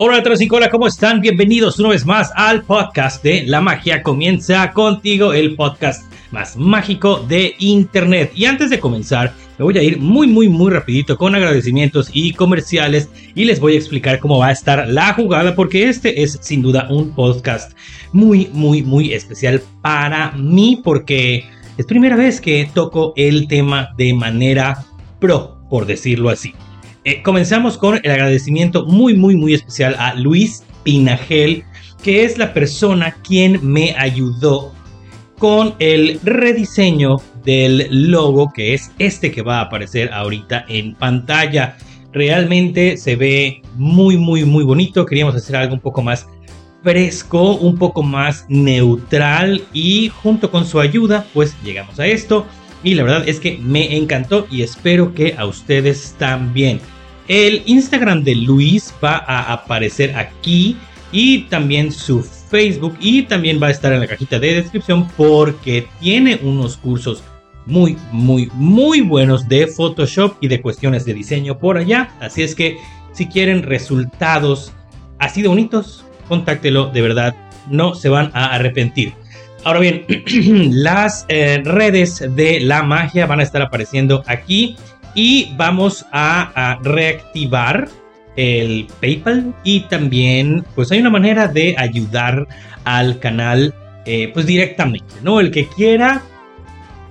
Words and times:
Hola 0.00 0.22
hola, 0.52 0.70
¿cómo 0.70 0.86
están? 0.86 1.20
Bienvenidos 1.20 1.80
una 1.80 1.88
vez 1.88 2.06
más 2.06 2.30
al 2.36 2.62
podcast 2.62 3.20
de 3.24 3.42
La 3.44 3.60
Magia 3.60 4.00
Comienza 4.04 4.70
contigo, 4.70 5.32
el 5.32 5.56
podcast 5.56 6.12
más 6.30 6.56
mágico 6.56 7.18
de 7.28 7.56
Internet. 7.58 8.30
Y 8.36 8.44
antes 8.44 8.70
de 8.70 8.78
comenzar, 8.78 9.34
me 9.58 9.64
voy 9.64 9.76
a 9.76 9.82
ir 9.82 9.98
muy, 9.98 10.28
muy, 10.28 10.48
muy 10.48 10.70
rapidito 10.70 11.18
con 11.18 11.34
agradecimientos 11.34 12.10
y 12.12 12.32
comerciales 12.32 13.08
y 13.34 13.44
les 13.44 13.58
voy 13.58 13.74
a 13.74 13.78
explicar 13.78 14.20
cómo 14.20 14.38
va 14.38 14.46
a 14.46 14.52
estar 14.52 14.86
la 14.86 15.14
jugada 15.14 15.56
porque 15.56 15.88
este 15.88 16.22
es 16.22 16.38
sin 16.42 16.62
duda 16.62 16.86
un 16.88 17.12
podcast 17.12 17.76
muy, 18.12 18.48
muy, 18.52 18.82
muy 18.82 19.12
especial 19.12 19.60
para 19.82 20.30
mí 20.30 20.80
porque 20.84 21.50
es 21.76 21.86
primera 21.86 22.14
vez 22.14 22.40
que 22.40 22.70
toco 22.72 23.14
el 23.16 23.48
tema 23.48 23.88
de 23.96 24.14
manera 24.14 24.86
pro, 25.18 25.58
por 25.68 25.86
decirlo 25.86 26.30
así. 26.30 26.54
Eh, 27.08 27.22
comenzamos 27.22 27.78
con 27.78 27.98
el 28.02 28.10
agradecimiento 28.10 28.84
muy, 28.84 29.14
muy, 29.16 29.34
muy 29.34 29.54
especial 29.54 29.96
a 29.98 30.12
Luis 30.12 30.62
Pinagel, 30.82 31.64
que 32.02 32.22
es 32.22 32.36
la 32.36 32.52
persona 32.52 33.16
quien 33.26 33.60
me 33.62 33.94
ayudó 33.96 34.74
con 35.38 35.74
el 35.78 36.20
rediseño 36.22 37.16
del 37.46 38.10
logo, 38.10 38.52
que 38.52 38.74
es 38.74 38.90
este 38.98 39.30
que 39.30 39.40
va 39.40 39.60
a 39.60 39.62
aparecer 39.62 40.12
ahorita 40.12 40.66
en 40.68 40.94
pantalla. 40.96 41.78
Realmente 42.12 42.98
se 42.98 43.16
ve 43.16 43.62
muy, 43.76 44.18
muy, 44.18 44.44
muy 44.44 44.64
bonito. 44.64 45.06
Queríamos 45.06 45.34
hacer 45.34 45.56
algo 45.56 45.72
un 45.72 45.80
poco 45.80 46.02
más 46.02 46.26
fresco, 46.82 47.54
un 47.54 47.78
poco 47.78 48.02
más 48.02 48.44
neutral 48.50 49.62
y 49.72 50.10
junto 50.10 50.50
con 50.50 50.66
su 50.66 50.78
ayuda, 50.78 51.24
pues 51.32 51.56
llegamos 51.64 51.98
a 51.98 52.06
esto. 52.06 52.44
Y 52.84 52.96
la 52.96 53.02
verdad 53.04 53.26
es 53.26 53.40
que 53.40 53.56
me 53.62 53.96
encantó 53.96 54.46
y 54.50 54.60
espero 54.60 55.14
que 55.14 55.34
a 55.38 55.46
ustedes 55.46 56.14
también. 56.18 56.82
El 57.28 57.62
Instagram 57.66 58.24
de 58.24 58.34
Luis 58.34 58.92
va 59.04 59.22
a 59.26 59.52
aparecer 59.52 60.16
aquí 60.16 60.76
y 61.12 61.42
también 61.42 61.92
su 61.92 62.22
Facebook 62.22 62.96
y 63.00 63.22
también 63.22 63.62
va 63.62 63.66
a 63.66 63.70
estar 63.70 63.92
en 63.92 64.00
la 64.00 64.06
cajita 64.06 64.38
de 64.38 64.54
descripción 64.54 65.06
porque 65.16 65.86
tiene 66.00 66.40
unos 66.42 66.78
cursos 66.78 67.22
muy, 67.66 67.98
muy, 68.12 68.50
muy 68.54 69.02
buenos 69.02 69.46
de 69.46 69.66
Photoshop 69.66 70.36
y 70.40 70.48
de 70.48 70.62
cuestiones 70.62 71.04
de 71.04 71.12
diseño 71.12 71.58
por 71.58 71.76
allá. 71.76 72.10
Así 72.20 72.42
es 72.42 72.54
que 72.54 72.78
si 73.12 73.26
quieren 73.26 73.62
resultados 73.62 74.72
así 75.18 75.42
de 75.42 75.48
bonitos, 75.48 76.04
contáctelo, 76.28 76.86
de 76.86 77.02
verdad, 77.02 77.36
no 77.68 77.94
se 77.94 78.08
van 78.08 78.30
a 78.32 78.54
arrepentir. 78.54 79.12
Ahora 79.64 79.80
bien, 79.80 80.06
las 80.72 81.26
eh, 81.28 81.60
redes 81.62 82.24
de 82.34 82.60
la 82.60 82.82
magia 82.82 83.26
van 83.26 83.40
a 83.40 83.42
estar 83.42 83.60
apareciendo 83.60 84.22
aquí 84.26 84.76
y 85.14 85.52
vamos 85.56 86.04
a, 86.12 86.78
reactivar 86.82 87.88
el 88.36 88.86
PayPal 89.00 89.54
y 89.64 89.80
también 89.80 90.64
pues 90.74 90.92
hay 90.92 91.00
una 91.00 91.10
manera 91.10 91.48
de 91.48 91.74
ayudar 91.76 92.46
al 92.84 93.18
canal 93.18 93.74
eh, 94.04 94.30
pues 94.32 94.46
directamente, 94.46 95.14
¿no? 95.22 95.40
El 95.40 95.50
que 95.50 95.66
quiera, 95.66 96.22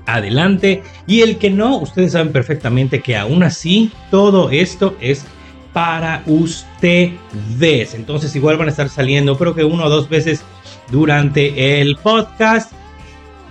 adelante 0.06 0.84
y 1.06 1.22
el 1.22 1.38
que 1.38 1.50
no, 1.50 1.78
ustedes 1.78 2.14
saben 2.14 2.32
perfectamente 2.32 3.02
que 3.02 3.18
aún 3.18 3.44
así 3.44 3.92
todo 4.10 4.50
esto 4.50 4.96
es 5.02 5.26
para 5.74 6.24
ustedes. 6.26 7.94
Entonces 7.94 8.36
igual 8.36 8.58
van 8.58 8.70
a 8.70 8.72
estar 8.72 8.90
saliendo 8.90 9.38
creo 9.38 9.54
que 9.54 9.64
uno 9.64 9.86
o 9.86 9.90
dos 9.90 10.10
veces 10.10 10.44
durante 10.90 11.82
el 11.82 11.98
podcast 11.98 12.72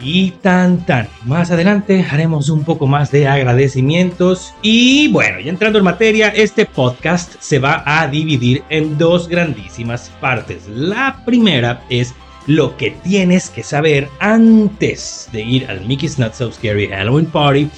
y 0.01 0.31
tan 0.43 0.85
tan. 0.85 1.09
Más 1.25 1.51
adelante 1.51 2.05
haremos 2.11 2.49
un 2.49 2.65
poco 2.65 2.87
más 2.87 3.11
de 3.11 3.27
agradecimientos. 3.29 4.55
Y 4.63 5.09
bueno, 5.09 5.41
ya 5.41 5.51
entrando 5.51 5.79
en 5.79 5.85
materia, 5.85 6.29
este 6.29 6.67
podcast 6.67 7.35
se 7.41 7.59
va 7.59 7.83
a 7.87 8.07
dividir 8.09 8.63
en 8.69 8.99
dos 8.99 9.29
grandísimas 9.29 10.11
partes. 10.21 10.69
La 10.69 11.23
primera 11.25 11.83
es 11.89 12.15
lo 12.47 12.77
que 12.77 12.93
tienes 13.03 13.51
que 13.51 13.63
saber 13.63 14.09
antes 14.21 15.29
de 15.33 15.43
ir 15.43 15.67
al 15.67 15.85
Mickey's 15.87 16.19
Not 16.19 16.35
So 16.35 16.53
Scary 16.53 16.89
Halloween 16.89 17.27
Party. 17.27 17.69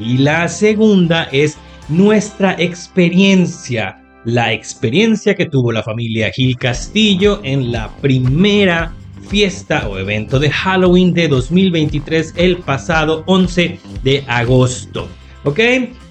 Y 0.00 0.18
la 0.18 0.48
segunda 0.48 1.24
es 1.32 1.58
nuestra 1.88 2.54
experiencia. 2.58 4.02
La 4.24 4.52
experiencia 4.52 5.34
que 5.34 5.46
tuvo 5.46 5.72
la 5.72 5.82
familia 5.82 6.30
Gil 6.30 6.56
Castillo 6.56 7.40
en 7.44 7.72
la 7.72 7.88
primera 8.00 8.92
fiesta 9.28 9.88
o 9.88 9.98
evento 9.98 10.38
de 10.38 10.50
Halloween 10.50 11.12
de 11.12 11.28
2023 11.28 12.34
el 12.36 12.58
pasado 12.58 13.22
11 13.26 13.78
de 14.02 14.24
agosto. 14.26 15.08
¿Ok? 15.44 15.60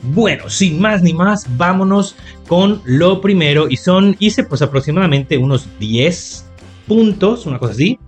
Bueno, 0.04 0.50
sin 0.50 0.80
más 0.80 1.02
ni 1.02 1.14
más, 1.14 1.46
vámonos 1.58 2.16
con 2.48 2.82
lo 2.86 3.20
primero. 3.20 3.68
Y 3.70 3.78
son, 3.78 4.16
hice 4.20 4.44
pues 4.44 4.62
aproximadamente 4.62 5.38
unos 5.38 5.68
10 5.80 6.46
puntos, 6.88 7.46
una 7.46 7.60
cosa 7.60 7.74
así, 7.74 8.00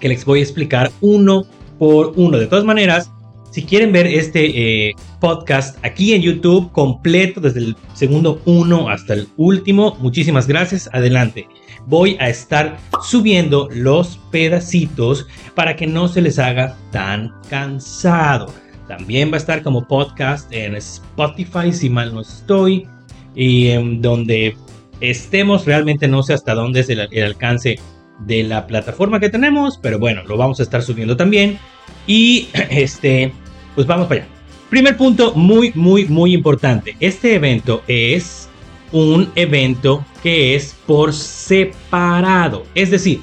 que 0.00 0.08
les 0.08 0.24
voy 0.24 0.40
a 0.40 0.42
explicar 0.42 0.92
uno 1.00 1.46
por 1.78 2.12
uno. 2.16 2.36
De 2.36 2.46
todas 2.46 2.64
maneras, 2.64 3.10
si 3.50 3.62
quieren 3.62 3.92
ver 3.92 4.06
este 4.06 4.88
eh, 4.88 4.92
podcast 5.20 5.78
aquí 5.84 6.12
en 6.12 6.22
YouTube 6.22 6.70
completo, 6.72 7.40
desde 7.40 7.60
el 7.60 7.76
segundo 7.94 8.42
uno 8.44 8.88
hasta 8.88 9.14
el 9.14 9.28
último, 9.36 9.96
muchísimas 10.00 10.46
gracias. 10.46 10.90
Adelante 10.92 11.48
voy 11.86 12.16
a 12.20 12.28
estar 12.28 12.78
subiendo 13.02 13.68
los 13.70 14.18
pedacitos 14.30 15.26
para 15.54 15.76
que 15.76 15.86
no 15.86 16.08
se 16.08 16.22
les 16.22 16.38
haga 16.38 16.76
tan 16.90 17.32
cansado. 17.48 18.52
También 18.88 19.30
va 19.30 19.34
a 19.34 19.38
estar 19.38 19.62
como 19.62 19.86
podcast 19.86 20.52
en 20.52 20.76
Spotify, 20.76 21.72
si 21.72 21.88
mal 21.88 22.14
no 22.14 22.20
estoy, 22.20 22.86
y 23.34 23.68
en 23.68 24.02
donde 24.02 24.56
estemos, 25.00 25.64
realmente 25.64 26.08
no 26.08 26.22
sé 26.22 26.34
hasta 26.34 26.54
dónde 26.54 26.80
es 26.80 26.90
el, 26.90 27.08
el 27.10 27.24
alcance 27.24 27.78
de 28.20 28.42
la 28.44 28.66
plataforma 28.66 29.20
que 29.20 29.28
tenemos, 29.28 29.78
pero 29.78 29.98
bueno, 29.98 30.22
lo 30.24 30.36
vamos 30.36 30.60
a 30.60 30.62
estar 30.62 30.82
subiendo 30.82 31.16
también. 31.16 31.58
Y 32.06 32.48
este, 32.70 33.32
pues 33.74 33.86
vamos 33.86 34.06
para 34.06 34.22
allá. 34.22 34.30
Primer 34.70 34.96
punto 34.96 35.34
muy, 35.34 35.72
muy, 35.74 36.06
muy 36.06 36.34
importante. 36.34 36.96
Este 37.00 37.34
evento 37.34 37.82
es 37.86 38.48
un 38.94 39.30
evento 39.34 40.04
que 40.22 40.54
es 40.54 40.74
por 40.86 41.12
separado. 41.12 42.64
Es 42.74 42.92
decir, 42.92 43.20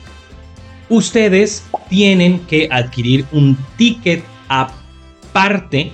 ustedes 0.89 1.65
tienen 1.89 2.39
que 2.41 2.67
adquirir 2.69 3.25
un 3.31 3.57
ticket 3.77 4.23
aparte 4.49 5.91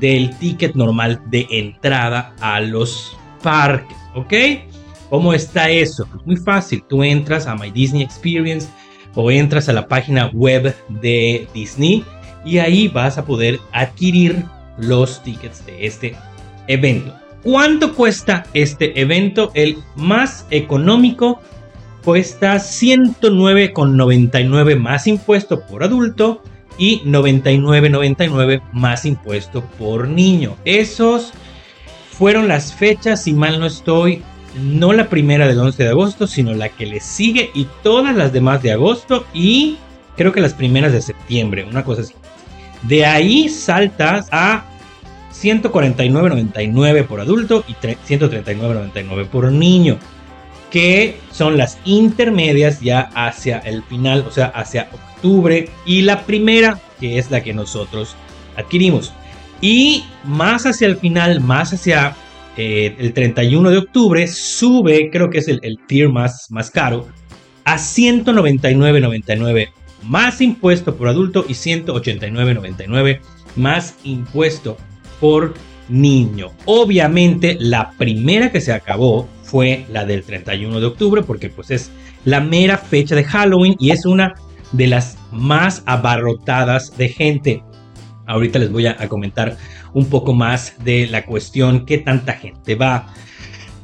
del 0.00 0.36
ticket 0.38 0.74
normal 0.74 1.22
de 1.26 1.46
entrada 1.50 2.34
a 2.40 2.60
los 2.60 3.16
parques, 3.42 3.96
¿ok? 4.14 4.34
¿Cómo 5.08 5.32
está 5.32 5.70
eso? 5.70 6.06
Pues 6.10 6.26
muy 6.26 6.36
fácil, 6.36 6.82
tú 6.88 7.04
entras 7.04 7.46
a 7.46 7.54
My 7.54 7.70
Disney 7.70 8.02
Experience 8.02 8.66
o 9.14 9.30
entras 9.30 9.68
a 9.68 9.72
la 9.72 9.86
página 9.86 10.30
web 10.34 10.74
de 10.88 11.46
Disney 11.54 12.04
y 12.44 12.58
ahí 12.58 12.88
vas 12.88 13.18
a 13.18 13.24
poder 13.24 13.60
adquirir 13.70 14.44
los 14.78 15.22
tickets 15.22 15.64
de 15.64 15.86
este 15.86 16.16
evento. 16.66 17.14
¿Cuánto 17.44 17.94
cuesta 17.94 18.44
este 18.54 18.98
evento? 18.98 19.52
El 19.52 19.76
más 19.96 20.46
económico 20.50 21.42
cuesta 22.02 22.54
109,99 22.54 24.80
más 24.80 25.06
impuesto 25.06 25.60
por 25.66 25.84
adulto 25.84 26.42
y 26.78 27.02
99,99 27.02 28.62
más 28.72 29.04
impuesto 29.04 29.62
por 29.78 30.08
niño. 30.08 30.56
Esos 30.64 31.34
fueron 32.12 32.48
las 32.48 32.72
fechas, 32.72 33.24
si 33.24 33.34
mal 33.34 33.60
no 33.60 33.66
estoy, 33.66 34.22
no 34.62 34.94
la 34.94 35.10
primera 35.10 35.46
del 35.46 35.58
11 35.58 35.82
de 35.82 35.90
agosto, 35.90 36.26
sino 36.26 36.54
la 36.54 36.70
que 36.70 36.86
le 36.86 37.00
sigue 37.00 37.50
y 37.54 37.66
todas 37.82 38.16
las 38.16 38.32
demás 38.32 38.62
de 38.62 38.72
agosto 38.72 39.26
y 39.34 39.76
creo 40.16 40.32
que 40.32 40.40
las 40.40 40.54
primeras 40.54 40.92
de 40.92 41.02
septiembre, 41.02 41.64
una 41.64 41.84
cosa 41.84 42.00
así. 42.00 42.14
De 42.84 43.04
ahí 43.04 43.50
saltas 43.50 44.28
a 44.32 44.64
149.99 45.44 47.06
por 47.06 47.20
adulto 47.20 47.64
y 47.68 47.74
139.99 47.74 49.26
por 49.26 49.52
niño, 49.52 49.98
que 50.70 51.18
son 51.30 51.58
las 51.58 51.78
intermedias 51.84 52.80
ya 52.80 53.10
hacia 53.14 53.58
el 53.58 53.82
final, 53.82 54.24
o 54.26 54.30
sea, 54.30 54.46
hacia 54.46 54.88
octubre, 54.92 55.68
y 55.84 56.02
la 56.02 56.22
primera, 56.22 56.80
que 56.98 57.18
es 57.18 57.30
la 57.30 57.42
que 57.42 57.52
nosotros 57.52 58.16
adquirimos. 58.56 59.12
Y 59.60 60.04
más 60.24 60.64
hacia 60.66 60.86
el 60.86 60.96
final, 60.96 61.40
más 61.40 61.74
hacia 61.74 62.16
eh, 62.56 62.94
el 62.98 63.12
31 63.12 63.70
de 63.70 63.78
octubre, 63.78 64.26
sube, 64.26 65.10
creo 65.10 65.28
que 65.30 65.38
es 65.38 65.48
el, 65.48 65.60
el 65.62 65.78
tier 65.86 66.08
más, 66.08 66.50
más 66.50 66.70
caro, 66.70 67.06
a 67.64 67.76
199.99 67.76 69.68
más 70.02 70.40
impuesto 70.40 70.96
por 70.96 71.08
adulto 71.08 71.44
y 71.48 71.54
189.99 71.54 73.20
más 73.56 73.96
impuesto 74.04 74.76
por 75.24 75.54
niño. 75.88 76.50
Obviamente 76.66 77.56
la 77.58 77.92
primera 77.92 78.52
que 78.52 78.60
se 78.60 78.74
acabó 78.74 79.26
fue 79.42 79.86
la 79.90 80.04
del 80.04 80.22
31 80.22 80.80
de 80.80 80.84
octubre 80.84 81.22
porque 81.22 81.48
pues 81.48 81.70
es 81.70 81.90
la 82.26 82.40
mera 82.40 82.76
fecha 82.76 83.14
de 83.14 83.24
Halloween 83.24 83.74
y 83.78 83.88
es 83.88 84.04
una 84.04 84.34
de 84.72 84.86
las 84.86 85.16
más 85.32 85.82
abarrotadas 85.86 86.98
de 86.98 87.08
gente. 87.08 87.62
Ahorita 88.26 88.58
les 88.58 88.70
voy 88.70 88.86
a, 88.86 88.96
comentar 89.08 89.56
un 89.94 90.10
poco 90.10 90.34
más 90.34 90.74
de 90.84 91.06
la 91.06 91.24
cuestión 91.24 91.86
que 91.86 91.96
tanta 91.96 92.34
gente 92.34 92.74
va. 92.74 93.06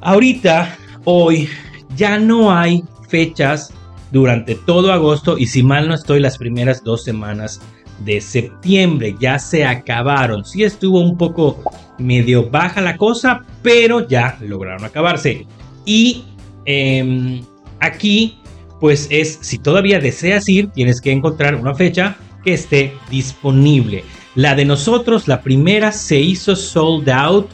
Ahorita, 0.03 0.77
hoy, 1.05 1.49
ya 1.97 2.19
no 2.19 2.53
hay 2.53 2.85
fechas 3.09 3.73
durante 4.13 4.57
todo 4.57 4.93
agosto 4.93 5.39
y 5.39 5.47
si 5.47 5.63
mal 5.63 5.89
no 5.89 5.95
estoy 5.95 6.21
las 6.21 6.37
primeras 6.37 6.85
dos 6.85 7.03
semanas 7.03 7.63
de 8.00 8.20
septiembre 8.20 9.14
ya 9.19 9.38
se 9.38 9.64
acabaron. 9.64 10.44
Sí 10.44 10.64
estuvo 10.64 11.00
un 11.00 11.17
poco 11.17 11.62
medio 11.99 12.49
baja 12.50 12.81
la 12.81 12.97
cosa, 12.97 13.44
pero 13.62 14.06
ya 14.06 14.37
lograron 14.41 14.85
acabarse. 14.85 15.47
Y 15.85 16.25
em, 16.64 17.43
aquí, 17.81 18.38
pues 18.81 19.06
es, 19.11 19.38
si 19.43 19.58
todavía 19.58 20.00
deseas 20.00 20.49
ir, 20.49 20.69
tienes 20.70 21.00
que 21.00 21.12
encontrar 21.12 21.55
una 21.55 21.75
fecha 21.75 22.17
que 22.44 22.55
esté 22.55 22.94
disponible. 23.11 24.05
La 24.35 24.55
de 24.55 24.64
nosotros, 24.64 25.29
la 25.29 25.43
primera, 25.43 25.93
se 25.93 26.20
hizo 26.20 26.56
sold 26.56 27.08
out 27.11 27.49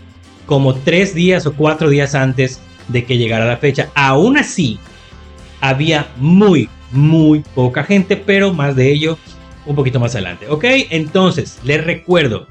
como 0.46 0.74
tres 0.74 1.14
días 1.14 1.46
o 1.46 1.54
cuatro 1.54 1.90
días 1.90 2.14
antes 2.14 2.60
de 2.88 3.04
que 3.04 3.18
llegara 3.18 3.46
la 3.46 3.56
fecha. 3.56 3.90
Aún 3.94 4.38
así, 4.38 4.78
había 5.60 6.06
muy, 6.16 6.68
muy 6.92 7.40
poca 7.54 7.82
gente, 7.82 8.16
pero 8.16 8.52
más 8.52 8.76
de 8.76 8.92
ello 8.92 9.18
un 9.66 9.76
poquito 9.76 10.00
más 10.00 10.14
adelante. 10.14 10.48
Ok, 10.48 10.64
entonces 10.90 11.58
les 11.64 11.84
recuerdo, 11.84 12.46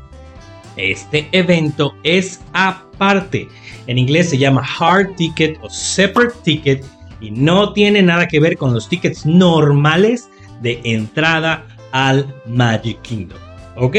este 0.77 1.27
evento 1.31 1.95
es 2.03 2.41
aparte. 2.53 3.47
En 3.87 3.97
inglés 3.97 4.29
se 4.29 4.37
llama 4.37 4.63
Hard 4.79 5.15
Ticket 5.15 5.57
o 5.61 5.69
Separate 5.69 6.35
Ticket 6.43 6.85
y 7.21 7.31
no 7.31 7.73
tiene 7.73 8.01
nada 8.01 8.27
que 8.27 8.39
ver 8.39 8.57
con 8.57 8.73
los 8.73 8.89
tickets 8.89 9.25
normales 9.25 10.29
de 10.61 10.81
entrada 10.83 11.65
al 11.91 12.33
Magic 12.45 13.01
Kingdom. 13.01 13.37
¿Ok? 13.77 13.95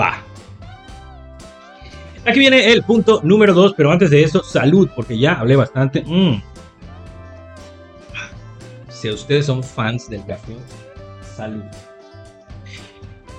Va. 0.00 0.22
Aquí 2.24 2.38
viene 2.40 2.72
el 2.72 2.82
punto 2.82 3.20
número 3.24 3.54
2, 3.54 3.74
pero 3.76 3.90
antes 3.90 4.10
de 4.10 4.22
eso, 4.22 4.42
salud, 4.42 4.88
porque 4.94 5.18
ya 5.18 5.34
hablé 5.34 5.56
bastante. 5.56 6.02
Mm. 6.06 6.42
Si 8.88 9.08
ustedes 9.08 9.46
son 9.46 9.62
fans 9.62 10.08
del 10.10 10.24
café, 10.26 10.56
salud. 11.36 11.62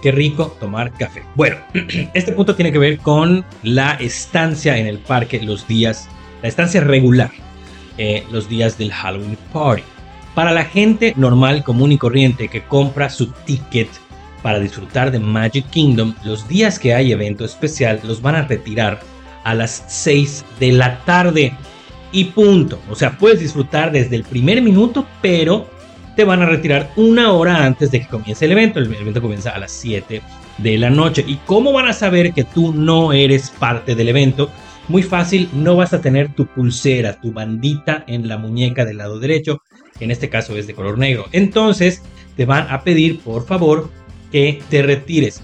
Qué 0.01 0.11
rico 0.11 0.55
tomar 0.59 0.91
café. 0.93 1.23
Bueno, 1.35 1.57
este 2.13 2.31
punto 2.31 2.55
tiene 2.55 2.71
que 2.71 2.79
ver 2.79 2.99
con 2.99 3.45
la 3.63 3.93
estancia 3.93 4.77
en 4.77 4.87
el 4.87 4.99
parque 4.99 5.41
los 5.41 5.67
días, 5.67 6.07
la 6.41 6.47
estancia 6.47 6.81
regular, 6.81 7.31
eh, 7.97 8.23
los 8.31 8.47
días 8.47 8.77
del 8.77 8.91
Halloween 8.91 9.37
Party. 9.51 9.83
Para 10.35 10.51
la 10.51 10.63
gente 10.63 11.13
normal, 11.17 11.63
común 11.63 11.91
y 11.91 11.97
corriente 11.97 12.47
que 12.47 12.63
compra 12.63 13.09
su 13.09 13.27
ticket 13.45 13.89
para 14.41 14.59
disfrutar 14.59 15.11
de 15.11 15.19
Magic 15.19 15.69
Kingdom, 15.69 16.15
los 16.23 16.47
días 16.47 16.79
que 16.79 16.93
hay 16.93 17.11
evento 17.11 17.43
especial 17.43 17.99
los 18.03 18.21
van 18.21 18.35
a 18.35 18.43
retirar 18.43 19.01
a 19.43 19.53
las 19.53 19.83
6 19.87 20.45
de 20.59 20.71
la 20.71 20.99
tarde. 21.05 21.53
Y 22.11 22.25
punto. 22.25 22.79
O 22.89 22.95
sea, 22.95 23.17
puedes 23.17 23.39
disfrutar 23.39 23.91
desde 23.91 24.15
el 24.15 24.23
primer 24.23 24.61
minuto, 24.61 25.05
pero 25.21 25.69
te 26.15 26.23
van 26.23 26.41
a 26.41 26.45
retirar 26.45 26.91
una 26.95 27.31
hora 27.33 27.65
antes 27.65 27.91
de 27.91 28.01
que 28.01 28.07
comience 28.07 28.45
el 28.45 28.51
evento. 28.51 28.79
El 28.79 28.93
evento 28.93 29.21
comienza 29.21 29.51
a 29.51 29.59
las 29.59 29.71
7 29.71 30.21
de 30.57 30.77
la 30.77 30.89
noche. 30.89 31.23
¿Y 31.27 31.37
cómo 31.45 31.71
van 31.71 31.87
a 31.87 31.93
saber 31.93 32.33
que 32.33 32.43
tú 32.43 32.73
no 32.73 33.13
eres 33.13 33.49
parte 33.51 33.95
del 33.95 34.09
evento? 34.09 34.49
Muy 34.87 35.03
fácil, 35.03 35.49
no 35.53 35.75
vas 35.75 35.93
a 35.93 36.01
tener 36.01 36.33
tu 36.33 36.47
pulsera, 36.47 37.19
tu 37.21 37.31
bandita 37.31 38.03
en 38.07 38.27
la 38.27 38.37
muñeca 38.37 38.85
del 38.85 38.97
lado 38.97 39.19
derecho, 39.19 39.61
que 39.97 40.05
en 40.05 40.11
este 40.11 40.29
caso 40.29 40.57
es 40.57 40.67
de 40.67 40.73
color 40.73 40.97
negro. 40.97 41.25
Entonces 41.31 42.01
te 42.35 42.45
van 42.45 42.67
a 42.69 42.83
pedir, 42.83 43.19
por 43.19 43.45
favor, 43.45 43.89
que 44.31 44.61
te 44.69 44.81
retires. 44.81 45.41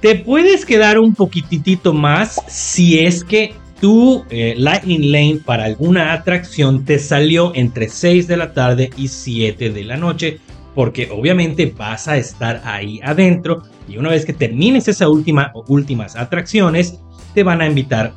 Te 0.00 0.14
puedes 0.14 0.64
quedar 0.64 0.98
un 0.98 1.14
poquitito 1.14 1.92
más 1.92 2.40
si 2.46 3.00
es 3.00 3.24
que 3.24 3.52
tu 3.80 4.24
eh, 4.30 4.54
Lightning 4.56 5.12
Lane 5.12 5.40
para 5.44 5.64
alguna 5.64 6.12
atracción 6.12 6.84
te 6.84 6.98
salió 6.98 7.52
entre 7.54 7.88
6 7.88 8.26
de 8.26 8.36
la 8.36 8.52
tarde 8.52 8.90
y 8.96 9.08
7 9.08 9.70
de 9.70 9.84
la 9.84 9.96
noche, 9.96 10.40
porque 10.74 11.08
obviamente 11.10 11.72
vas 11.76 12.08
a 12.08 12.16
estar 12.16 12.60
ahí 12.64 13.00
adentro 13.02 13.62
y 13.88 13.96
una 13.96 14.10
vez 14.10 14.24
que 14.24 14.32
termines 14.32 14.88
esa 14.88 15.08
última 15.08 15.50
o 15.54 15.64
últimas 15.68 16.16
atracciones, 16.16 17.00
te 17.34 17.42
van 17.42 17.60
a 17.60 17.66
invitar 17.66 18.12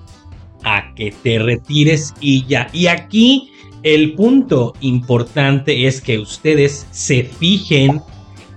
a 0.64 0.94
que 0.96 1.14
te 1.24 1.40
retires 1.40 2.14
y 2.20 2.46
ya. 2.46 2.68
Y 2.74 2.88
aquí 2.88 3.52
el 3.84 4.14
punto 4.14 4.74
importante 4.82 5.88
es 5.88 6.02
que 6.02 6.20
ustedes 6.20 6.88
se 6.92 7.24
fijen 7.24 8.02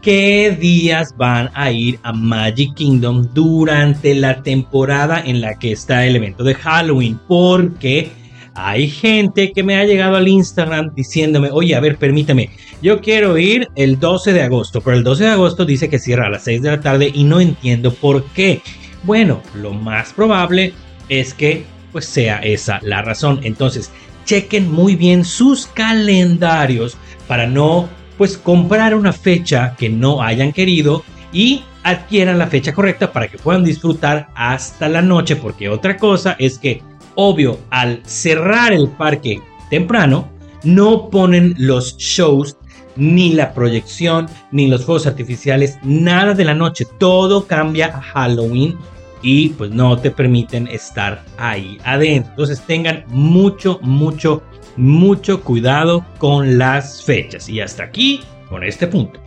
qué 0.05 0.55
días 0.61 1.17
van 1.17 1.51
a 1.55 1.73
ir 1.73 1.99
a 2.03 2.13
Magic 2.13 2.75
Kingdom 2.75 3.27
durante 3.33 4.15
la 4.15 4.43
temporada 4.43 5.23
en 5.25 5.41
la 5.41 5.59
que 5.59 5.73
está 5.73 6.05
el 6.05 6.15
evento 6.17 6.45
de 6.45 6.55
Halloween. 6.55 7.19
Porque 7.27 8.11
hay 8.55 8.91
gente 8.91 9.51
que 9.53 9.63
me 9.63 9.77
ha 9.77 9.85
llegado 9.85 10.17
al 10.17 10.29
Instagram 10.29 10.95
diciéndome, 10.95 11.49
oye, 11.51 11.75
a 11.75 11.81
ver, 11.81 11.97
permíteme, 11.97 12.51
yo 12.83 13.01
quiero 13.01 13.39
ir 13.39 13.69
el 13.77 13.99
12 13.99 14.35
de 14.35 14.43
agosto, 14.43 14.83
pero 14.83 14.99
el 14.99 15.05
12 15.05 15.25
de 15.25 15.31
agosto 15.31 15.65
dice 15.65 15.89
que 15.89 15.99
cierra 15.99 16.27
a 16.27 16.31
las 16.31 16.45
6 16.45 16.61
de 16.61 16.71
la 16.71 16.81
tarde 16.81 17.11
y 17.13 17.25
no 17.25 17.41
entiendo 17.41 17.95
por 17.95 18.25
qué. 18.27 18.61
Bueno, 19.05 19.41
lo 19.55 19.73
más 19.73 20.13
probable 20.13 20.75
es 21.09 21.33
que 21.33 21.65
pues 21.93 22.05
sea 22.05 22.41
esa 22.41 22.79
la 22.83 23.01
razón. 23.01 23.41
Entonces, 23.43 23.91
chequen 24.27 24.71
muy 24.71 24.97
bien 24.97 25.25
sus 25.25 25.67
calendarios 25.67 26.99
para 27.27 27.47
no 27.47 27.89
pues 28.17 28.39
comprar 28.39 28.95
una 28.95 29.13
fecha 29.13 29.75
que 29.77 29.89
no 29.89 30.23
hayan 30.23 30.53
querido 30.53 31.03
y 31.33 31.65
adquieran 31.83 32.39
la 32.39 32.47
fecha 32.47 32.73
correcta 32.73 33.13
para 33.13 33.29
que 33.29 33.39
puedan 33.39 33.65
disfrutar 33.65 34.29
hasta 34.35 34.89
la 34.89 35.03
noche, 35.03 35.37
porque 35.37 35.69
otra 35.69 35.97
cosa 35.97 36.37
es 36.39 36.59
que, 36.59 36.83
obvio, 37.15 37.59
al 37.71 38.01
cerrar 38.05 38.73
el 38.73 38.89
parque 38.89 39.41
temprano, 39.69 40.29
no 40.63 41.11
ponen 41.11 41.55
los 41.59 41.97
shows, 41.99 42.57
ni 42.97 43.33
la 43.33 43.53
proyección, 43.53 44.29
ni 44.51 44.69
los 44.69 44.85
juegos 44.85 45.07
artificiales, 45.07 45.79
nada 45.83 46.35
de 46.35 46.45
la 46.45 46.55
noche, 46.55 46.87
todo 46.99 47.47
cambia 47.47 47.87
a 47.87 48.01
Halloween 48.01 48.77
y 49.21 49.49
pues 49.51 49.71
no 49.71 49.99
te 49.99 50.11
permiten 50.11 50.69
estar 50.69 51.25
ahí 51.39 51.79
adentro. 51.85 52.31
Entonces 52.31 52.61
tengan 52.61 53.05
mucho, 53.09 53.81
mucho 53.83 54.43
mucho 54.77 55.43
cuidado 55.43 56.05
con 56.19 56.59
las 56.59 57.03
fechas. 57.03 57.49
Y 57.49 57.61
hasta 57.61 57.85
aquí 57.85 58.23
con 58.49 58.65
este 58.65 58.87
punto. 58.87 59.21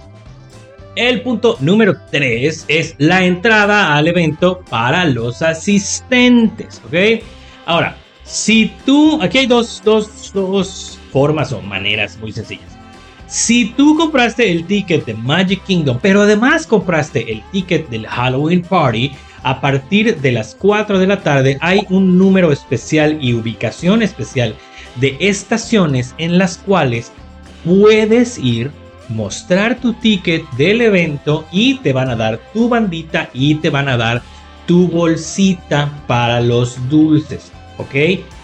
El 0.96 1.22
punto 1.22 1.58
número 1.60 1.96
3 2.12 2.66
es 2.68 2.96
la 2.98 3.24
entrada 3.24 3.96
al 3.96 4.08
evento 4.08 4.62
para 4.70 5.06
los 5.06 5.42
asistentes. 5.42 6.82
¿Ok? 6.86 7.24
Ahora, 7.66 7.96
si 8.24 8.72
tú. 8.86 9.20
Aquí 9.22 9.40
hay 9.40 9.48
dos, 9.48 9.82
dos, 9.86 10.32
dos 10.34 11.00
formas 11.12 11.52
o 11.52 11.62
maneras 11.62 12.18
muy 12.18 12.32
sencillas. 12.32 12.78
Si 13.28 13.66
tú 13.76 13.96
compraste 13.98 14.50
el 14.50 14.66
ticket 14.66 15.06
de 15.06 15.14
Magic 15.14 15.62
Kingdom, 15.66 16.00
pero 16.02 16.22
además 16.22 16.66
compraste 16.66 17.30
el 17.32 17.44
ticket 17.52 17.90
del 17.90 18.08
Halloween 18.08 18.62
Party, 18.62 19.12
a 19.44 19.62
partir 19.62 20.18
de 20.18 20.32
las 20.32 20.56
4 20.56 20.98
de 20.98 21.08
la 21.08 21.22
tarde 21.22 21.58
hay 21.62 21.86
un 21.90 22.18
número 22.18 22.52
especial 22.52 23.18
y 23.22 23.34
ubicación 23.34 24.02
especial 24.02 24.56
de 25.00 25.18
estaciones 25.20 26.14
en 26.18 26.38
las 26.38 26.58
cuales 26.58 27.12
puedes 27.64 28.38
ir, 28.38 28.72
mostrar 29.10 29.80
tu 29.80 29.94
ticket 29.94 30.50
del 30.52 30.82
evento 30.82 31.46
y 31.52 31.76
te 31.80 31.94
van 31.94 32.10
a 32.10 32.16
dar 32.16 32.40
tu 32.54 32.70
bandita 32.70 33.30
y 33.34 33.56
te 33.56 33.70
van 33.70 33.90
a 33.90 33.98
dar 33.98 34.22
tu 34.66 34.88
bolsita 34.88 35.92
para 36.08 36.42
los 36.42 36.78
dulces, 36.90 37.52
¿ok? 37.78 37.96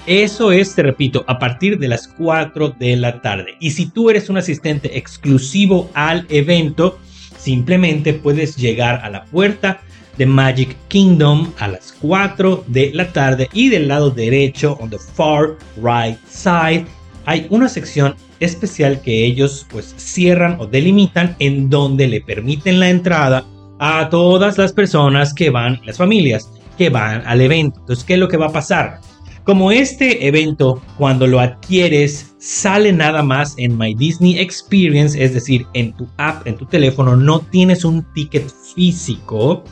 Eso 0.05 0.51
es, 0.51 0.75
te 0.75 0.83
repito, 0.83 1.23
a 1.27 1.39
partir 1.39 1.79
de 1.79 1.87
las 1.87 2.07
4 2.07 2.75
de 2.77 2.97
la 2.97 3.21
tarde. 3.21 3.55
Y 3.59 3.71
si 3.71 3.85
tú 3.85 4.09
eres 4.09 4.29
un 4.29 4.37
asistente 4.37 4.97
exclusivo 4.97 5.89
al 5.93 6.25
evento, 6.29 6.99
simplemente 7.37 8.13
puedes 8.13 8.57
llegar 8.57 9.01
a 9.03 9.09
la 9.09 9.25
puerta 9.25 9.81
de 10.17 10.25
Magic 10.25 10.77
Kingdom 10.87 11.51
a 11.59 11.67
las 11.67 11.93
4 12.01 12.65
de 12.67 12.91
la 12.93 13.11
tarde 13.11 13.49
y 13.53 13.69
del 13.69 13.87
lado 13.87 14.09
derecho, 14.09 14.77
on 14.79 14.89
the 14.89 14.97
far 14.97 15.57
right 15.77 16.17
side, 16.27 16.85
hay 17.25 17.47
una 17.49 17.69
sección 17.69 18.15
especial 18.39 19.01
que 19.01 19.25
ellos 19.25 19.65
pues 19.69 19.93
cierran 19.97 20.57
o 20.59 20.67
delimitan 20.67 21.35
en 21.39 21.69
donde 21.69 22.07
le 22.07 22.21
permiten 22.21 22.79
la 22.79 22.89
entrada 22.89 23.45
a 23.79 24.09
todas 24.09 24.57
las 24.57 24.73
personas 24.73 25.33
que 25.33 25.49
van, 25.49 25.79
las 25.85 25.97
familias 25.97 26.49
que 26.77 26.89
van 26.89 27.23
al 27.25 27.41
evento. 27.41 27.79
Entonces, 27.79 28.05
¿qué 28.05 28.13
es 28.13 28.19
lo 28.19 28.27
que 28.27 28.37
va 28.37 28.47
a 28.47 28.51
pasar? 28.51 28.99
Como 29.43 29.71
este 29.71 30.25
evento, 30.25 30.81
cuando 30.97 31.27
lo 31.27 31.41
adquieres, 31.41 32.33
sale 32.39 32.93
nada 32.93 33.23
más 33.23 33.55
en 33.57 33.77
My 33.77 33.93
Disney 33.93 34.39
Experience, 34.39 35.21
es 35.21 35.33
decir, 35.33 35.65
en 35.73 35.91
tu 35.93 36.07
app, 36.17 36.47
en 36.47 36.55
tu 36.55 36.65
teléfono, 36.65 37.17
no 37.17 37.41
tienes 37.41 37.83
un 37.83 38.05
ticket 38.13 38.49
físico 38.73 39.63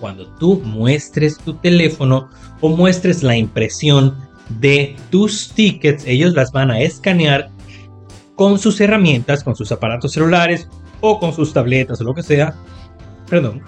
cuando 0.00 0.26
tú 0.36 0.60
muestres 0.64 1.38
tu 1.38 1.54
teléfono 1.54 2.28
o 2.60 2.68
muestres 2.70 3.22
la 3.22 3.36
impresión 3.36 4.16
de 4.60 4.96
tus 5.10 5.50
tickets, 5.50 6.04
ellos 6.06 6.34
las 6.34 6.52
van 6.52 6.70
a 6.70 6.80
escanear 6.80 7.50
con 8.36 8.58
sus 8.58 8.80
herramientas, 8.80 9.44
con 9.44 9.56
sus 9.56 9.70
aparatos 9.72 10.12
celulares 10.12 10.68
o 11.00 11.18
con 11.18 11.32
sus 11.32 11.52
tabletas 11.52 12.00
o 12.00 12.04
lo 12.04 12.14
que 12.14 12.22
sea. 12.22 12.54
Perdón. 13.28 13.62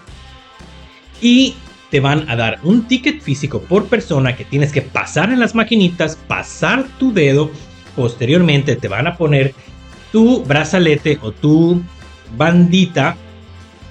Y 1.21 1.55
te 1.91 2.01
van 2.01 2.29
a 2.29 2.37
dar 2.37 2.59
un 2.63 2.87
ticket 2.87 3.21
físico 3.21 3.61
por 3.61 3.87
persona 3.87 4.37
que 4.37 4.45
tienes 4.45 4.73
que 4.73 4.83
pasar 4.83 5.31
en 5.31 5.41
las 5.41 5.55
maquinitas, 5.55 6.17
pasar 6.27 6.87
tu 6.99 7.13
dedo 7.13 7.51
posteriormente 7.97 8.77
te 8.77 8.89
van 8.89 9.07
a 9.07 9.17
poner 9.17 9.55
tu 10.13 10.45
brazalete 10.45 11.19
o 11.23 11.33
tu 11.33 11.83
bandita 12.37 13.17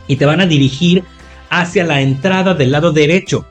y 0.07 0.15
te 0.15 0.25
van 0.25 0.39
a 0.39 0.45
dirigir 0.45 1.03
hacia 1.59 1.85
la 1.85 2.01
entrada 2.01 2.53
del 2.53 2.71
lado 2.71 2.91
derecho. 2.91 3.45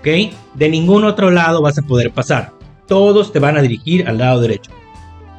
¿Ok? 0.00 0.34
De 0.54 0.68
ningún 0.68 1.04
otro 1.04 1.30
lado 1.30 1.62
vas 1.62 1.78
a 1.78 1.82
poder 1.82 2.10
pasar. 2.12 2.52
Todos 2.86 3.32
te 3.32 3.38
van 3.38 3.56
a 3.56 3.62
dirigir 3.62 4.06
al 4.06 4.18
lado 4.18 4.40
derecho. 4.40 4.70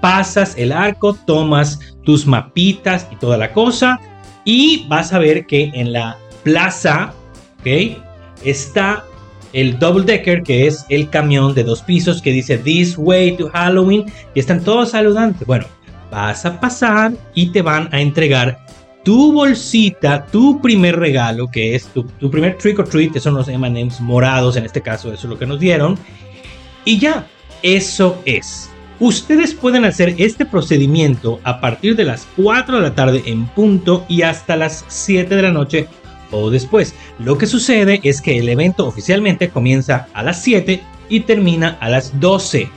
Pasas 0.02 0.56
el 0.58 0.72
arco, 0.72 1.14
tomas 1.14 1.80
tus 2.04 2.26
mapitas 2.26 3.08
y 3.12 3.16
toda 3.16 3.38
la 3.38 3.54
cosa. 3.54 4.00
Y 4.46 4.86
vas 4.88 5.14
a 5.14 5.20
ver 5.20 5.46
que 5.46 5.72
en 5.74 5.94
la 5.94 6.18
plaza, 6.44 7.14
¿ok? 7.60 7.98
Está 8.44 9.04
el 9.54 9.80
double 9.80 10.06
decker, 10.06 10.44
que 10.44 10.68
es 10.68 10.86
el 10.90 11.10
camión 11.10 11.54
de 11.54 11.64
dos 11.64 11.82
pisos 11.82 12.22
que 12.22 12.32
dice 12.32 12.58
This 12.58 12.96
Way 12.98 13.38
to 13.38 13.50
Halloween. 13.50 14.06
Y 14.36 14.40
están 14.40 14.64
todos 14.64 14.92
saludando. 14.92 15.38
Bueno, 15.46 15.66
vas 16.12 16.46
a 16.46 16.60
pasar 16.60 17.14
y 17.34 17.52
te 17.52 17.62
van 17.62 17.90
a 17.92 18.02
entregar 18.02 18.67
tu 19.08 19.32
bolsita, 19.32 20.26
tu 20.26 20.62
primer 20.62 21.00
regalo, 21.00 21.50
que 21.50 21.76
es 21.76 21.88
tu, 21.94 22.06
primer 22.30 22.58
trick 22.58 22.78
or 22.78 22.90
treat, 22.90 23.14
que 23.14 23.22
son 23.22 23.36
los 23.36 23.48
MMs 23.48 24.02
morados, 24.02 24.58
en 24.58 24.66
este 24.66 24.82
caso, 24.82 25.14
eso 25.14 25.28
es 25.28 25.30
lo 25.30 25.40
que 25.40 25.46
nos 25.46 25.62
dieron. 25.62 25.98
Y 26.84 27.00
ya, 27.00 27.26
eso 27.64 28.22
es. 28.26 28.70
Ustedes 29.00 29.54
pueden 29.54 29.86
hacer 29.86 30.16
este 30.18 30.46
procedimiento 30.46 31.40
a 31.46 31.62
partir 31.62 31.96
de 31.96 32.04
las 32.04 32.28
4 32.36 32.76
de 32.76 32.82
la 32.82 32.96
tarde 32.96 33.24
en 33.28 33.46
punto 33.46 34.06
y 34.10 34.24
hasta 34.24 34.58
las 34.58 34.84
7 34.90 35.38
de 35.38 35.42
la 35.42 35.52
noche 35.52 35.88
o 36.32 36.50
después. 36.50 36.94
Lo 37.18 37.38
que 37.38 37.46
sucede 37.46 38.02
es 38.04 38.22
que 38.22 38.38
el 38.38 38.50
evento 38.50 38.86
oficialmente 38.86 39.48
comienza 39.48 40.10
a 40.14 40.22
las 40.22 40.44
7 40.44 40.84
y 41.08 41.22
termina 41.22 41.78
a 41.80 41.88
las 41.88 42.20
12. 42.20 42.70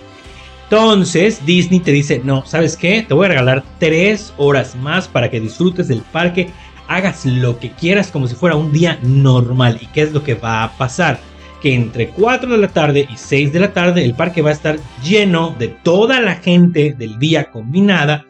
Entonces 0.71 1.45
Disney 1.45 1.81
te 1.81 1.91
dice, 1.91 2.23
no, 2.23 2.47
¿sabes 2.47 2.77
qué? 2.77 3.05
Te 3.07 3.13
voy 3.13 3.27
a 3.27 3.31
regalar 3.31 3.65
tres 3.81 4.33
horas 4.37 4.77
más 4.77 5.09
para 5.09 5.29
que 5.29 5.41
disfrutes 5.41 5.89
del 5.89 6.01
parque, 6.01 6.49
hagas 6.87 7.27
lo 7.27 7.59
que 7.59 7.73
quieras 7.73 8.13
como 8.13 8.29
si 8.29 8.37
fuera 8.37 8.55
un 8.55 8.71
día 8.71 8.97
normal. 9.03 9.81
¿Y 9.81 9.87
qué 9.87 10.03
es 10.03 10.13
lo 10.13 10.23
que 10.23 10.35
va 10.35 10.63
a 10.63 10.71
pasar? 10.79 11.19
Que 11.61 11.75
entre 11.75 12.11
4 12.11 12.53
de 12.53 12.59
la 12.59 12.69
tarde 12.69 13.09
y 13.13 13.17
6 13.17 13.53
de 13.53 13.59
la 13.59 13.73
tarde 13.73 14.05
el 14.05 14.15
parque 14.15 14.43
va 14.43 14.51
a 14.51 14.53
estar 14.53 14.79
lleno 15.03 15.57
de 15.59 15.67
toda 15.67 16.21
la 16.21 16.37
gente 16.37 16.95
del 16.97 17.19
día 17.19 17.51
combinada. 17.51 18.25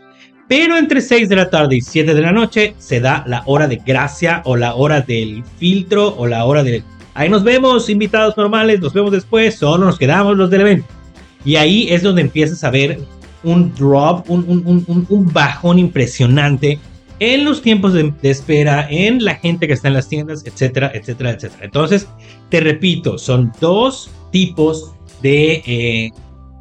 Pero 0.49 0.79
entre 0.79 1.03
6 1.03 1.29
de 1.29 1.37
la 1.37 1.51
tarde 1.51 1.77
y 1.77 1.83
7 1.83 2.15
de 2.15 2.23
la 2.23 2.33
noche 2.33 2.75
se 2.79 3.01
da 3.01 3.23
la 3.27 3.43
hora 3.45 3.69
de 3.69 3.77
gracia 3.77 4.41
o 4.47 4.57
la 4.57 4.77
hora 4.77 5.03
del 5.03 5.45
filtro 5.59 6.15
o 6.17 6.27
la 6.27 6.47
hora 6.47 6.63
del... 6.63 6.85
Ahí 7.13 7.29
nos 7.29 7.45
vemos, 7.45 7.91
invitados 7.91 8.35
normales, 8.39 8.81
nos 8.81 8.95
vemos 8.95 9.13
después, 9.13 9.57
solo 9.57 9.85
nos 9.85 9.99
quedamos 9.99 10.39
los 10.39 10.49
del 10.49 10.63
evento. 10.63 11.00
Y 11.45 11.57
ahí 11.57 11.89
es 11.89 12.03
donde 12.03 12.23
empiezas 12.23 12.65
a 12.65 12.71
ver 12.71 12.99
un 13.43 13.75
drop, 13.75 14.29
un, 14.29 15.31
bajón 15.33 15.79
impresionante 15.79 16.79
en 17.19 17.45
los 17.45 17.63
tiempos 17.63 17.93
de, 17.93 18.13
espera, 18.23 18.87
en 18.91 19.25
la 19.25 19.35
gente 19.35 19.67
que 19.67 19.75
está 19.75 19.89
en 19.89 19.95
las 19.95 20.09
tiendas, 20.09 20.45
etcétera, 20.47 20.91
etcétera, 20.95 21.31
etcétera. 21.31 21.65
Entonces, 21.65 22.09
te 22.49 22.61
repito, 22.61 23.19
son 23.19 23.53
dos 23.61 24.11
tipos 24.31 24.93
de 25.23 25.63
eh, 25.67 26.11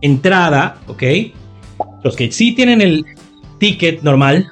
entrada, 0.02 0.80
¿ok? 0.88 1.04
Los 2.04 2.16
que 2.16 2.32
sí 2.32 2.54
tienen 2.54 2.82
el 2.82 3.06
ticket 3.58 4.02
normal, 4.04 4.52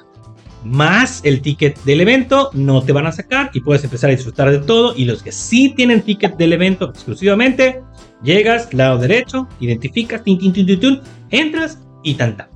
más 0.64 1.20
el 1.24 1.40
ticket 1.40 1.82
del 1.84 2.00
evento, 2.00 2.50
no 2.52 2.82
te 2.82 2.92
van 2.92 3.06
a 3.06 3.12
sacar 3.12 3.50
y 3.54 3.60
puedes 3.60 3.84
empezar 3.84 4.10
a 4.10 4.14
disfrutar 4.14 4.50
de 4.50 4.58
todo. 4.58 4.94
Y 4.96 5.04
los 5.04 5.22
que 5.22 5.32
sí 5.32 5.74
tienen 5.74 6.02
ticket 6.02 6.36
del 6.36 6.52
evento 6.52 6.86
exclusivamente, 6.86 7.82
Llegas, 8.22 8.72
lado 8.74 8.98
derecho, 8.98 9.46
identificas, 9.60 10.22
tin, 10.24 10.38
tin, 10.38 10.52
tin, 10.52 11.00
entras 11.30 11.78
y 12.02 12.14
tanta. 12.14 12.48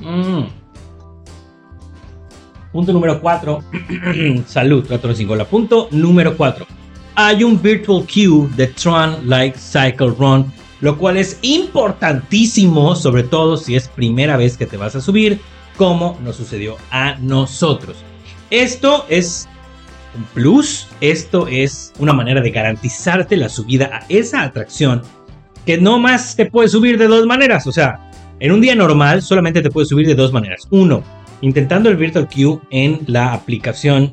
Mm. 0.00 0.44
Punto 2.72 2.92
número 2.92 3.20
4. 3.20 3.58
Salud, 4.46 4.86
la 4.88 5.44
Punto 5.44 5.88
número 5.90 6.36
4. 6.36 6.66
Hay 7.16 7.44
un 7.44 7.60
virtual 7.60 8.06
queue 8.06 8.48
de 8.56 8.68
Tron 8.68 9.28
Like 9.28 9.58
Cycle 9.58 10.14
Run, 10.16 10.50
lo 10.80 10.96
cual 10.96 11.16
es 11.16 11.38
importantísimo, 11.42 12.94
sobre 12.94 13.24
todo 13.24 13.56
si 13.56 13.74
es 13.74 13.88
primera 13.88 14.36
vez 14.36 14.56
que 14.56 14.66
te 14.66 14.76
vas 14.76 14.94
a 14.96 15.00
subir, 15.00 15.40
como 15.76 16.18
nos 16.22 16.36
sucedió 16.36 16.76
a 16.90 17.16
nosotros. 17.16 17.96
Esto 18.50 19.04
es 19.08 19.48
plus. 20.34 20.88
Esto 21.00 21.46
es 21.48 21.92
una 21.98 22.12
manera 22.12 22.40
de 22.40 22.50
garantizarte 22.50 23.36
la 23.36 23.48
subida 23.48 23.86
a 23.92 24.04
esa 24.08 24.42
atracción 24.42 25.02
que 25.66 25.78
no 25.78 25.98
más 25.98 26.36
te 26.36 26.46
puedes 26.46 26.72
subir 26.72 26.98
de 26.98 27.06
dos 27.06 27.26
maneras. 27.26 27.66
O 27.66 27.72
sea, 27.72 28.10
en 28.38 28.52
un 28.52 28.60
día 28.60 28.74
normal 28.74 29.22
solamente 29.22 29.62
te 29.62 29.70
puedes 29.70 29.88
subir 29.88 30.06
de 30.06 30.14
dos 30.14 30.32
maneras. 30.32 30.66
Uno, 30.70 31.02
intentando 31.40 31.88
el 31.88 31.96
Virtual 31.96 32.28
Queue 32.28 32.60
en 32.70 33.00
la 33.06 33.32
aplicación 33.32 34.12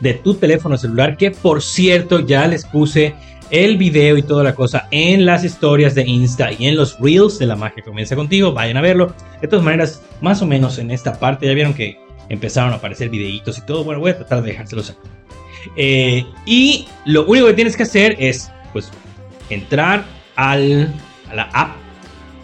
de 0.00 0.14
tu 0.14 0.34
teléfono 0.34 0.76
celular, 0.76 1.16
que 1.16 1.30
por 1.30 1.62
cierto 1.62 2.20
ya 2.20 2.46
les 2.46 2.64
puse 2.64 3.14
el 3.50 3.76
video 3.76 4.16
y 4.16 4.22
toda 4.22 4.44
la 4.44 4.54
cosa 4.54 4.86
en 4.90 5.26
las 5.26 5.44
historias 5.44 5.94
de 5.94 6.06
Insta 6.06 6.52
y 6.52 6.66
en 6.66 6.76
los 6.76 6.98
reels 7.00 7.38
de 7.38 7.46
la 7.46 7.56
magia 7.56 7.82
comienza 7.82 8.16
contigo. 8.16 8.52
Vayan 8.52 8.76
a 8.76 8.80
verlo. 8.80 9.12
De 9.40 9.48
todas 9.48 9.64
maneras, 9.64 10.02
más 10.20 10.40
o 10.40 10.46
menos 10.46 10.78
en 10.78 10.90
esta 10.90 11.18
parte 11.18 11.46
ya 11.46 11.54
vieron 11.54 11.74
que 11.74 11.98
empezaron 12.30 12.72
a 12.72 12.76
aparecer 12.76 13.10
videitos 13.10 13.58
y 13.58 13.66
todo. 13.66 13.84
Bueno, 13.84 14.00
voy 14.00 14.12
a 14.12 14.16
tratar 14.16 14.42
de 14.42 14.52
dejárselos 14.52 14.90
acá. 14.90 15.00
Eh, 15.76 16.24
y 16.46 16.88
lo 17.04 17.26
único 17.26 17.46
que 17.48 17.52
tienes 17.52 17.76
que 17.76 17.82
hacer 17.82 18.16
es, 18.18 18.50
pues, 18.72 18.90
entrar 19.50 20.04
al, 20.36 20.94
a 21.28 21.34
la 21.34 21.42
app 21.52 21.76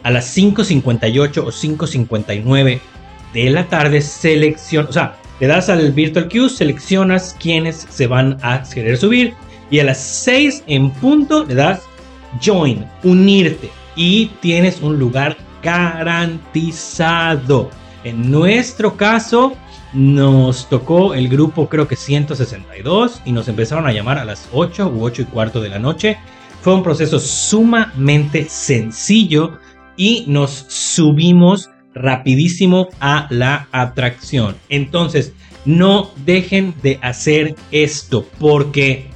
a 0.06 0.10
las 0.12 0.36
5.58 0.36 1.38
o 1.38 1.46
5.59 1.46 2.78
de 3.34 3.50
la 3.50 3.66
tarde, 3.66 4.00
selecciona, 4.00 4.88
o 4.88 4.92
sea, 4.92 5.16
le 5.40 5.48
das 5.48 5.68
al 5.68 5.90
Virtual 5.90 6.28
Queue, 6.28 6.48
seleccionas 6.48 7.34
quiénes 7.40 7.88
se 7.90 8.06
van 8.06 8.38
a 8.40 8.62
querer 8.62 8.96
subir 8.98 9.34
y 9.68 9.80
a 9.80 9.84
las 9.84 9.98
6 9.98 10.62
en 10.68 10.92
punto 10.92 11.44
le 11.44 11.56
das 11.56 11.80
Join, 12.40 12.86
unirte 13.02 13.68
y 13.96 14.26
tienes 14.40 14.80
un 14.80 14.96
lugar 14.96 15.36
garantizado. 15.60 16.28
En 18.04 18.30
nuestro 18.30 18.96
caso, 18.96 19.56
nos 19.92 20.68
tocó 20.68 21.14
el 21.14 21.28
grupo 21.28 21.68
creo 21.68 21.88
que 21.88 21.96
162 21.96 23.22
y 23.24 23.32
nos 23.32 23.48
empezaron 23.48 23.86
a 23.86 23.92
llamar 23.92 24.18
a 24.18 24.24
las 24.24 24.48
8 24.52 24.88
u 24.88 25.04
8 25.04 25.22
y 25.22 25.24
cuarto 25.26 25.60
de 25.60 25.68
la 25.68 25.78
noche. 25.78 26.18
Fue 26.60 26.74
un 26.74 26.82
proceso 26.82 27.20
sumamente 27.20 28.48
sencillo 28.48 29.58
y 29.96 30.24
nos 30.26 30.66
subimos 30.68 31.70
rapidísimo 31.94 32.88
a 33.00 33.26
la 33.30 33.68
atracción. 33.72 34.56
Entonces, 34.68 35.32
no 35.64 36.10
dejen 36.24 36.74
de 36.82 36.98
hacer 37.02 37.54
esto 37.70 38.26
porque 38.38 39.06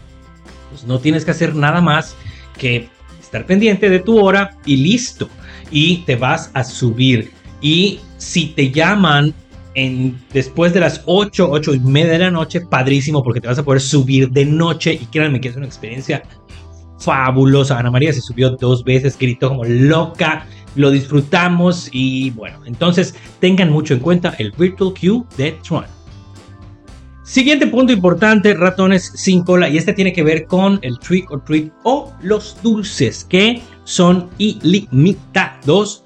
pues, 0.71 0.85
no 0.85 0.99
tienes 0.99 1.25
que 1.25 1.31
hacer 1.33 1.55
nada 1.55 1.81
más 1.81 2.17
que 2.59 2.89
estar 3.21 3.47
pendiente 3.47 3.91
de 3.91 4.01
tu 4.01 4.19
hora 4.19 4.57
y 4.65 4.77
listo. 4.77 5.29
Y 5.71 5.99
te 5.99 6.17
vas 6.17 6.51
a 6.55 6.65
subir. 6.65 7.31
Y 7.61 8.01
si 8.17 8.47
te 8.47 8.71
llaman 8.71 9.35
después 10.33 10.73
de 10.73 10.81
las 10.81 11.03
8, 11.07 11.49
8 11.51 11.75
y 11.75 11.81
media 11.81 12.13
de 12.13 12.19
la 12.19 12.31
noche, 12.31 12.61
padrísimo 12.61 13.23
porque 13.23 13.41
te 13.41 13.49
vas 13.49 13.59
a 13.59 13.63
poder 13.63 13.81
subir 13.81 14.31
de 14.31 14.45
noche 14.45 14.93
y 14.93 15.07
créanme 15.07 15.41
que 15.41 15.49
es 15.49 15.57
una 15.57 15.67
experiencia 15.67 16.23
fabulosa. 16.99 17.79
Ana 17.79 17.91
María 17.91 18.13
se 18.13 18.21
subió 18.21 18.51
dos 18.51 18.85
veces, 18.85 19.17
gritó 19.19 19.49
como 19.49 19.65
loca, 19.65 20.47
lo 20.77 20.91
disfrutamos 20.91 21.89
y 21.93 22.31
bueno, 22.31 22.61
entonces 22.67 23.15
tengan 23.41 23.71
mucho 23.71 23.95
en 23.95 24.01
cuenta 24.01 24.35
el 24.39 24.53
Virtual 24.53 24.93
Queue 24.93 25.25
de 25.37 25.53
Tron. 25.67 25.85
Siguiente 27.31 27.69
punto 27.69 27.93
importante, 27.93 28.55
ratones 28.55 29.13
sin 29.15 29.45
cola, 29.45 29.69
y 29.69 29.77
este 29.77 29.93
tiene 29.93 30.13
que 30.13 30.25
ver 30.25 30.47
con 30.47 30.81
el 30.83 30.99
trick 30.99 31.31
or 31.31 31.45
treat 31.45 31.71
o 31.85 32.13
los 32.23 32.61
dulces 32.61 33.25
que 33.25 33.63
son 33.85 34.29
ilimitados. 34.39 36.03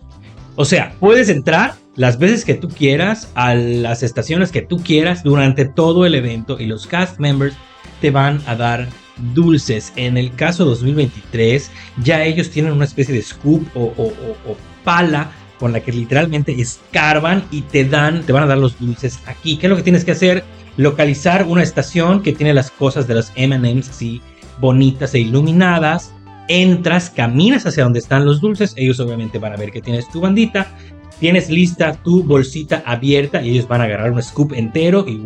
O 0.57 0.67
sea, 0.67 0.95
puedes 1.01 1.31
entrar 1.31 1.77
las 1.97 2.19
veces 2.19 2.45
que 2.45 2.55
tú 2.55 2.69
quieras, 2.69 3.31
a 3.35 3.55
las 3.55 4.03
estaciones 4.03 4.51
que 4.51 4.63
tú 4.63 4.79
quieras 4.79 5.23
durante 5.23 5.65
todo 5.65 6.07
el 6.07 6.15
evento 6.15 6.59
y 6.59 6.67
los 6.67 6.87
cast 6.87 7.19
members 7.19 7.55
te 8.01 8.11
van 8.11 8.41
a 8.47 8.57
dar 8.57 8.89
dulces. 9.35 9.93
En 9.97 10.17
el 10.17 10.35
caso 10.35 10.65
2023, 10.65 11.71
ya 12.03 12.25
ellos 12.25 12.51
tienen 12.51 12.73
una 12.73 12.85
especie 12.85 13.15
de 13.15 13.23
scoop 13.23 13.65
o, 13.75 14.13
pala 14.83 15.31
con 15.59 15.73
la 15.73 15.81
que 15.81 15.93
literalmente 15.93 16.61
escarban 16.61 17.45
y 17.51 17.63
te 17.63 17.85
dan, 17.85 18.23
te 18.25 18.33
van 18.33 18.43
a 18.43 18.47
dar 18.47 18.59
los 18.59 18.79
dulces 18.79 19.21
aquí. 19.27 19.57
¿Qué 19.57 19.67
es 19.67 19.71
lo 19.71 19.77
que 19.77 19.83
tienes 19.83 20.05
que 20.05 20.13
hacer? 20.13 20.45
Localizar 20.77 21.45
una 21.45 21.63
estación 21.63 22.23
que 22.23 22.33
tiene 22.33 22.53
las 22.53 22.71
cosas 22.71 23.07
de 23.07 23.15
las 23.15 23.33
M&M's 23.37 23.89
así 23.89 24.21
bonitas 24.61 25.15
e 25.15 25.21
iluminadas. 25.21 26.13
Entras, 26.49 27.09
caminas 27.09 27.65
hacia 27.65 27.85
donde 27.85 28.01
están 28.01 28.27
los 28.27 28.41
dulces. 28.41 28.75
Ellos 28.77 29.01
obviamente 29.01 29.39
van 29.39 29.53
a 29.53 29.57
ver 29.57 29.71
que 29.71 29.81
tienes 29.81 30.11
tu 30.11 30.21
bandita 30.21 30.75
tienes 31.21 31.51
lista 31.51 31.95
tu 32.03 32.23
bolsita 32.23 32.83
abierta 32.87 33.43
y 33.43 33.51
ellos 33.51 33.69
van 33.69 33.81
a 33.81 33.85
agarrar 33.85 34.13
un 34.13 34.23
scoop 34.23 34.53
entero 34.55 35.05
y 35.07 35.17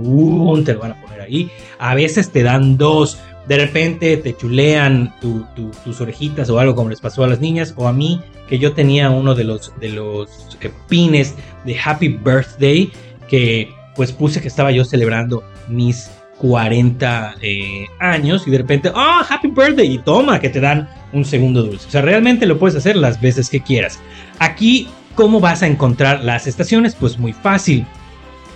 te 0.64 0.74
lo 0.74 0.80
van 0.80 0.92
a 0.92 1.00
poner 1.00 1.20
ahí. 1.20 1.50
A 1.78 1.94
veces 1.94 2.30
te 2.30 2.42
dan 2.42 2.76
dos. 2.76 3.18
de 3.48 3.56
repente 3.56 4.16
te 4.18 4.36
chulean 4.36 5.14
tus 5.20 6.00
orejitas 6.00 6.50
o 6.50 6.58
algo 6.58 6.74
como 6.74 6.90
les 6.90 7.00
pasó 7.00 7.24
a 7.24 7.28
las 7.28 7.40
niñas 7.40 7.72
o 7.76 7.88
a 7.88 7.92
mí 7.92 8.20
que 8.46 8.58
yo 8.58 8.72
tenía 8.72 9.08
uno 9.10 9.34
de 9.34 9.44
los 9.44 9.72
de 9.80 9.88
los 9.88 10.58
eh, 10.60 10.70
pines 10.88 11.34
de 11.64 11.78
Happy 11.78 12.08
Birthday 12.08 12.90
que 13.28 13.70
pues 13.96 14.12
puse 14.12 14.40
que 14.40 14.48
estaba 14.48 14.70
yo 14.70 14.84
celebrando 14.84 15.42
mis 15.68 16.10
40 16.38 17.36
eh, 17.42 17.86
años 17.98 18.46
y 18.46 18.50
de 18.50 18.58
repente, 18.58 18.90
oh, 18.94 19.20
happy 19.28 19.48
birthday 19.48 19.94
y 19.94 19.98
toma, 19.98 20.40
que 20.40 20.48
te 20.48 20.60
dan 20.60 20.88
un 21.12 21.24
segundo 21.24 21.62
dulce. 21.62 21.86
O 21.88 21.90
sea, 21.90 22.02
realmente 22.02 22.46
lo 22.46 22.58
puedes 22.58 22.76
hacer 22.76 22.96
las 22.96 23.20
veces 23.20 23.50
que 23.50 23.60
quieras. 23.60 23.98
Aquí, 24.38 24.88
¿cómo 25.18 25.40
vas 25.40 25.64
a 25.64 25.66
encontrar 25.66 26.22
las 26.22 26.46
estaciones? 26.46 26.94
Pues 26.94 27.18
muy 27.18 27.32
fácil. 27.32 27.84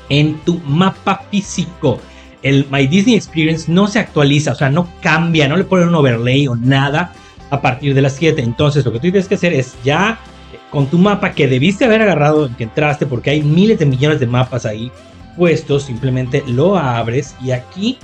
En 0.09 0.38
tu 0.45 0.61
mapa 0.61 1.25
físico. 1.28 1.99
El 2.40 2.69
My 2.71 2.87
Disney 2.87 3.16
Experience 3.16 3.71
no 3.71 3.88
se 3.88 3.99
actualiza, 3.99 4.52
o 4.52 4.54
sea, 4.54 4.71
no 4.71 4.87
cambia, 5.00 5.49
no 5.49 5.57
le 5.57 5.64
ponen 5.64 5.88
un 5.88 5.97
overlay 5.97 6.47
o 6.47 6.54
nada 6.54 7.14
a 7.50 7.61
partir 7.61 7.95
de 7.95 8.02
las 8.02 8.14
7. 8.14 8.40
Entonces, 8.40 8.85
lo 8.85 8.92
que 8.92 8.99
tú 8.99 9.02
tienes 9.02 9.26
que 9.26 9.35
hacer 9.35 9.52
es 9.52 9.75
ya 9.83 10.21
con 10.71 10.87
tu 10.87 10.99
mapa 10.99 11.33
que 11.33 11.49
debiste 11.49 11.85
haber 11.85 12.00
agarrado 12.00 12.47
en 12.47 12.54
que 12.54 12.62
entraste, 12.62 13.07
porque 13.07 13.31
hay 13.31 13.42
miles 13.42 13.81
de 13.81 13.87
millones 13.87 14.21
de 14.21 14.28
mapas 14.28 14.64
ahí 14.64 14.92
puesto, 15.37 15.81
simplemente 15.81 16.45
lo 16.47 16.78
abres 16.78 17.35
y 17.42 17.50
aquí 17.50 17.99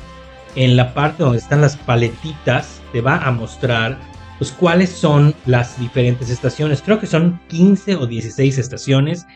en 0.56 0.76
la 0.76 0.94
parte 0.94 1.22
donde 1.22 1.38
están 1.38 1.60
las 1.60 1.76
paletitas 1.76 2.80
te 2.92 3.02
va 3.02 3.18
a 3.18 3.30
mostrar 3.30 3.98
pues 4.38 4.52
cuáles 4.52 4.90
son 4.90 5.34
las 5.46 5.78
diferentes 5.78 6.30
estaciones. 6.30 6.80
Creo 6.82 6.98
que 6.98 7.06
son 7.06 7.40
15 7.48 7.96
o 7.96 8.06
16 8.06 8.58
estaciones 8.58 9.26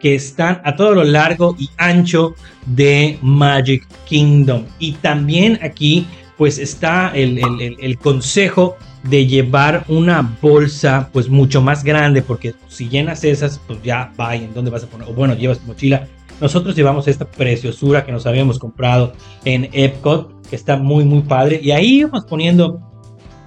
que 0.00 0.14
están 0.14 0.60
a 0.64 0.76
todo 0.76 0.94
lo 0.94 1.04
largo 1.04 1.56
y 1.58 1.68
ancho 1.76 2.34
de 2.66 3.18
Magic 3.22 3.86
Kingdom. 4.06 4.64
Y 4.78 4.92
también 4.92 5.58
aquí 5.62 6.06
pues 6.38 6.58
está 6.58 7.12
el, 7.14 7.40
el 7.78 7.98
consejo 7.98 8.76
de 9.04 9.26
llevar 9.26 9.84
una 9.88 10.36
bolsa 10.40 11.10
pues 11.12 11.28
mucho 11.28 11.60
más 11.60 11.84
grande 11.84 12.22
porque 12.22 12.54
si 12.68 12.88
llenas 12.88 13.24
esas 13.24 13.60
pues 13.66 13.82
ya 13.82 14.12
va 14.18 14.34
en 14.34 14.54
dónde 14.54 14.70
vas 14.70 14.84
a 14.84 14.86
poner 14.86 15.08
o 15.08 15.12
bueno 15.12 15.34
llevas 15.34 15.58
tu 15.58 15.66
mochila 15.66 16.06
nosotros 16.42 16.74
llevamos 16.74 17.06
esta 17.06 17.24
preciosura 17.24 18.04
que 18.04 18.10
nos 18.10 18.26
habíamos 18.26 18.58
comprado 18.58 19.12
en 19.44 19.68
Epcot, 19.72 20.48
que 20.48 20.56
está 20.56 20.76
muy, 20.76 21.04
muy 21.04 21.22
padre. 21.22 21.60
Y 21.62 21.70
ahí 21.70 22.00
íbamos 22.00 22.24
poniendo 22.24 22.80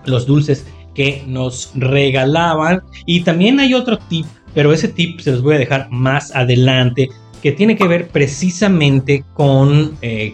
los 0.06 0.26
dulces 0.26 0.66
que 0.96 1.24
nos 1.28 1.72
regalaban. 1.76 2.82
Y 3.06 3.22
también 3.22 3.60
hay 3.60 3.74
otro 3.74 4.00
tip, 4.00 4.26
pero 4.56 4.74
ese 4.74 4.88
tip 4.88 5.20
se 5.20 5.32
los 5.32 5.44
voy 5.44 5.56
a 5.56 5.60
dejar 5.60 5.90
más 5.92 6.36
adelante, 6.36 7.10
que 7.44 7.52
tiene 7.52 7.76
que 7.76 7.88
ver 7.88 8.08
precisamente 8.08 9.24
con 9.36 9.96
eh, 10.02 10.34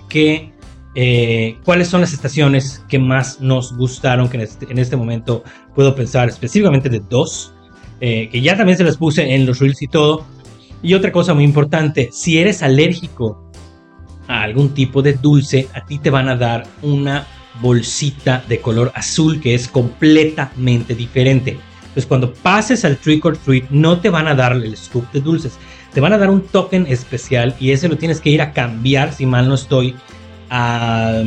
eh, 0.95 1.57
cuáles 1.65 1.89
son 1.89 2.01
las 2.01 2.13
estaciones 2.13 2.85
que 2.87 2.99
más 2.99 3.41
nos 3.41 3.75
gustaron, 3.75 4.29
que 4.29 4.37
en 4.37 4.43
este, 4.43 4.67
este 4.81 4.95
momento 4.95 5.43
puedo 5.75 5.93
pensar 5.93 6.29
específicamente 6.29 6.87
de 6.87 7.01
dos, 7.09 7.53
eh, 7.99 8.29
que 8.29 8.39
ya 8.39 8.55
también 8.55 8.77
se 8.77 8.85
las 8.85 8.95
puse 8.95 9.35
en 9.35 9.45
los 9.45 9.59
reels 9.59 9.81
y 9.81 9.87
todo, 9.87 10.25
y 10.81 10.93
otra 10.93 11.11
cosa 11.11 11.33
muy 11.33 11.43
importante, 11.43 12.09
si 12.13 12.37
eres 12.37 12.63
alérgico 12.63 13.51
a 14.27 14.43
algún 14.43 14.73
tipo 14.73 15.01
de 15.01 15.13
dulce, 15.13 15.67
a 15.73 15.85
ti 15.85 15.99
te 15.99 16.09
van 16.09 16.29
a 16.29 16.35
dar 16.35 16.65
una 16.81 17.27
bolsita 17.59 18.43
de 18.47 18.61
color 18.61 18.91
azul 18.95 19.41
que 19.41 19.53
es 19.55 19.67
completamente 19.67 20.95
diferente. 20.95 21.57
Pues 21.93 22.05
cuando 22.05 22.33
pases 22.33 22.85
al 22.85 22.97
trick 22.97 23.25
or 23.25 23.37
treat 23.37 23.69
no 23.69 23.99
te 23.99 24.09
van 24.09 24.27
a 24.27 24.35
dar 24.35 24.53
el 24.53 24.77
scoop 24.77 25.11
de 25.11 25.19
dulces, 25.19 25.57
te 25.93 25.99
van 25.99 26.13
a 26.13 26.17
dar 26.17 26.29
un 26.29 26.41
token 26.41 26.85
especial 26.87 27.53
y 27.59 27.71
ese 27.71 27.89
lo 27.89 27.97
tienes 27.97 28.21
que 28.21 28.29
ir 28.29 28.41
a 28.41 28.53
cambiar, 28.53 29.13
si 29.13 29.25
mal 29.25 29.49
no 29.49 29.55
estoy, 29.55 29.95
al 30.49 31.25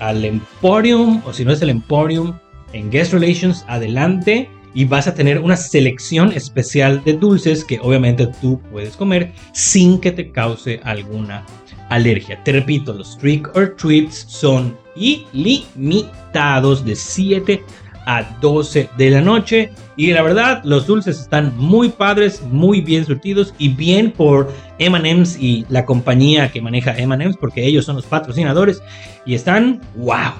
Emporium 0.00 1.22
o 1.26 1.32
si 1.32 1.44
no 1.44 1.52
es 1.52 1.62
el 1.62 1.70
Emporium 1.70 2.38
en 2.72 2.90
Guest 2.90 3.12
Relations, 3.12 3.64
adelante 3.68 4.48
y 4.74 4.84
vas 4.84 5.06
a 5.06 5.14
tener 5.14 5.38
una 5.38 5.56
selección 5.56 6.32
especial 6.32 7.02
de 7.04 7.14
dulces 7.14 7.64
que 7.64 7.78
obviamente 7.80 8.26
tú 8.40 8.60
puedes 8.72 8.96
comer 8.96 9.32
sin 9.52 10.00
que 10.00 10.12
te 10.12 10.30
cause 10.30 10.80
alguna 10.82 11.44
alergia. 11.90 12.42
Te 12.42 12.52
repito, 12.52 12.92
los 12.92 13.16
trick 13.18 13.48
or 13.54 13.76
treats 13.76 14.26
son 14.28 14.76
ilimitados 14.96 16.84
de 16.84 16.94
7 16.96 17.64
a 18.06 18.22
12 18.40 18.90
de 18.96 19.10
la 19.10 19.20
noche 19.20 19.70
y 19.96 20.12
la 20.12 20.22
verdad 20.22 20.60
los 20.64 20.86
dulces 20.86 21.20
están 21.20 21.56
muy 21.56 21.88
padres, 21.88 22.42
muy 22.42 22.80
bien 22.80 23.04
surtidos 23.04 23.54
y 23.58 23.68
bien 23.68 24.10
por 24.10 24.52
M&M's 24.78 25.38
y 25.40 25.64
la 25.68 25.86
compañía 25.86 26.50
que 26.50 26.60
maneja 26.60 26.96
M&M's 26.96 27.36
porque 27.36 27.64
ellos 27.64 27.84
son 27.84 27.96
los 27.96 28.06
patrocinadores 28.06 28.82
y 29.24 29.34
están 29.34 29.80
wow. 29.96 30.32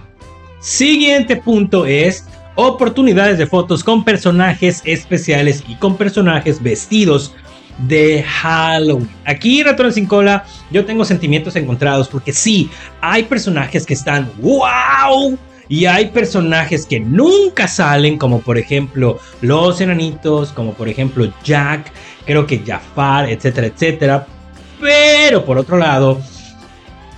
Siguiente 0.60 1.36
punto 1.36 1.86
es 1.86 2.26
oportunidades 2.56 3.38
de 3.38 3.46
fotos 3.46 3.82
con 3.82 4.04
personajes 4.04 4.82
especiales 4.84 5.64
y 5.66 5.74
con 5.76 5.96
personajes 5.96 6.62
vestidos 6.62 7.34
de 7.78 8.22
Halloween. 8.22 9.08
Aquí, 9.24 9.62
Ratones 9.62 9.94
sin 9.94 10.06
cola, 10.06 10.44
yo 10.70 10.84
tengo 10.84 11.04
sentimientos 11.04 11.56
encontrados 11.56 12.08
porque 12.08 12.32
sí, 12.32 12.70
hay 13.00 13.24
personajes 13.24 13.86
que 13.86 13.94
están 13.94 14.30
wow. 14.38 15.38
Y 15.66 15.86
hay 15.86 16.10
personajes 16.10 16.84
que 16.84 17.00
nunca 17.00 17.66
salen, 17.66 18.18
como 18.18 18.40
por 18.40 18.58
ejemplo 18.58 19.18
los 19.40 19.80
enanitos, 19.80 20.52
como 20.52 20.74
por 20.74 20.90
ejemplo 20.90 21.32
Jack, 21.42 21.90
creo 22.26 22.46
que 22.46 22.58
Jafar, 22.58 23.30
etcétera, 23.30 23.68
etcétera. 23.68 24.26
Pero 24.78 25.42
por 25.46 25.56
otro 25.56 25.78
lado, 25.78 26.20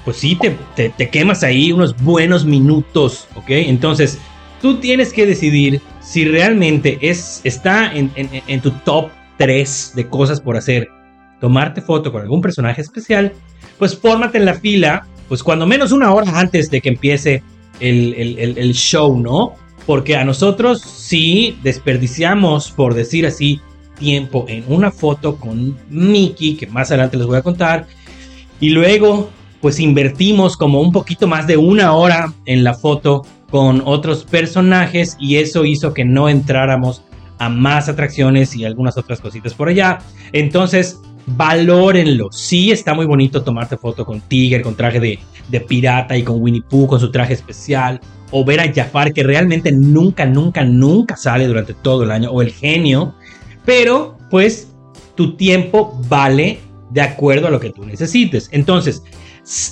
pues 0.05 0.19
sí, 0.19 0.39
te, 0.77 0.91
te 0.91 1.11
quemas 1.11 1.43
ahí 1.43 1.73
unos 1.73 1.97
buenos 1.97 2.45
minutos, 2.45 3.27
¿ok? 3.35 3.47
Entonces, 3.49 4.21
tú 4.61 4.79
tienes 4.79 5.13
que 5.13 5.27
decidir 5.27 5.83
si 6.01 6.25
realmente 6.25 6.99
es, 7.01 7.41
está 7.45 7.93
en, 7.93 8.61
tu 8.61 8.71
top 8.71 9.11
3 9.39 9.93
de 9.95 10.09
cosas 10.09 10.41
por 10.41 10.57
hacer. 10.57 10.89
Tomarte 11.41 11.81
foto 11.81 12.11
con 12.13 12.23
algún 12.23 12.41
personaje 12.41 12.81
especial, 12.81 13.33
pues 13.79 13.97
fórmate 13.97 14.39
en 14.39 14.47
la 14.47 14.55
fila, 14.55 15.07
pues 15.29 15.43
cuando 15.43 15.67
menos 15.67 15.93
una 15.93 16.13
hora 16.13 16.39
antes 16.39 16.71
de 16.71 16.81
que 16.81 16.89
empiece 16.89 17.43
el, 17.81 18.73
show, 18.73 19.19
¿no? 19.19 19.55
Porque 19.87 20.17
a 20.17 20.25
nosotros 20.25 20.81
sí 20.81 21.59
desperdiciamos, 21.63 22.71
por 22.71 22.95
decir 22.95 23.27
así, 23.27 23.61
tiempo 23.99 24.47
en 24.49 24.65
una 24.69 24.91
foto 24.91 25.37
con 25.37 25.77
Mickey, 25.91 26.57
que 26.57 26.67
más 26.67 26.91
adelante 26.91 27.17
les 27.17 27.27
voy 27.27 27.37
a 27.37 27.43
contar, 27.43 27.87
y 28.61 28.71
luego 28.71 29.31
pues 29.61 29.81
invertimos 29.81 30.57
como 30.57 30.81
un 30.81 30.93
poquito 30.93 31.27
más 31.27 31.47
de 31.47 31.57
una 31.57 31.93
hora 31.93 32.33
en 32.45 32.63
la 32.63 32.75
foto 32.75 33.27
con 33.51 33.83
otros 33.85 34.25
personajes 34.25 35.17
y 35.19 35.37
eso 35.37 35.65
hizo 35.65 35.95
que 35.95 36.05
no 36.05 36.29
entráramos 36.29 37.03
a 37.39 37.49
más 37.49 37.89
atracciones 37.89 38.55
y 38.57 38.65
algunas 38.65 38.97
otras 38.97 39.21
cositas 39.21 39.55
por 39.55 39.69
allá. 39.69 39.99
Entonces, 40.33 41.01
valórenlo. 41.27 42.31
Sí 42.33 42.71
está 42.71 42.95
muy 42.95 43.07
bonito 43.07 43.43
tomarte 43.43 43.77
foto 43.77 44.05
con 44.05 44.21
Tiger, 44.21 44.63
con 44.63 44.75
traje 44.75 45.01
de, 45.01 45.19
de, 45.49 45.61
pirata 45.61 46.17
y 46.17 46.23
con 46.23 46.41
Winnie 46.41 46.63
Pooh, 46.63 46.87
con 46.87 47.01
su 47.01 47.11
traje 47.11 47.35
especial. 47.35 48.01
O 48.31 48.45
ver 48.45 48.61
a 48.61 48.73
Jafar, 48.73 49.13
que 49.13 49.23
realmente 49.23 49.71
nunca, 49.73 50.27
nunca, 50.27 50.65
nunca 50.65 51.17
sale 51.17 51.47
durante 51.47 51.75
todo 51.75 52.05
el 52.05 52.11
año. 52.11 52.31
O 52.31 52.43
el 52.43 52.53
genio. 52.53 53.15
Pero, 53.65 54.17
pues, 54.31 54.73
tu 55.15 55.37
tiempo 55.37 56.01
vale 56.09 56.61
de 56.91 57.01
acuerdo 57.01 57.49
a 57.49 57.51
lo 57.51 57.61
que 57.61 57.71
tú 57.71 57.85
necesites. 57.85 58.49
Entonces, 58.53 59.03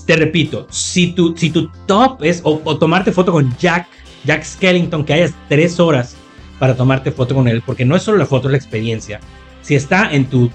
te 0.07 0.17
repito, 0.17 0.67
si 0.71 1.13
tu, 1.13 1.37
si 1.37 1.51
tu 1.51 1.69
top 1.87 2.23
es 2.23 2.41
o, 2.45 2.79
tomarte 2.79 3.13
foto 3.13 3.33
con 3.33 3.55
Jack, 3.59 3.87
Jack 4.25 4.45
Skellington, 4.45 5.05
que 5.05 5.15
hayas 5.15 5.35
tres 5.49 5.81
horas 5.81 6.17
para 6.59 6.77
tomarte 6.77 7.13
foto 7.13 7.35
con 7.35 7.49
él, 7.49 7.63
porque 7.65 7.85
no 7.85 7.97
es 7.97 8.03
solo 8.03 8.19
la 8.19 8.27
foto, 8.27 8.49
es 8.49 8.53
la 8.53 8.59
experiencia. 8.59 9.21
Si 9.63 9.75
está 9.75 10.11
en 10.13 10.27
tu 10.27 10.51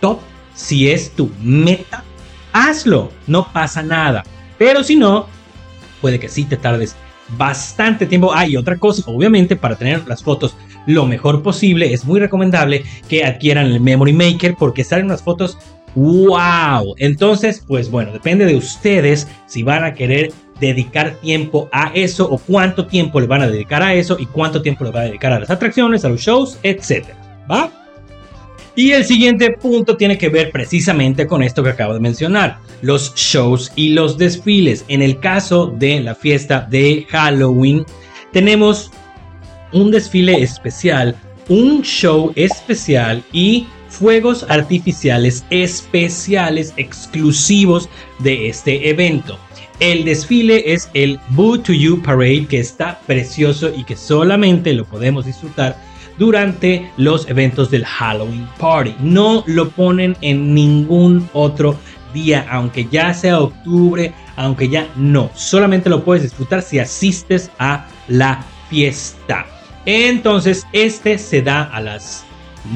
top, 0.00 0.20
si 0.54 0.90
es 0.90 1.10
tu 1.10 1.30
meta, 1.42 2.04
hazlo, 2.52 3.12
no 3.26 3.52
pasa 3.52 3.82
nada. 3.82 4.24
Pero 4.58 4.82
si 4.82 4.96
no, 4.96 5.26
puede 6.00 6.18
que 6.18 6.28
sí 6.28 6.44
te 6.44 6.56
tardes 6.56 6.96
bastante 7.36 8.06
tiempo. 8.06 8.32
Ah, 8.32 8.46
y 8.46 8.56
otra 8.56 8.76
cosa, 8.76 9.02
obviamente, 9.06 9.56
para 9.56 9.76
tener 9.76 10.06
las 10.06 10.22
fotos 10.22 10.56
lo 10.86 11.04
mejor 11.04 11.42
posible, 11.42 11.92
es 11.92 12.04
muy 12.04 12.20
recomendable 12.20 12.84
que 13.08 13.24
adquieran 13.24 13.66
el 13.66 13.80
Memory 13.80 14.12
Maker 14.12 14.54
porque 14.56 14.84
salen 14.84 15.06
unas 15.06 15.22
fotos 15.22 15.58
¡Wow! 15.96 16.94
Entonces, 16.98 17.64
pues 17.66 17.90
bueno, 17.90 18.12
depende 18.12 18.44
de 18.44 18.54
ustedes 18.54 19.26
si 19.46 19.62
van 19.62 19.82
a 19.82 19.94
querer 19.94 20.30
dedicar 20.60 21.16
tiempo 21.16 21.68
a 21.72 21.90
eso 21.94 22.28
o 22.30 22.38
cuánto 22.38 22.86
tiempo 22.86 23.20
le 23.20 23.26
van 23.26 23.42
a 23.42 23.48
dedicar 23.48 23.82
a 23.82 23.94
eso 23.94 24.16
y 24.18 24.26
cuánto 24.26 24.62
tiempo 24.62 24.84
le 24.84 24.90
van 24.90 25.02
a 25.02 25.06
dedicar 25.06 25.32
a 25.32 25.40
las 25.40 25.50
atracciones, 25.50 26.04
a 26.04 26.08
los 26.08 26.20
shows, 26.20 26.58
etc. 26.62 27.08
¿Va? 27.50 27.70
Y 28.74 28.92
el 28.92 29.06
siguiente 29.06 29.52
punto 29.52 29.96
tiene 29.96 30.18
que 30.18 30.28
ver 30.28 30.50
precisamente 30.52 31.26
con 31.26 31.42
esto 31.42 31.62
que 31.62 31.70
acabo 31.70 31.94
de 31.94 32.00
mencionar, 32.00 32.58
los 32.82 33.14
shows 33.14 33.72
y 33.74 33.90
los 33.90 34.18
desfiles. 34.18 34.84
En 34.88 35.00
el 35.00 35.18
caso 35.18 35.68
de 35.68 36.00
la 36.00 36.14
fiesta 36.14 36.66
de 36.68 37.06
Halloween, 37.08 37.86
tenemos 38.32 38.90
un 39.72 39.90
desfile 39.90 40.42
especial, 40.42 41.16
un 41.48 41.80
show 41.82 42.32
especial 42.36 43.22
y 43.32 43.66
fuegos 43.88 44.44
artificiales 44.50 45.42
especiales 45.48 46.74
exclusivos 46.76 47.88
de 48.18 48.50
este 48.50 48.90
evento. 48.90 49.38
El 49.78 50.06
desfile 50.06 50.72
es 50.72 50.88
el 50.94 51.20
Boo 51.30 51.58
to 51.58 51.74
You 51.74 52.02
Parade 52.02 52.46
que 52.46 52.60
está 52.60 52.98
precioso 53.06 53.70
y 53.76 53.84
que 53.84 53.94
solamente 53.94 54.72
lo 54.72 54.86
podemos 54.86 55.26
disfrutar 55.26 55.76
durante 56.16 56.90
los 56.96 57.28
eventos 57.28 57.70
del 57.70 57.84
Halloween 57.84 58.48
Party. 58.58 58.94
No 59.00 59.44
lo 59.46 59.68
ponen 59.68 60.16
en 60.22 60.54
ningún 60.54 61.28
otro 61.34 61.76
día, 62.14 62.46
aunque 62.50 62.88
ya 62.90 63.12
sea 63.12 63.40
octubre, 63.40 64.14
aunque 64.36 64.70
ya 64.70 64.88
no. 64.96 65.30
Solamente 65.34 65.90
lo 65.90 66.02
puedes 66.02 66.22
disfrutar 66.22 66.62
si 66.62 66.78
asistes 66.78 67.50
a 67.58 67.86
la 68.08 68.42
fiesta. 68.70 69.44
Entonces, 69.84 70.66
este 70.72 71.18
se 71.18 71.42
da 71.42 71.64
a 71.64 71.82
las 71.82 72.24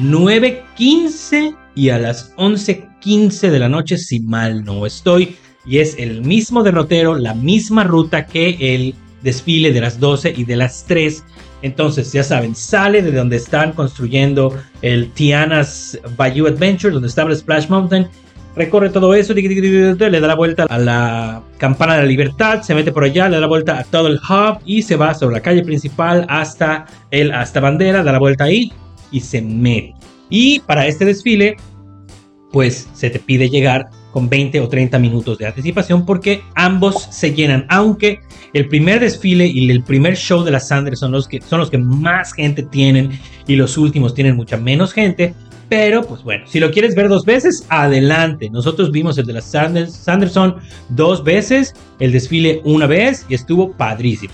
9.15 0.03 1.57
y 1.73 1.89
a 1.89 1.97
las 1.97 2.35
11.15 2.35 3.49
de 3.49 3.59
la 3.59 3.69
noche, 3.69 3.97
si 3.97 4.19
mal 4.19 4.63
no 4.63 4.85
estoy 4.85 5.35
y 5.65 5.79
es 5.79 5.95
el 5.97 6.21
mismo 6.21 6.63
derrotero, 6.63 7.15
la 7.15 7.33
misma 7.33 7.83
ruta 7.83 8.25
que 8.25 8.57
el 8.59 8.95
desfile 9.21 9.71
de 9.71 9.81
las 9.81 9.99
12 9.99 10.33
y 10.35 10.43
de 10.43 10.55
las 10.55 10.85
3. 10.85 11.23
Entonces, 11.61 12.11
ya 12.11 12.23
saben, 12.23 12.55
sale 12.55 13.01
de 13.01 13.11
donde 13.11 13.35
están 13.35 13.73
construyendo 13.73 14.57
el 14.81 15.11
Tiana's 15.11 15.99
Bayou 16.17 16.47
Adventure, 16.47 16.91
donde 16.91 17.07
estaba 17.07 17.29
el 17.29 17.37
Splash 17.37 17.67
Mountain. 17.69 18.07
Recorre 18.55 18.89
todo 18.89 19.13
eso, 19.13 19.33
le 19.33 20.19
da 20.19 20.27
la 20.27 20.35
vuelta 20.35 20.65
a 20.67 20.77
la 20.77 21.41
campana 21.57 21.95
de 21.95 22.01
la 22.01 22.07
libertad, 22.07 22.61
se 22.63 22.75
mete 22.75 22.91
por 22.91 23.05
allá, 23.05 23.29
le 23.29 23.35
da 23.35 23.41
la 23.41 23.47
vuelta 23.47 23.79
a 23.79 23.83
todo 23.85 24.07
el 24.07 24.15
hub 24.15 24.59
y 24.65 24.81
se 24.81 24.97
va 24.97 25.13
sobre 25.13 25.35
la 25.35 25.41
calle 25.41 25.63
principal 25.63 26.25
hasta 26.27 26.85
el 27.11 27.31
hasta 27.31 27.61
bandera, 27.61 28.03
da 28.03 28.11
la 28.11 28.19
vuelta 28.19 28.45
ahí 28.45 28.73
y 29.09 29.21
se 29.21 29.41
mete. 29.41 29.93
Y 30.29 30.59
para 30.61 30.85
este 30.85 31.05
desfile, 31.05 31.55
pues 32.51 32.89
se 32.93 33.09
te 33.09 33.19
pide 33.19 33.49
llegar 33.49 33.89
con 34.11 34.29
20 34.29 34.59
o 34.59 34.67
30 34.67 34.99
minutos 34.99 35.37
de 35.37 35.47
anticipación 35.47 36.05
porque 36.05 36.41
ambos 36.55 37.07
se 37.11 37.33
llenan, 37.33 37.65
aunque 37.69 38.19
el 38.53 38.67
primer 38.67 38.99
desfile 38.99 39.47
y 39.47 39.69
el 39.69 39.83
primer 39.83 40.15
show 40.15 40.43
de 40.43 40.51
las 40.51 40.67
Sanders 40.67 40.99
son 40.99 41.11
los 41.11 41.27
que, 41.27 41.41
son 41.41 41.59
los 41.59 41.69
que 41.69 41.77
más 41.77 42.33
gente 42.33 42.63
tienen 42.63 43.19
y 43.47 43.55
los 43.55 43.77
últimos 43.77 44.13
tienen 44.13 44.35
mucha 44.35 44.57
menos 44.57 44.93
gente. 44.93 45.33
Pero, 45.69 46.03
pues 46.03 46.21
bueno, 46.21 46.45
si 46.47 46.59
lo 46.59 46.69
quieres 46.69 46.95
ver 46.95 47.07
dos 47.07 47.23
veces, 47.23 47.65
adelante. 47.69 48.49
Nosotros 48.49 48.91
vimos 48.91 49.17
el 49.17 49.25
de 49.25 49.33
las 49.33 49.45
Sanders, 49.45 49.93
Sanderson 49.93 50.57
dos 50.89 51.23
veces, 51.23 51.73
el 51.99 52.11
desfile 52.11 52.61
una 52.65 52.87
vez 52.87 53.25
y 53.29 53.35
estuvo 53.35 53.71
padrísimo. 53.71 54.33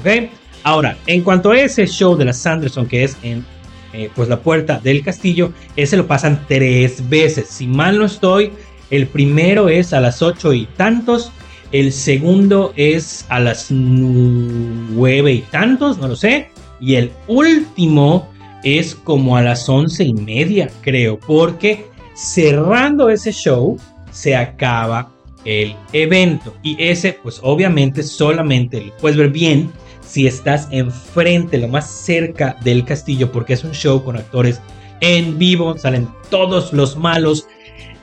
¿Ok? 0.00 0.30
Ahora, 0.62 0.96
en 1.06 1.22
cuanto 1.22 1.50
a 1.50 1.58
ese 1.58 1.86
show 1.86 2.16
de 2.16 2.24
las 2.24 2.38
Sanderson 2.38 2.86
que 2.86 3.04
es 3.04 3.18
en 3.22 3.44
eh, 3.92 4.10
pues 4.14 4.28
la 4.28 4.40
puerta 4.40 4.78
del 4.78 5.02
castillo, 5.02 5.52
ese 5.76 5.96
lo 5.96 6.06
pasan 6.06 6.44
tres 6.46 7.08
veces. 7.08 7.48
Si 7.48 7.66
mal 7.66 7.98
no 7.98 8.04
estoy, 8.04 8.52
el 8.90 9.06
primero 9.06 9.68
es 9.68 9.92
a 9.92 10.00
las 10.00 10.22
8 10.22 10.54
y 10.54 10.66
tantos. 10.76 11.32
El 11.72 11.92
segundo 11.92 12.72
es 12.76 13.26
a 13.28 13.40
las 13.40 13.70
9 13.70 15.32
y 15.32 15.40
tantos, 15.42 15.98
no 15.98 16.08
lo 16.08 16.16
sé. 16.16 16.48
Y 16.80 16.94
el 16.94 17.10
último 17.26 18.30
es 18.64 18.94
como 18.94 19.36
a 19.36 19.42
las 19.42 19.68
once 19.68 20.04
y 20.04 20.14
media, 20.14 20.70
creo. 20.80 21.18
Porque 21.18 21.86
cerrando 22.14 23.10
ese 23.10 23.32
show 23.32 23.78
se 24.10 24.34
acaba 24.34 25.10
el 25.44 25.74
evento. 25.92 26.54
Y 26.62 26.76
ese, 26.82 27.12
pues 27.22 27.40
obviamente 27.42 28.02
solamente 28.02 28.80
lo 28.80 28.96
puedes 28.96 29.18
ver 29.18 29.30
bien 29.30 29.70
si 30.00 30.26
estás 30.26 30.68
enfrente, 30.70 31.58
lo 31.58 31.68
más 31.68 31.90
cerca 31.90 32.56
del 32.64 32.86
castillo. 32.86 33.30
Porque 33.30 33.52
es 33.52 33.64
un 33.64 33.72
show 33.72 34.02
con 34.02 34.16
actores 34.16 34.60
en 35.00 35.38
vivo. 35.38 35.76
Salen 35.76 36.08
todos 36.30 36.72
los 36.72 36.96
malos 36.96 37.46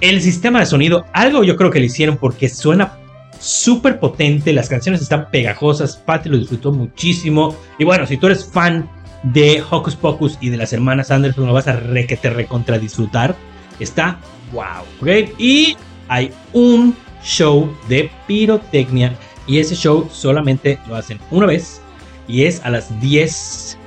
el 0.09 0.21
sistema 0.21 0.59
de 0.59 0.65
sonido, 0.65 1.05
algo 1.13 1.43
yo 1.43 1.55
creo 1.55 1.71
que 1.71 1.79
le 1.79 1.87
hicieron 1.87 2.17
porque 2.17 2.49
suena 2.49 2.97
súper 3.39 3.99
potente, 3.99 4.53
las 4.53 4.69
canciones 4.69 5.01
están 5.01 5.29
pegajosas, 5.31 5.97
Patty 5.97 6.29
lo 6.29 6.37
disfrutó 6.37 6.71
muchísimo. 6.71 7.55
Y 7.77 7.83
bueno, 7.83 8.05
si 8.05 8.17
tú 8.17 8.27
eres 8.27 8.45
fan 8.45 8.89
de 9.23 9.63
Hocus 9.69 9.95
Pocus 9.95 10.37
y 10.41 10.49
de 10.49 10.57
las 10.57 10.73
hermanas 10.73 11.11
Anderson, 11.11 11.47
lo 11.47 11.53
vas 11.53 11.67
a 11.67 11.77
re 11.77 12.05
que 12.05 12.17
te 12.17 12.29
recontra 12.29 12.77
disfrutar. 12.77 13.35
Está 13.79 14.19
wow, 14.53 14.83
¿ok? 15.01 15.29
Y 15.37 15.75
hay 16.07 16.31
un 16.53 16.95
show 17.23 17.71
de 17.89 18.09
pirotecnia 18.27 19.17
y 19.47 19.59
ese 19.59 19.75
show 19.75 20.07
solamente 20.11 20.79
lo 20.87 20.95
hacen 20.95 21.19
una 21.31 21.47
vez 21.47 21.81
y 22.27 22.43
es 22.43 22.63
a 22.63 22.69
las 22.69 22.99
10 23.01 23.77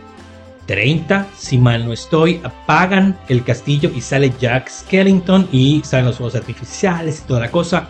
30, 0.69 1.27
si 1.35 1.57
mal 1.57 1.87
no 1.87 1.95
estoy, 1.95 2.41
apagan 2.45 3.19
el 3.29 3.43
castillo 3.43 3.91
y 3.95 4.03
sale 4.03 4.31
Jack 4.39 4.69
Skellington 4.69 5.49
y 5.51 5.81
salen 5.83 6.07
los 6.07 6.19
fuegos 6.19 6.35
artificiales 6.35 7.23
y 7.25 7.27
toda 7.27 7.41
la 7.41 7.51
cosa. 7.51 7.89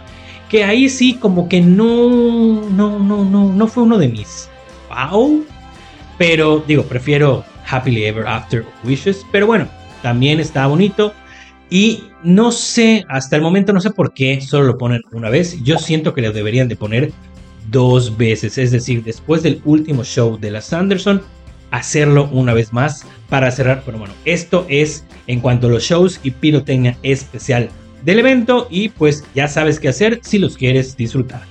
Que 0.49 0.63
ahí 0.63 0.89
sí 0.89 1.15
como 1.15 1.49
que 1.49 1.61
no, 1.61 2.63
no, 2.71 3.01
no, 3.01 3.25
no, 3.25 3.53
no 3.53 3.67
fue 3.67 3.83
uno 3.83 3.99
de 3.99 4.09
mis 4.09 4.49
wow. 4.89 5.45
Pero 6.19 6.63
digo, 6.67 6.85
prefiero 6.85 7.45
Happily 7.69 8.05
Ever 8.05 8.27
After 8.27 8.65
Wishes. 8.85 9.27
Pero 9.33 9.49
bueno, 9.49 9.69
también 10.01 10.39
está 10.39 10.67
bonito. 10.69 11.13
Y 11.71 12.05
no 12.23 12.53
sé, 12.53 13.05
hasta 13.09 13.35
el 13.37 13.43
momento 13.43 13.73
no 13.73 13.81
sé 13.81 13.91
por 13.91 14.15
qué 14.15 14.41
solo 14.41 14.69
lo 14.69 14.79
ponen 14.79 15.03
una 15.11 15.31
vez. 15.31 15.63
Yo 15.65 15.79
siento 15.79 16.15
que 16.15 16.23
lo 16.23 16.33
deberían 16.33 16.69
de 16.69 16.77
poner 16.77 17.13
dos 17.71 18.17
veces. 18.17 18.57
Es 18.57 18.71
decir, 18.71 19.03
después 19.03 19.43
del 19.43 19.61
último 19.65 20.05
show 20.05 20.39
de 20.39 20.53
la 20.53 20.61
Sanderson 20.61 21.23
hacerlo 21.71 22.29
una 22.33 22.55
vez 22.55 22.73
más 22.73 23.07
para 23.29 23.51
cerrar. 23.51 23.83
Pero 23.85 23.99
bueno, 23.99 24.15
esto 24.25 24.67
es 24.69 25.05
en 25.27 25.41
cuanto 25.41 25.67
a 25.67 25.71
los 25.71 25.83
shows 25.83 26.21
y 26.23 26.31
pirotecnia 26.31 26.97
especial 27.03 27.69
del 28.05 28.21
evento 28.21 28.69
y 28.71 28.89
pues 28.91 29.25
ya 29.35 29.49
sabes 29.49 29.81
qué 29.81 29.89
hacer 29.89 30.21
si 30.23 30.39
los 30.39 30.57
quieres 30.57 30.97
disfrutar. 30.97 31.43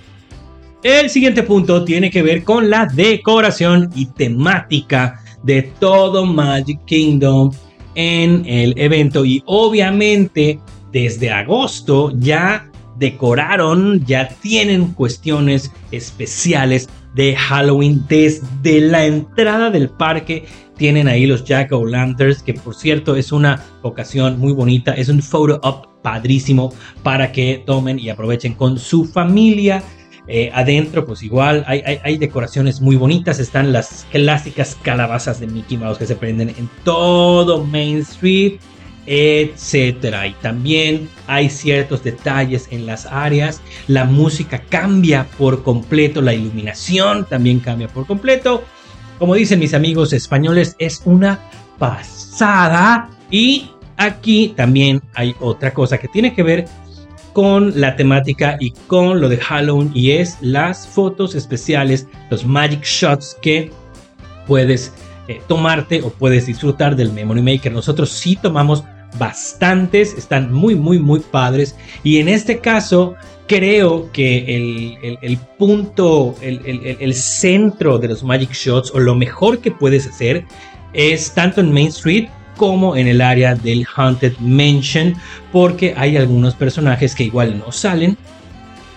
El 0.83 1.09
siguiente 1.09 1.43
punto 1.43 1.83
tiene 1.83 2.09
que 2.09 2.21
ver 2.21 2.43
con 2.43 2.69
la 2.69 2.85
decoración 2.85 3.89
y 3.95 4.05
temática 4.05 5.21
de 5.43 5.63
todo 5.63 6.25
Magic 6.25 6.79
Kingdom 6.85 7.51
en 7.95 8.45
el 8.45 8.73
evento 8.77 9.25
y 9.25 9.41
obviamente 9.47 10.59
desde 10.91 11.31
agosto 11.31 12.11
ya 12.17 12.69
decoraron, 12.97 14.05
ya 14.05 14.27
tienen 14.27 14.93
cuestiones 14.93 15.71
especiales 15.91 16.89
de 17.15 17.35
Halloween 17.35 18.03
desde 18.07 18.81
la 18.81 19.05
entrada 19.05 19.69
del 19.69 19.89
parque. 19.89 20.45
Tienen 20.77 21.07
ahí 21.07 21.25
los 21.25 21.43
Jack 21.43 21.71
O' 21.71 21.85
Lanterns, 21.85 22.43
que 22.43 22.53
por 22.53 22.75
cierto 22.75 23.15
es 23.15 23.31
una 23.31 23.63
ocasión 23.81 24.39
muy 24.39 24.53
bonita. 24.53 24.93
Es 24.93 25.09
un 25.09 25.21
photo 25.21 25.59
up 25.67 26.01
padrísimo 26.01 26.73
para 27.03 27.31
que 27.31 27.63
tomen 27.65 27.99
y 27.99 28.09
aprovechen 28.09 28.53
con 28.53 28.77
su 28.77 29.05
familia. 29.05 29.83
Eh, 30.29 30.51
adentro, 30.53 31.05
pues 31.05 31.23
igual 31.23 31.63
hay, 31.67 31.81
hay, 32.03 32.17
decoraciones 32.17 32.81
muy 32.81 32.97
bonitas. 32.97 33.39
Están 33.39 33.71
las 33.71 34.05
clásicas 34.11 34.77
calabazas 34.81 35.39
de 35.39 35.47
Mickey 35.47 35.77
Mouse 35.77 35.97
que 35.97 36.05
se 36.05 36.15
prenden 36.15 36.49
en 36.49 36.69
todo 36.83 37.63
Main 37.63 37.99
Street 37.99 38.59
etcétera. 39.07 40.27
Y 40.27 40.33
también 40.33 41.09
hay 41.25 41.49
ciertos 41.49 42.03
detalles 42.03 42.67
en 42.69 42.85
las 42.85 43.05
áreas. 43.07 43.61
La 43.87 44.05
música 44.05 44.61
cambia 44.69 45.25
por 45.37 45.63
completo, 45.63 46.21
la 46.21 46.33
iluminación 46.33 47.25
también 47.25 47.59
cambia 47.59 47.87
por 47.87 48.05
completo. 48.05 48.63
Como 49.17 49.33
dicen 49.33 49.59
mis 49.59 49.73
amigos 49.73 50.13
españoles, 50.13 50.75
es 50.77 51.01
una 51.05 51.39
pasada. 51.79 53.09
Y 53.31 53.71
aquí 53.95 54.53
también 54.55 55.01
hay 55.15 55.35
otra 55.39 55.73
cosa 55.73 55.97
que 55.97 56.07
tiene 56.07 56.35
que 56.35 56.43
ver 56.43 56.65
con 57.33 57.79
la 57.79 57.95
temática 57.95 58.57
y 58.59 58.71
con 58.71 59.21
lo 59.21 59.29
de 59.29 59.37
Halloween 59.37 59.91
y 59.93 60.11
es 60.11 60.37
las 60.41 60.87
fotos 60.87 61.35
especiales, 61.35 62.07
los 62.31 62.45
magic 62.45 62.83
shots 62.83 63.37
que 63.41 63.71
puedes 64.47 64.91
eh, 65.27 65.39
tomarte 65.47 66.01
o 66.01 66.09
puedes 66.09 66.47
disfrutar 66.47 66.95
del 66.95 67.11
Memory 67.11 67.43
Maker. 67.43 67.71
Nosotros 67.71 68.09
sí 68.09 68.37
tomamos 68.37 68.83
bastantes, 69.17 70.13
están 70.13 70.51
muy, 70.51 70.75
muy, 70.75 70.99
muy 70.99 71.19
padres. 71.19 71.75
Y 72.03 72.17
en 72.17 72.29
este 72.29 72.59
caso, 72.59 73.15
creo 73.47 74.11
que 74.11 74.55
el, 75.21 75.37
punto, 75.57 76.35
el, 76.41 77.13
centro 77.13 77.97
de 77.97 78.09
los 78.09 78.23
Magic 78.23 78.51
Shots 78.51 78.91
o 78.93 78.99
lo 78.99 79.15
mejor 79.15 79.59
que 79.59 79.71
puedes 79.71 80.07
hacer 80.07 80.45
es 80.93 81.31
tanto 81.31 81.61
en 81.61 81.71
Main 81.71 81.87
Street 81.87 82.27
como 82.57 82.95
en 82.95 83.07
el 83.07 83.21
área 83.21 83.55
del 83.55 83.85
Haunted 83.95 84.33
Mansion, 84.39 85.15
porque 85.51 85.93
hay 85.95 86.17
algunos 86.17 86.55
personajes 86.55 87.15
que 87.15 87.23
igual 87.23 87.57
no 87.59 87.71
salen 87.71 88.17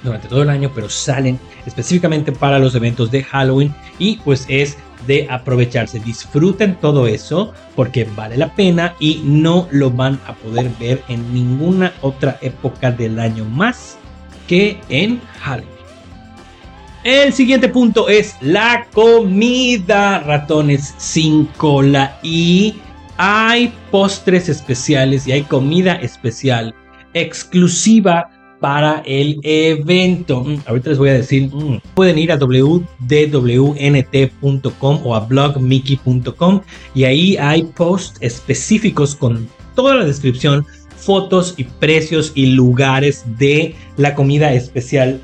durante 0.03 0.29
todo 0.29 0.42
el 0.42 0.51
año, 0.51 0.73
pero 0.75 0.88
salen 0.88 1.38
específicamente 1.66 2.33
para 2.33 2.59
los 2.59 2.75
eventos 2.75 3.11
de 3.11 3.23
Halloween 3.23 3.75
y 3.99 4.16
pues 4.18 4.46
es 4.49 4.79
de 5.07 5.27
aprovecharse. 5.31 6.01
Disfruten 6.01 6.75
todo 6.77 7.07
eso 7.07 7.53
porque 7.77 8.05
vale 8.17 8.37
la 8.37 8.55
pena 8.55 8.95
y 9.01 9.23
no 9.25 9.69
lo 9.71 9.91
van 9.91 10.21
a 10.27 10.35
poder 10.35 10.71
ver 10.79 11.03
en 11.09 11.33
ninguna 11.33 11.93
otra 12.03 12.39
época 12.41 12.91
del 12.91 13.19
año 13.19 13.45
más 13.45 13.97
que 14.47 14.81
en 14.89 15.21
Halloween. 15.41 15.81
El 17.03 17.33
siguiente 17.33 17.69
punto 17.69 18.09
es 18.09 18.37
la 18.43 18.87
comida, 18.93 20.21
ratones 20.21 20.95
sin 20.99 21.47
cola 21.47 22.19
y 22.23 22.75
hay 23.17 23.73
postres 23.91 24.51
especiales 24.51 25.27
y 25.27 25.33
hay 25.33 25.43
comida 25.43 25.95
especial 25.95 26.75
exclusiva 27.15 28.29
para 28.61 29.03
el 29.07 29.40
evento. 29.42 30.44
Mm, 30.44 30.59
ahorita 30.66 30.90
les 30.90 30.99
voy 30.99 31.09
a 31.09 31.14
decir, 31.14 31.49
mm, 31.53 31.81
pueden 31.94 32.18
ir 32.18 32.31
a 32.31 32.37
www.nt.com 32.37 32.81
o 35.05 35.14
a 35.14 35.20
blogmickey.com 35.20 36.61
y 36.94 37.05
ahí 37.05 37.37
hay 37.38 37.62
posts 37.64 38.18
específicos 38.20 39.14
con 39.16 39.49
toda 39.75 39.94
la 39.96 40.05
descripción, 40.05 40.66
fotos 40.96 41.55
y 41.57 41.64
precios 41.64 42.33
y 42.35 42.46
lugares 42.46 43.25
de 43.38 43.75
la 43.96 44.14
comida 44.14 44.53
especial 44.53 45.20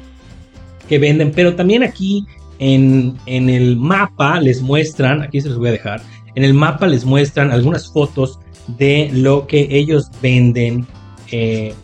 que 0.89 0.99
venden. 0.99 1.33
Pero 1.33 1.55
también 1.55 1.83
aquí 1.83 2.27
en, 2.59 3.17
en 3.27 3.51
el 3.51 3.77
mapa 3.77 4.41
les 4.41 4.63
muestran, 4.63 5.23
aquí 5.23 5.43
se 5.43 5.51
los 5.51 5.59
voy 5.59 5.69
a 5.69 5.73
dejar, 5.73 6.01
en 6.35 6.45
el 6.45 6.55
mapa 6.55 6.87
les 6.87 7.05
muestran 7.05 7.51
algunas 7.51 7.93
fotos 7.93 8.39
de 8.79 9.11
lo 9.13 9.47
que 9.47 9.69
ellos 9.71 10.11
venden. 10.23 10.87
Eh, 11.31 11.75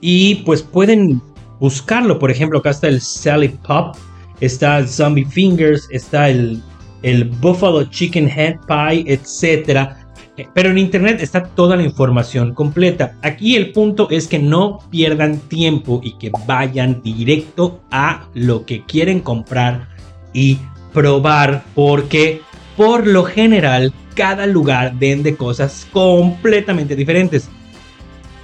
y 0.00 0.36
pues 0.36 0.62
pueden 0.62 1.20
buscarlo. 1.60 2.18
Por 2.18 2.30
ejemplo, 2.30 2.58
acá 2.58 2.70
está 2.70 2.88
el 2.88 3.00
Sally 3.00 3.48
Pop, 3.66 3.96
está 4.40 4.78
el 4.78 4.88
Zombie 4.88 5.24
Fingers, 5.24 5.88
está 5.90 6.28
el, 6.28 6.62
el 7.02 7.24
Buffalo 7.24 7.84
Chicken 7.84 8.28
Head 8.28 8.56
Pie, 8.66 9.04
etc. 9.06 9.90
Pero 10.54 10.70
en 10.70 10.78
internet 10.78 11.18
está 11.20 11.44
toda 11.44 11.76
la 11.76 11.82
información 11.82 12.52
completa. 12.52 13.16
Aquí 13.22 13.56
el 13.56 13.72
punto 13.72 14.08
es 14.10 14.28
que 14.28 14.38
no 14.38 14.80
pierdan 14.90 15.38
tiempo 15.38 16.00
y 16.04 16.12
que 16.18 16.30
vayan 16.46 17.02
directo 17.02 17.80
a 17.90 18.28
lo 18.34 18.66
que 18.66 18.84
quieren 18.84 19.20
comprar 19.20 19.88
y 20.34 20.58
probar 20.92 21.64
porque 21.74 22.42
por 22.76 23.06
lo 23.06 23.24
general 23.24 23.92
cada 24.14 24.46
lugar 24.46 24.94
vende 24.98 25.36
cosas 25.36 25.86
completamente 25.92 26.96
diferentes. 26.96 27.48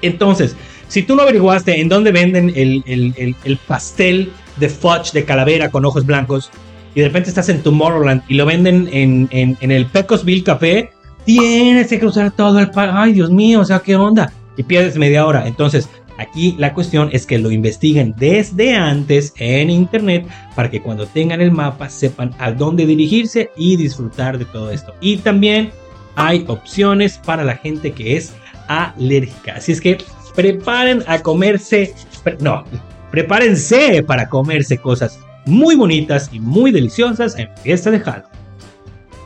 Entonces, 0.00 0.56
si 0.92 1.02
tú 1.02 1.16
no 1.16 1.22
averiguaste 1.22 1.81
en 1.81 1.88
dónde 1.88 2.12
venden 2.12 2.52
el, 2.55 3.59
pastel 3.66 4.31
de 4.59 4.68
fudge 4.68 5.12
de 5.14 5.24
calavera 5.24 5.70
con 5.70 5.87
ojos 5.87 6.05
blancos 6.05 6.50
y 6.94 7.00
de 7.00 7.07
repente 7.07 7.31
estás 7.31 7.48
en 7.48 7.62
Tomorrowland 7.62 8.22
y 8.28 8.35
lo 8.35 8.44
venden 8.44 8.90
en, 8.92 9.26
en 9.33 9.70
el 9.70 9.87
Pecosville 9.87 10.44
Café, 10.44 10.90
tienes 11.24 11.88
que 11.88 12.05
usar 12.05 12.33
todo 12.33 12.59
el... 12.59 12.70
Ay, 12.74 13.14
Dios 13.14 13.31
mío, 13.31 13.61
o 13.61 13.64
sea, 13.64 13.78
¿qué 13.78 13.96
onda? 13.96 14.31
Y 14.59 14.64
pierdes 14.64 14.98
media 14.98 15.24
hora. 15.24 15.46
Entonces, 15.46 15.88
Aquí 16.18 16.55
la 16.59 16.74
cuestión 16.74 17.09
es 17.11 17.24
que 17.24 17.38
lo 17.38 17.50
investiguen 17.50 18.14
desde 18.18 18.74
antes 18.74 19.33
en 19.38 19.70
internet 19.70 20.26
para 20.55 20.70
que 20.70 20.83
cuando 20.83 21.07
tengan 21.07 21.40
el 21.40 21.50
mapa 21.50 21.88
sepan 21.88 22.33
a 22.38 22.52
dónde 22.52 22.85
dirigirse 22.85 23.50
y 23.57 23.76
disfrutar 23.76 24.38
de 24.38 24.44
todo 24.44 24.70
esto. 24.70 24.94
Y 25.00 25.16
también 25.16 25.72
hay 26.14 26.44
opciones 26.48 27.16
para 27.16 27.44
la 27.44 27.57
gente 27.57 27.92
que 27.92 28.18
es 28.18 28.35
alérgica. 28.68 29.55
Así 29.57 29.72
es 29.72 29.81
que 29.81 29.98
preparen 30.34 31.02
a 31.06 31.20
comerse, 31.20 31.94
no, 32.40 32.64
prepárense 33.10 34.02
para 34.02 34.28
comerse 34.28 34.78
cosas 34.78 35.18
muy 35.44 35.74
bonitas 35.74 36.30
y 36.32 36.40
muy 36.40 36.70
deliciosas 36.70 37.36
en 37.38 37.48
fiesta 37.62 37.90
de 37.90 38.00
Halloween. 38.00 38.42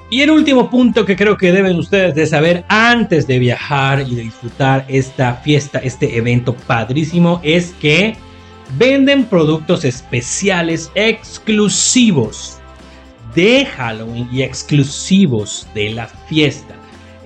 Y 0.08 0.20
el 0.20 0.30
último 0.30 0.70
punto 0.70 1.04
que 1.04 1.16
creo 1.16 1.36
que 1.36 1.50
deben 1.50 1.76
ustedes 1.76 2.14
de 2.14 2.26
saber 2.26 2.64
antes 2.68 3.26
de 3.26 3.40
viajar 3.40 4.04
y 4.08 4.14
de 4.14 4.22
disfrutar 4.22 4.84
esta 4.86 5.34
fiesta, 5.34 5.80
este 5.80 6.16
evento 6.16 6.54
padrísimo, 6.54 7.40
es 7.42 7.74
que 7.80 8.16
venden 8.78 9.24
productos 9.24 9.84
especiales 9.84 10.92
exclusivos 10.94 12.58
de 13.34 13.66
Halloween 13.66 14.28
y 14.32 14.42
exclusivos 14.42 15.66
de 15.74 15.90
la 15.90 16.06
fiesta. 16.06 16.75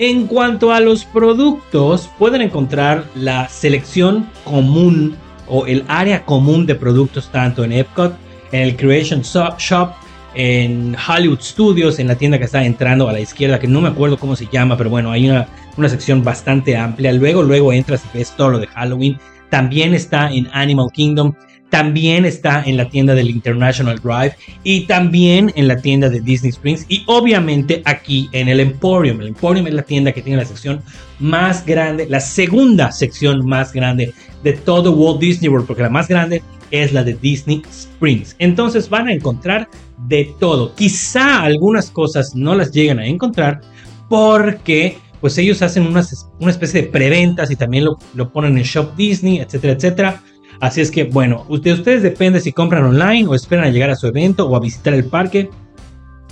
En 0.03 0.29
cuanto 0.29 0.73
a 0.73 0.81
los 0.81 1.05
productos, 1.05 2.09
pueden 2.19 2.41
encontrar 2.41 3.05
la 3.15 3.51
selección 3.51 4.27
común 4.45 5.15
o 5.47 5.67
el 5.67 5.85
área 5.89 6.25
común 6.25 6.65
de 6.65 6.75
productos 6.75 7.31
tanto 7.31 7.65
en 7.65 7.73
Epcot, 7.73 8.15
en 8.51 8.63
el 8.63 8.77
Creation 8.77 9.21
Shop, 9.21 9.91
en 10.35 10.97
Hollywood 11.07 11.41
Studios, 11.43 11.99
en 11.99 12.09
la 12.09 12.15
tienda 12.15 12.39
que 12.39 12.45
está 12.45 12.65
entrando 12.65 13.11
a 13.11 13.13
la 13.13 13.21
izquierda, 13.21 13.61
que 13.61 13.69
no 13.69 13.83
me 13.83 13.91
acuerdo 13.91 14.17
cómo 14.17 14.37
se 14.37 14.49
llama, 14.51 14.75
pero 14.79 14.89
bueno, 14.89 15.13
hay 15.13 15.29
una, 15.29 15.47
una 15.77 15.91
sección 15.91 16.25
bastante 16.25 16.79
amplia. 16.79 17.13
Luego, 17.13 17.43
luego 17.43 17.71
entras 17.71 18.03
y 18.07 18.17
ves 18.17 18.35
todo 18.35 18.53
lo 18.53 18.59
de 18.59 18.69
Halloween. 18.69 19.19
También 19.51 19.93
está 19.93 20.33
en 20.33 20.49
Animal 20.55 20.89
Kingdom, 20.95 21.35
también 21.71 22.25
está 22.25 22.63
en 22.65 22.77
la 22.77 22.91
tienda 22.91 23.15
del 23.15 23.31
International 23.31 24.01
Drive 24.03 24.35
y 24.65 24.87
también 24.87 25.53
en 25.55 25.69
la 25.69 25.77
tienda 25.77 26.09
de 26.09 26.21
Disney 26.21 26.51
Springs 26.51 26.85
y 26.89 27.05
obviamente 27.07 27.81
aquí 27.85 28.29
en 28.33 28.49
el 28.49 28.61
Emporium. 28.61 29.21
El 29.21 29.29
Emporium 29.29 29.67
es 29.69 29.75
la 29.75 29.83
tienda 29.83 30.13
que 30.13 30.21
tiene 30.21 30.39
la 30.39 30.45
sección 30.45 30.83
más 31.21 31.65
grande, 31.65 32.07
la 32.09 32.21
segunda 32.21 32.91
sección 32.91 33.47
más 33.47 33.73
grande 33.73 34.13
de 34.43 34.53
todo 34.53 34.93
Walt 34.93 35.21
Disney 35.21 35.49
World, 35.49 35.67
porque 35.67 35.83
la 35.83 35.91
más 35.91 36.09
grande 36.09 36.43
es 36.71 36.93
la 36.93 37.05
de 37.05 37.15
Disney 37.15 37.63
Springs. 37.71 38.35
Entonces 38.39 38.89
van 38.89 39.09
a 39.09 39.13
encontrar 39.13 39.69
de 40.09 40.35
todo. 40.41 40.75
Quizá 40.75 41.43
algunas 41.43 41.91
cosas 41.91 42.35
no 42.35 42.55
las 42.55 42.73
llegan 42.73 42.99
a 42.99 43.07
encontrar 43.07 43.61
porque 44.09 44.99
pues 45.21 45.37
ellos 45.39 45.61
hacen 45.63 45.87
una, 45.87 46.01
especie 46.01 46.83
de 46.83 46.89
preventas 46.89 47.51
y 47.51 47.57
también 47.57 47.85
lo, 47.85 47.99
lo, 48.15 48.33
ponen 48.33 48.57
en 48.57 48.65
Shop 48.65 48.97
Disney, 48.97 49.39
etcétera, 49.39 49.75
etcétera. 49.75 50.23
Así 50.61 50.83
es 50.83 50.91
que 50.91 51.05
bueno, 51.05 51.47
de 51.49 51.73
ustedes 51.73 52.03
depende 52.03 52.41
si 52.41 52.53
compran 52.53 52.85
online 52.85 53.27
o 53.27 53.35
esperan 53.35 53.65
a 53.65 53.71
llegar 53.71 53.91
a 53.91 53.97
su 53.97 54.07
evento 54.07 54.47
o 54.47 54.57
a 54.57 54.61
visitar 54.61 54.93
el 54.93 55.05
parque 55.05 55.49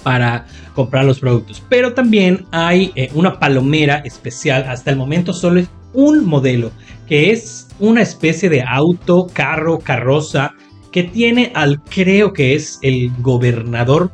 para 0.03 0.47
comprar 0.75 1.05
los 1.05 1.19
productos. 1.19 1.62
Pero 1.69 1.95
también 1.95 2.47
hay 2.51 2.93
eh, 2.95 3.11
una 3.14 3.38
palomera 3.38 3.97
especial. 4.05 4.64
Hasta 4.69 4.91
el 4.91 4.97
momento 4.97 5.33
solo 5.33 5.61
es 5.61 5.69
un 5.95 6.27
modelo 6.27 6.71
que 7.07 7.31
es 7.31 7.69
una 7.79 8.03
especie 8.03 8.51
de 8.51 8.62
auto, 8.62 9.27
carro, 9.33 9.79
carroza 9.79 10.53
que 10.93 11.05
tiene 11.05 11.53
al 11.55 11.81
creo 11.85 12.33
que 12.33 12.55
es 12.55 12.79
el 12.83 13.11
gobernador 13.21 14.11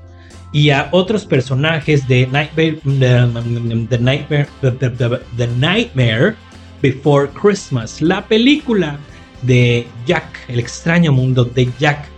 y 0.52 0.70
a 0.70 0.88
otros 0.92 1.26
personajes 1.26 2.06
de 2.06 2.28
Nightmare, 2.28 2.80
the, 2.84 3.98
Nightmare, 3.98 4.48
the, 4.60 5.48
Nightmare 5.58 6.36
Before 6.80 7.28
Christmas, 7.30 8.00
la 8.00 8.24
película 8.24 8.98
de 9.46 9.86
Jack, 10.06 10.46
el 10.48 10.58
extraño 10.58 11.12
mundo 11.12 11.44
de 11.44 11.70
Jack, 11.78 12.08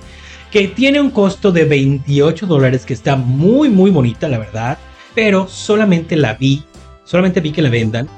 que 0.50 0.68
tiene 0.68 1.00
un 1.00 1.10
costo 1.10 1.52
de 1.52 1.64
28 1.64 2.46
dólares, 2.46 2.84
que 2.86 2.94
está 2.94 3.16
muy 3.16 3.68
muy 3.68 3.90
bonita 3.90 4.28
la 4.28 4.38
verdad, 4.38 4.78
pero 5.14 5.48
solamente 5.48 6.16
la 6.16 6.34
vi, 6.34 6.62
solamente 7.04 7.40
vi 7.40 7.52
que 7.52 7.62
la 7.62 7.70
vendan 7.70 8.08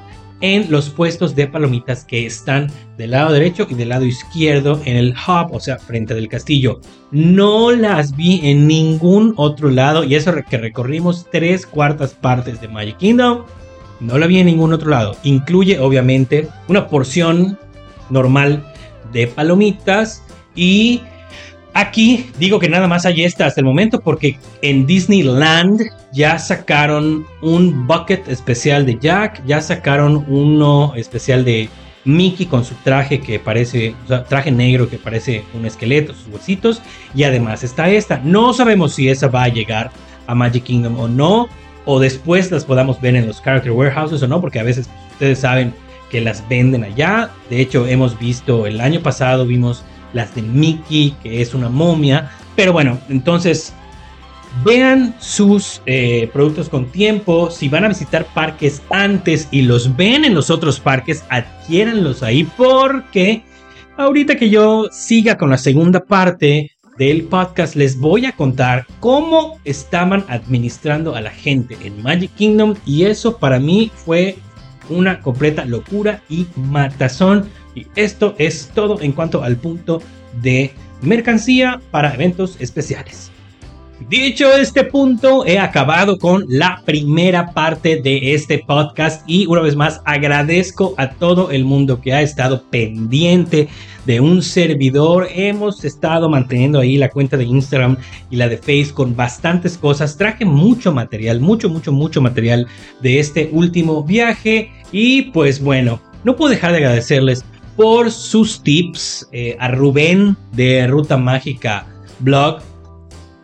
en 0.40 0.71
los 0.71 0.90
puestos 0.90 1.35
de 1.35 1.47
palomitas 1.47 2.05
que 2.05 2.27
están 2.27 2.71
del 2.97 3.11
lado 3.12 3.33
derecho 3.33 3.66
y 3.68 3.75
del 3.75 3.88
lado 3.88 4.05
izquierdo 4.05 4.81
en 4.85 4.97
el 4.97 5.11
hub, 5.12 5.53
o 5.53 5.61
sea, 5.61 5.79
frente 5.79 6.14
del 6.14 6.29
castillo. 6.29 6.81
No 7.11 7.73
las 7.73 8.14
vi 8.14 8.40
en 8.44 8.66
ningún 8.66 9.35
otro 9.37 9.71
lado 9.71 10.05
y 10.05 10.14
eso 10.14 10.33
que 10.49 10.59
recorrimos 10.59 11.27
tres 11.31 11.66
cuartas 11.66 12.12
partes 12.12 12.61
de 12.61 12.68
Magic 12.68 12.99
Kingdom. 12.99 13.44
No 14.01 14.18
la 14.18 14.27
vi 14.27 14.38
en 14.38 14.47
ningún 14.47 14.73
otro 14.73 14.90
lado. 14.90 15.16
Incluye 15.25 15.81
obviamente 15.81 16.49
una 16.68 16.87
porción 16.87 17.59
normal 18.11 18.64
de 19.12 19.27
palomitas 19.27 20.23
y 20.55 21.03
Aquí 21.79 22.29
digo 22.40 22.59
que 22.59 22.68
nada 22.68 22.88
más 22.88 23.07
hay 23.07 23.23
esta 23.23 23.47
hasta 23.47 23.61
el 23.61 23.64
momento 23.64 24.01
porque 24.01 24.37
en 24.62 24.85
Disneyland 24.85 25.83
ya 26.12 26.37
sacaron 26.37 27.25
un 27.40 27.87
bucket 27.87 28.27
especial 28.27 28.85
de 28.85 28.99
Jack, 28.99 29.44
ya 29.47 29.61
sacaron 29.61 30.25
uno 30.27 30.92
especial 30.97 31.44
de 31.44 31.68
Mickey 32.05 32.47
con 32.47 32.64
su 32.64 32.75
traje 32.77 33.21
que 33.21 33.38
parece, 33.38 33.94
traje 34.29 34.51
negro 34.51 34.88
que 34.90 34.99
parece 34.99 35.44
un 35.55 35.66
esqueleto, 35.66 36.14
sus 36.14 36.27
huesitos, 36.35 36.83
y 37.14 37.23
además 37.23 37.62
está 37.62 37.88
esta. 37.88 38.21
No 38.25 38.53
sabemos 38.55 38.94
si 38.94 39.09
esa 39.09 39.29
va 39.29 39.44
a 39.44 39.49
llegar 39.49 39.92
a 40.27 40.35
Magic 40.35 40.64
Kingdom 40.64 40.99
o 40.99 41.07
no, 41.07 41.49
o 41.85 42.01
después 42.01 42.51
las 42.51 42.64
podamos 42.64 43.01
ver 43.01 43.14
en 43.14 43.29
los 43.29 43.40
Character 43.40 43.71
Warehouses 43.71 44.21
o 44.23 44.27
no, 44.27 44.40
porque 44.40 44.59
a 44.59 44.64
veces 44.64 44.90
ustedes 45.12 45.38
saben 45.38 45.73
que 46.11 46.21
las 46.21 46.47
venden 46.49 46.85
allá. 46.85 47.31
De 47.51 47.61
hecho, 47.61 47.87
hemos 47.87 48.18
visto 48.18 48.66
el 48.66 48.81
año 48.81 49.01
pasado, 49.01 49.47
vimos 49.47 49.85
las 50.12 50.35
de 50.35 50.42
Mickey, 50.42 51.14
que 51.23 51.42
es 51.42 51.55
una 51.55 51.68
momia. 51.68 52.31
Pero 52.57 52.73
bueno, 52.73 52.99
entonces 53.09 53.73
vean 54.64 55.14
sus 55.21 55.83
eh, 55.87 56.29
productos 56.33 56.68
con 56.68 56.87
tiempo. 56.87 57.51
Si 57.51 57.68
van 57.68 57.85
a 57.85 57.88
visitar 57.88 58.27
parques 58.35 58.83
antes 58.90 59.49
y 59.51 59.62
los 59.62 59.97
ven 59.97 60.25
en 60.25 60.35
los 60.35 60.51
otros 60.51 60.81
parques, 60.81 61.25
adquiéranlos 61.29 62.23
ahí 62.23 62.44
porque 62.57 63.42
ahorita 63.97 64.37
que 64.37 64.51
yo 64.51 64.87
siga 64.90 65.37
con 65.37 65.51
la 65.51 65.59
segunda 65.59 66.05
parte 66.05 66.73
del 66.99 67.25
podcast 67.25 67.77
les 67.77 67.97
voy 67.97 68.27
a 68.27 68.33
contar 68.33 68.85
cómo 68.99 69.61
estaban 69.64 70.25
administrando 70.29 71.14
a 71.14 71.21
la 71.21 71.31
gente 71.31 71.77
en 71.85 72.03
Magic 72.03 72.33
Kingdom 72.35 72.75
y 72.85 73.05
eso 73.05 73.38
para 73.38 73.61
mí 73.61 73.92
fue 73.94 74.37
una 74.88 75.20
completa 75.20 75.64
locura 75.64 76.22
y 76.29 76.46
matazón 76.57 77.48
esto 77.94 78.35
es 78.38 78.70
todo 78.74 79.01
en 79.01 79.12
cuanto 79.12 79.42
al 79.42 79.57
punto 79.57 80.03
de 80.42 80.72
mercancía 81.03 81.81
para 81.90 82.14
eventos 82.14 82.57
especiales. 82.61 83.31
Dicho 84.09 84.55
este 84.55 84.85
punto, 84.85 85.44
he 85.44 85.59
acabado 85.59 86.18
con 86.18 86.44
la 86.48 86.83
primera 86.87 87.53
parte 87.53 88.01
de 88.01 88.33
este 88.33 88.61
podcast 88.61 89.29
y 89.29 89.46
una 89.46 89.61
vez 89.61 89.74
más 89.74 90.01
agradezco 90.05 90.94
a 90.96 91.11
todo 91.11 91.51
el 91.51 91.64
mundo 91.64 92.01
que 92.01 92.14
ha 92.14 92.22
estado 92.22 92.62
pendiente 92.70 93.68
de 94.07 94.20
un 94.20 94.40
servidor. 94.40 95.29
Hemos 95.35 95.85
estado 95.85 96.31
manteniendo 96.31 96.79
ahí 96.79 96.96
la 96.96 97.11
cuenta 97.11 97.37
de 97.37 97.44
Instagram 97.44 97.96
y 98.31 98.37
la 98.37 98.48
de 98.48 98.59
Facebook 98.59 98.94
con 98.94 99.16
bastantes 99.16 99.77
cosas. 99.77 100.16
Traje 100.16 100.44
mucho 100.44 100.92
material, 100.92 101.40
mucho, 101.40 101.68
mucho, 101.68 101.90
mucho 101.90 102.22
material 102.22 102.68
de 103.03 103.18
este 103.18 103.51
último 103.53 104.05
viaje 104.05 104.70
y 104.92 105.22
pues 105.31 105.61
bueno, 105.61 106.01
no 106.24 106.37
puedo 106.37 106.51
dejar 106.51 106.72
de 106.72 106.79
agradecerles 106.79 107.44
por 107.77 108.11
sus 108.11 108.62
tips 108.62 109.29
eh, 109.33 109.57
a 109.61 109.68
Rubén 109.68 110.37
de 110.53 110.87
Ruta 110.87 111.16
Mágica 111.16 111.87
Blog 112.20 112.61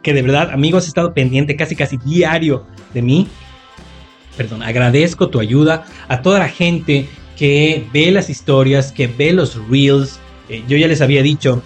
que 0.05 0.13
de 0.13 0.23
verdad, 0.23 0.51
amigos, 0.53 0.85
has 0.85 0.89
estado 0.89 1.15
pendiente 1.15 1.57
casi 1.57 1.75
casi 1.75 1.97
diario 1.97 2.65
de 2.93 3.03
mí. 3.03 3.27
Perdón, 4.37 4.63
agradezco 4.63 5.31
tu 5.31 5.41
ayuda 5.41 5.87
a 6.09 6.23
toda 6.23 6.39
la 6.39 6.49
gente 6.49 7.09
que 7.37 7.85
ve 7.93 8.13
las 8.13 8.31
historias, 8.31 8.93
que 8.93 9.09
ve 9.09 9.33
los 9.33 9.57
reels. 9.69 10.21
Eh, 10.49 10.63
yo 10.69 10.77
ya 10.77 10.87
les 10.87 11.01
había 11.01 11.23
dicho 11.23 11.63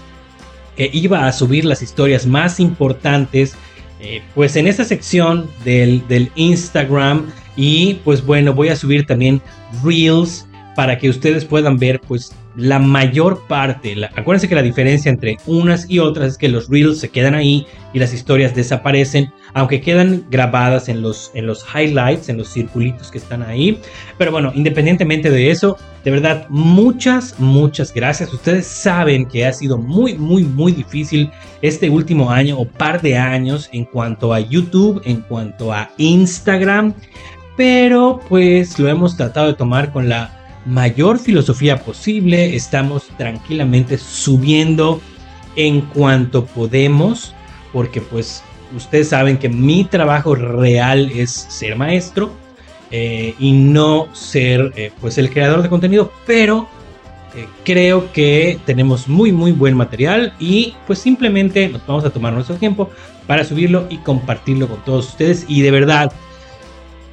que 0.76 0.88
iba 0.92 1.26
a 1.26 1.32
subir 1.32 1.64
las 1.64 1.82
historias 1.82 2.26
más 2.26 2.60
importantes, 2.60 3.56
eh, 4.00 4.22
pues 4.34 4.56
en 4.56 4.66
esta 4.66 4.84
sección 4.84 5.48
del, 5.64 6.06
del 6.08 6.30
Instagram. 6.34 7.26
Y 7.56 7.94
pues 8.04 8.24
bueno, 8.24 8.54
voy 8.54 8.68
a 8.68 8.76
subir 8.76 9.06
también 9.06 9.42
reels 9.82 10.47
para 10.78 10.96
que 10.96 11.10
ustedes 11.10 11.44
puedan 11.44 11.76
ver 11.76 12.00
pues 12.00 12.32
la 12.54 12.78
mayor 12.78 13.42
parte, 13.48 13.96
acuérdense 14.14 14.48
que 14.48 14.54
la 14.54 14.62
diferencia 14.62 15.10
entre 15.10 15.36
unas 15.44 15.90
y 15.90 15.98
otras 15.98 16.28
es 16.28 16.38
que 16.38 16.48
los 16.48 16.68
reels 16.68 17.00
se 17.00 17.08
quedan 17.08 17.34
ahí 17.34 17.66
y 17.92 17.98
las 17.98 18.14
historias 18.14 18.54
desaparecen, 18.54 19.32
aunque 19.54 19.80
quedan 19.80 20.24
grabadas 20.30 20.88
en 20.88 21.02
los, 21.02 21.32
en 21.34 21.48
los 21.48 21.66
highlights, 21.74 22.28
en 22.28 22.38
los 22.38 22.52
circulitos 22.52 23.10
que 23.10 23.18
están 23.18 23.42
ahí. 23.42 23.80
Pero 24.18 24.30
bueno, 24.30 24.52
independientemente 24.54 25.32
de 25.32 25.50
eso, 25.50 25.76
de 26.04 26.12
verdad, 26.12 26.46
muchas, 26.48 27.34
muchas 27.40 27.92
gracias. 27.92 28.32
Ustedes 28.32 28.64
saben 28.68 29.26
que 29.26 29.46
ha 29.46 29.52
sido 29.52 29.78
muy, 29.78 30.14
muy, 30.14 30.44
muy 30.44 30.70
difícil 30.70 31.28
este 31.60 31.90
último 31.90 32.30
año 32.30 32.56
o 32.56 32.68
par 32.68 33.02
de 33.02 33.16
años 33.16 33.68
en 33.72 33.84
cuanto 33.84 34.32
a 34.32 34.38
YouTube, 34.38 35.02
en 35.04 35.22
cuanto 35.22 35.72
a 35.72 35.90
Instagram. 35.96 36.94
Pero 37.56 38.20
pues 38.28 38.78
lo 38.78 38.86
hemos 38.86 39.16
tratado 39.16 39.48
de 39.48 39.54
tomar 39.54 39.90
con 39.92 40.08
la 40.08 40.37
mayor 40.66 41.18
filosofía 41.18 41.82
posible, 41.82 42.54
estamos 42.54 43.08
tranquilamente 43.16 43.98
subiendo 43.98 45.00
en 45.56 45.80
cuanto 45.82 46.44
podemos, 46.44 47.34
porque 47.72 48.00
pues 48.00 48.42
ustedes 48.76 49.08
saben 49.08 49.38
que 49.38 49.48
mi 49.48 49.84
trabajo 49.84 50.34
real 50.34 51.10
es 51.14 51.30
ser 51.30 51.76
maestro 51.76 52.30
eh, 52.90 53.34
y 53.38 53.52
no 53.52 54.08
ser 54.14 54.72
eh, 54.76 54.92
pues 55.00 55.18
el 55.18 55.30
creador 55.30 55.62
de 55.62 55.68
contenido, 55.68 56.12
pero 56.26 56.68
eh, 57.34 57.46
creo 57.64 58.12
que 58.12 58.58
tenemos 58.64 59.08
muy 59.08 59.32
muy 59.32 59.52
buen 59.52 59.76
material 59.76 60.32
y 60.38 60.74
pues 60.86 60.98
simplemente 60.98 61.68
nos 61.68 61.86
vamos 61.86 62.04
a 62.04 62.10
tomar 62.10 62.32
nuestro 62.32 62.56
tiempo 62.56 62.90
para 63.26 63.44
subirlo 63.44 63.86
y 63.90 63.98
compartirlo 63.98 64.68
con 64.68 64.82
todos 64.84 65.08
ustedes. 65.08 65.44
Y 65.48 65.60
de 65.60 65.70
verdad 65.70 66.12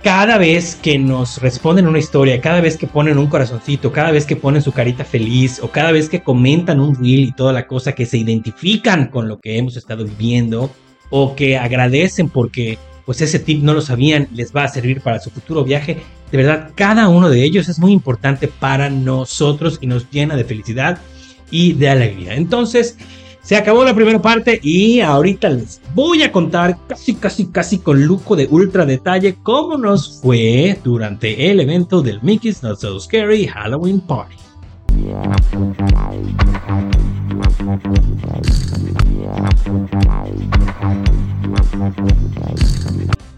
cada 0.05 0.37
vez 0.37 0.75
que 0.75 0.99
nos 0.99 1.41
responden 1.41 1.87
una 1.87 1.97
historia, 1.97 2.39
cada 2.39 2.61
vez 2.61 2.77
que 2.77 2.85
ponen 2.85 3.17
un 3.17 3.25
corazoncito, 3.25 3.91
cada 3.91 4.11
vez 4.11 4.27
que 4.27 4.35
ponen 4.35 4.61
su 4.61 4.71
carita 4.71 5.03
feliz 5.03 5.59
o 5.63 5.71
cada 5.71 5.91
vez 5.91 6.09
que 6.09 6.21
comentan 6.21 6.79
un 6.79 6.93
reel 6.93 7.21
y 7.21 7.31
toda 7.31 7.51
la 7.51 7.65
cosa 7.65 7.93
que 7.93 8.05
se 8.05 8.19
identifican 8.19 9.07
con 9.07 9.27
lo 9.27 9.39
que 9.39 9.57
hemos 9.57 9.77
estado 9.77 10.05
viviendo 10.05 10.69
o 11.09 11.35
que 11.35 11.57
agradecen 11.57 12.29
porque 12.29 12.77
pues 13.03 13.19
ese 13.21 13.39
tip 13.39 13.63
no 13.63 13.73
lo 13.73 13.81
sabían, 13.81 14.27
les 14.31 14.55
va 14.55 14.65
a 14.65 14.67
servir 14.67 15.01
para 15.01 15.19
su 15.19 15.31
futuro 15.31 15.63
viaje. 15.63 15.97
De 16.31 16.37
verdad, 16.37 16.69
cada 16.75 17.09
uno 17.09 17.27
de 17.27 17.43
ellos 17.43 17.67
es 17.67 17.79
muy 17.79 17.91
importante 17.91 18.47
para 18.47 18.91
nosotros 18.91 19.79
y 19.81 19.87
nos 19.87 20.11
llena 20.11 20.35
de 20.35 20.43
felicidad 20.43 20.99
y 21.49 21.73
de 21.73 21.89
alegría. 21.89 22.35
Entonces, 22.35 22.95
se 23.45 23.55
acabó 23.55 23.83
la 23.83 23.93
primera 23.93 24.19
parte 24.19 24.59
y 24.63 25.01
ahorita 25.01 25.49
les 25.49 25.79
voy 25.93 26.23
a 26.23 26.31
contar 26.31 26.79
casi, 26.87 27.13
casi, 27.13 27.45
casi 27.45 27.77
con 27.77 28.03
lujo 28.03 28.35
de 28.35 28.47
ultra 28.49 28.87
detalle 28.87 29.35
cómo 29.43 29.77
nos 29.77 30.19
fue 30.19 30.79
durante 30.83 31.51
el 31.51 31.59
evento 31.59 32.01
del 32.01 32.19
Mickey's 32.23 32.63
Not 32.63 32.79
So 32.79 32.99
Scary 32.99 33.45
Halloween 33.45 34.01
Party. 34.01 34.35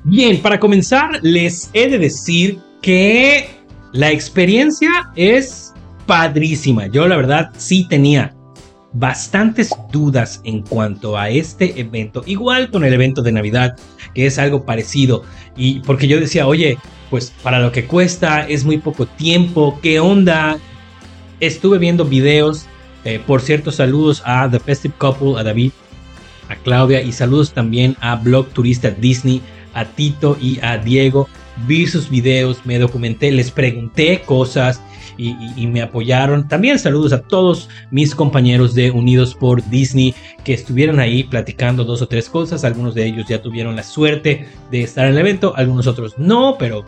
Bien, 0.05 0.41
para 0.41 0.57
comenzar 0.57 1.19
les 1.21 1.69
he 1.73 1.89
de 1.89 1.97
decir 1.97 2.59
que 2.81 3.49
la 3.91 4.09
experiencia 4.09 4.89
es 5.17 5.73
padrísima. 6.05 6.87
Yo 6.87 7.09
la 7.09 7.17
verdad 7.17 7.49
sí 7.57 7.85
tenía 7.89 8.36
bastantes 8.99 9.69
dudas 9.91 10.41
en 10.43 10.61
cuanto 10.61 11.17
a 11.17 11.29
este 11.29 11.79
evento, 11.79 12.23
igual 12.25 12.71
con 12.71 12.83
el 12.83 12.93
evento 12.93 13.21
de 13.21 13.31
Navidad, 13.31 13.77
que 14.13 14.25
es 14.25 14.39
algo 14.39 14.65
parecido, 14.65 15.23
y 15.55 15.79
porque 15.81 16.07
yo 16.07 16.19
decía, 16.19 16.47
oye, 16.47 16.77
pues 17.09 17.33
para 17.43 17.59
lo 17.59 17.71
que 17.71 17.85
cuesta 17.85 18.47
es 18.47 18.65
muy 18.65 18.79
poco 18.79 19.05
tiempo, 19.05 19.79
¿qué 19.81 19.99
onda? 19.99 20.57
Estuve 21.39 21.77
viendo 21.77 22.05
videos, 22.05 22.65
eh, 23.05 23.21
por 23.25 23.41
cierto, 23.41 23.71
saludos 23.71 24.23
a 24.25 24.49
The 24.49 24.59
Festive 24.59 24.95
Couple, 24.97 25.39
a 25.39 25.43
David, 25.43 25.71
a 26.49 26.55
Claudia, 26.55 27.01
y 27.01 27.11
saludos 27.11 27.53
también 27.53 27.95
a 28.01 28.15
Blog 28.15 28.47
Turista 28.49 28.89
Disney, 28.89 29.41
a 29.73 29.85
Tito 29.85 30.37
y 30.41 30.59
a 30.63 30.77
Diego. 30.77 31.29
Vi 31.67 31.87
sus 31.87 32.09
videos, 32.09 32.65
me 32.65 32.79
documenté, 32.79 33.31
les 33.31 33.51
pregunté 33.51 34.23
cosas, 34.25 34.81
y, 35.17 35.67
me 35.67 35.81
apoyaron. 35.81 36.47
También 36.47 36.79
saludos 36.79 37.13
a 37.13 37.21
todos 37.21 37.69
mis 37.91 38.13
compañeros 38.15 38.73
de 38.73 38.91
Unidos 38.91 39.35
por 39.35 39.67
Disney 39.69 40.13
que 40.43 40.53
estuvieron 40.53 40.99
ahí 40.99 41.23
platicando 41.23 41.83
dos 41.83 42.01
o 42.01 42.07
tres 42.07 42.29
cosas. 42.29 42.63
Algunos 42.63 42.95
de 42.95 43.05
ellos 43.05 43.25
ya 43.27 43.41
tuvieron 43.41 43.75
la 43.75 43.83
suerte 43.83 44.47
de 44.71 44.83
estar 44.83 45.05
en 45.05 45.13
el 45.13 45.17
evento, 45.17 45.53
algunos 45.55 45.87
otros 45.87 46.17
no, 46.17 46.55
pero 46.57 46.85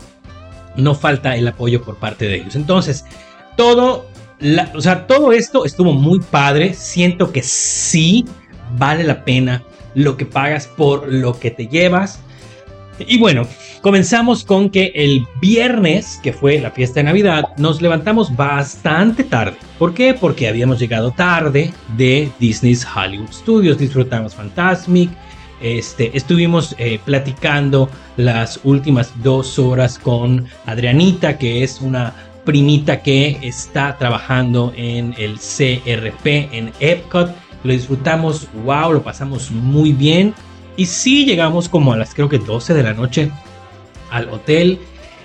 no 0.75 0.95
falta 0.95 1.35
el 1.35 1.47
apoyo 1.47 1.81
por 1.81 1.97
parte 1.97 2.27
de 2.27 2.35
ellos. 2.35 2.55
Entonces, 2.55 3.05
todo, 3.57 4.07
o 4.75 4.81
sea, 4.81 5.07
todo 5.07 5.31
esto 5.31 5.65
estuvo 5.65 5.93
muy 5.93 6.19
padre. 6.19 6.73
Siento 6.73 7.31
que 7.31 7.43
sí 7.43 8.25
vale 8.77 9.03
la 9.03 9.25
pena 9.25 9.63
lo 9.95 10.17
que 10.17 10.25
pagas 10.25 10.67
por 10.67 11.11
lo 11.11 11.39
que 11.39 11.51
te 11.51 11.67
llevas. 11.67 12.21
Y 13.07 13.17
bueno, 13.17 13.47
comenzamos 13.81 14.43
con 14.43 14.69
que 14.69 14.91
el 14.95 15.25
viernes, 15.39 16.19
que 16.21 16.33
fue 16.33 16.59
la 16.59 16.71
fiesta 16.71 16.99
de 16.99 17.05
Navidad, 17.05 17.45
nos 17.57 17.81
levantamos 17.81 18.35
bastante 18.35 19.23
tarde. 19.23 19.57
¿Por 19.77 19.93
qué? 19.93 20.13
Porque 20.13 20.47
habíamos 20.47 20.79
llegado 20.79 21.11
tarde 21.11 21.73
de 21.97 22.29
Disney's 22.39 22.85
Hollywood 22.85 23.31
Studios. 23.31 23.77
Disfrutamos 23.77 24.35
Fantasmic. 24.35 25.09
Este, 25.61 26.15
estuvimos 26.15 26.73
eh, 26.77 26.99
platicando 27.03 27.89
las 28.15 28.59
últimas 28.63 29.11
dos 29.21 29.59
horas 29.59 29.99
con 29.99 30.45
Adrianita, 30.65 31.37
que 31.37 31.63
es 31.63 31.81
una 31.81 32.13
primita 32.45 33.01
que 33.01 33.37
está 33.41 33.97
trabajando 33.97 34.73
en 34.75 35.13
el 35.17 35.35
CRP 35.37 36.25
en 36.51 36.71
Epcot. 36.79 37.35
Lo 37.63 37.73
disfrutamos, 37.73 38.47
wow, 38.63 38.93
lo 38.93 39.03
pasamos 39.03 39.51
muy 39.51 39.91
bien. 39.91 40.33
Y 40.77 40.85
sí 40.85 41.25
llegamos 41.25 41.67
como 41.69 41.93
a 41.93 41.97
las 41.97 42.13
creo 42.13 42.29
que 42.29 42.39
12 42.39 42.73
de 42.73 42.83
la 42.83 42.93
noche 42.93 43.31
al 44.11 44.29
hotel. 44.29 44.79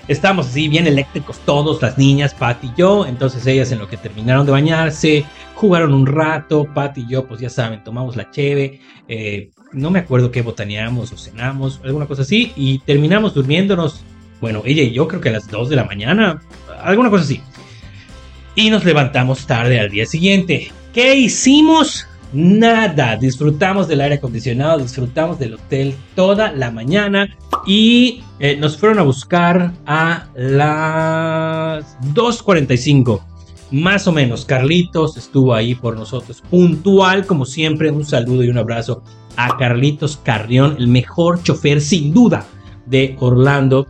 Estábamos 0.07 0.47
así 0.47 0.67
bien 0.67 0.85
eléctricos 0.85 1.39
todos, 1.39 1.81
las 1.81 1.97
niñas, 1.97 2.33
Pat 2.33 2.63
y 2.63 2.71
yo. 2.77 3.05
Entonces 3.05 3.45
ellas 3.47 3.71
en 3.71 3.79
lo 3.79 3.87
que 3.87 3.97
terminaron 3.97 4.45
de 4.45 4.51
bañarse, 4.51 5.25
jugaron 5.55 5.93
un 5.93 6.05
rato. 6.05 6.67
Pat 6.73 6.97
y 6.97 7.07
yo, 7.07 7.25
pues 7.27 7.39
ya 7.39 7.49
saben, 7.49 7.83
tomamos 7.83 8.15
la 8.15 8.29
cheve. 8.29 8.81
Eh, 9.07 9.49
no 9.71 9.89
me 9.89 9.99
acuerdo 9.99 10.31
qué 10.31 10.41
botaneamos 10.41 11.11
o 11.11 11.17
cenamos, 11.17 11.81
alguna 11.83 12.05
cosa 12.05 12.21
así. 12.21 12.53
Y 12.55 12.79
terminamos 12.79 13.33
durmiéndonos, 13.33 14.03
bueno, 14.41 14.61
ella 14.65 14.83
y 14.83 14.91
yo 14.91 15.07
creo 15.07 15.21
que 15.21 15.29
a 15.29 15.33
las 15.33 15.47
2 15.49 15.69
de 15.69 15.75
la 15.75 15.85
mañana, 15.85 16.41
alguna 16.81 17.09
cosa 17.09 17.23
así. 17.23 17.41
Y 18.55 18.69
nos 18.69 18.85
levantamos 18.85 19.47
tarde 19.47 19.79
al 19.79 19.89
día 19.89 20.05
siguiente. 20.05 20.71
¿Qué 20.93 21.15
hicimos? 21.15 22.07
Nada. 22.35 23.15
Disfrutamos 23.15 23.87
del 23.87 24.01
aire 24.01 24.15
acondicionado, 24.15 24.79
disfrutamos 24.79 25.39
del 25.39 25.55
hotel 25.55 25.95
toda 26.15 26.51
la 26.51 26.69
mañana 26.69 27.35
y 27.65 28.21
eh, 28.39 28.57
nos 28.57 28.77
fueron 28.77 28.99
a 28.99 29.03
buscar 29.03 29.71
a 29.85 30.27
las 30.35 31.97
2.45. 32.13 33.21
Más 33.71 34.07
o 34.07 34.11
menos, 34.11 34.45
Carlitos 34.45 35.17
estuvo 35.17 35.53
ahí 35.53 35.73
por 35.73 35.97
nosotros, 35.97 36.43
puntual 36.49 37.25
como 37.25 37.45
siempre. 37.45 37.89
Un 37.89 38.05
saludo 38.05 38.43
y 38.43 38.49
un 38.49 38.57
abrazo 38.57 39.01
a 39.37 39.57
Carlitos 39.57 40.17
Carrión, 40.17 40.75
el 40.77 40.87
mejor 40.87 41.41
chofer 41.41 41.81
sin 41.81 42.13
duda 42.13 42.45
de 42.85 43.15
Orlando. 43.19 43.87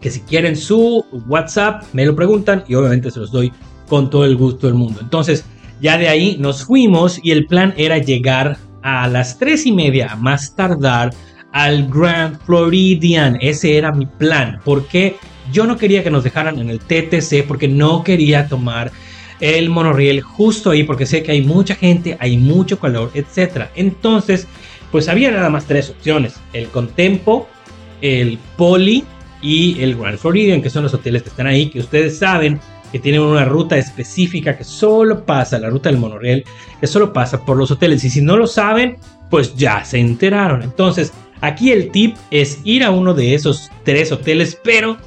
Que 0.00 0.10
si 0.10 0.20
quieren 0.20 0.56
su 0.56 1.04
WhatsApp, 1.28 1.84
me 1.92 2.04
lo 2.04 2.16
preguntan 2.16 2.64
y 2.66 2.74
obviamente 2.74 3.10
se 3.10 3.20
los 3.20 3.30
doy 3.30 3.52
con 3.88 4.10
todo 4.10 4.24
el 4.24 4.36
gusto 4.36 4.66
del 4.66 4.74
mundo. 4.74 4.98
Entonces, 5.00 5.44
ya 5.82 5.98
de 5.98 6.08
ahí 6.08 6.36
nos 6.38 6.64
fuimos 6.64 7.20
y 7.22 7.32
el 7.32 7.46
plan 7.46 7.74
era 7.76 7.98
llegar 7.98 8.56
a 8.82 9.08
las 9.08 9.38
tres 9.38 9.66
y 9.66 9.72
media, 9.72 10.16
más 10.16 10.54
tardar, 10.54 11.12
al 11.52 11.88
Grand 11.88 12.38
Floridian. 12.46 13.36
Ese 13.40 13.76
era 13.76 13.92
mi 13.92 14.06
plan. 14.06 14.60
Porque 14.64 15.16
yo 15.52 15.66
no 15.66 15.76
quería 15.76 16.04
que 16.04 16.10
nos 16.10 16.22
dejaran 16.22 16.58
en 16.60 16.70
el 16.70 16.78
TTC 16.78 17.46
porque 17.46 17.66
no 17.66 18.04
quería 18.04 18.48
tomar 18.48 18.92
el 19.40 19.70
monorriel 19.70 20.20
justo 20.20 20.70
ahí 20.70 20.84
porque 20.84 21.04
sé 21.04 21.24
que 21.24 21.32
hay 21.32 21.42
mucha 21.42 21.74
gente, 21.74 22.16
hay 22.20 22.36
mucho 22.36 22.78
calor, 22.78 23.10
etc. 23.14 23.66
Entonces, 23.74 24.46
pues 24.92 25.08
había 25.08 25.32
nada 25.32 25.50
más 25.50 25.64
tres 25.64 25.90
opciones. 25.90 26.36
El 26.52 26.68
Contempo, 26.68 27.48
el 28.00 28.38
Poli 28.56 29.04
y 29.42 29.82
el 29.82 29.96
Grand 29.96 30.16
Floridian, 30.16 30.62
que 30.62 30.70
son 30.70 30.84
los 30.84 30.94
hoteles 30.94 31.24
que 31.24 31.30
están 31.30 31.48
ahí, 31.48 31.70
que 31.70 31.80
ustedes 31.80 32.18
saben 32.18 32.60
que 32.92 32.98
tienen 32.98 33.22
una 33.22 33.46
ruta 33.46 33.78
específica 33.78 34.56
que 34.56 34.64
solo 34.64 35.24
pasa, 35.24 35.58
la 35.58 35.70
ruta 35.70 35.88
del 35.88 35.98
monorriel, 35.98 36.44
que 36.78 36.86
solo 36.86 37.12
pasa 37.12 37.42
por 37.42 37.56
los 37.56 37.70
hoteles. 37.70 38.04
Y 38.04 38.10
si 38.10 38.20
no 38.20 38.36
lo 38.36 38.46
saben, 38.46 38.98
pues 39.30 39.56
ya 39.56 39.82
se 39.82 39.98
enteraron. 39.98 40.62
Entonces, 40.62 41.12
aquí 41.40 41.72
el 41.72 41.90
tip 41.90 42.16
es 42.30 42.60
ir 42.64 42.84
a 42.84 42.90
uno 42.90 43.14
de 43.14 43.34
esos 43.34 43.70
tres 43.82 44.12
hoteles, 44.12 44.58
pero, 44.62 44.98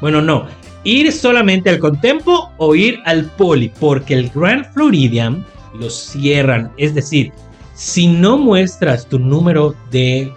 bueno, 0.00 0.22
no, 0.22 0.46
ir 0.84 1.12
solamente 1.12 1.68
al 1.68 1.80
Contempo 1.80 2.52
o 2.58 2.76
ir 2.76 3.00
al 3.04 3.24
Poli, 3.24 3.72
porque 3.80 4.14
el 4.14 4.30
Grand 4.30 4.72
Floridian 4.72 5.44
lo 5.74 5.90
cierran. 5.90 6.70
Es 6.76 6.94
decir, 6.94 7.32
si 7.74 8.06
no 8.06 8.38
muestras 8.38 9.08
tu 9.08 9.18
número 9.18 9.74
de 9.90 10.32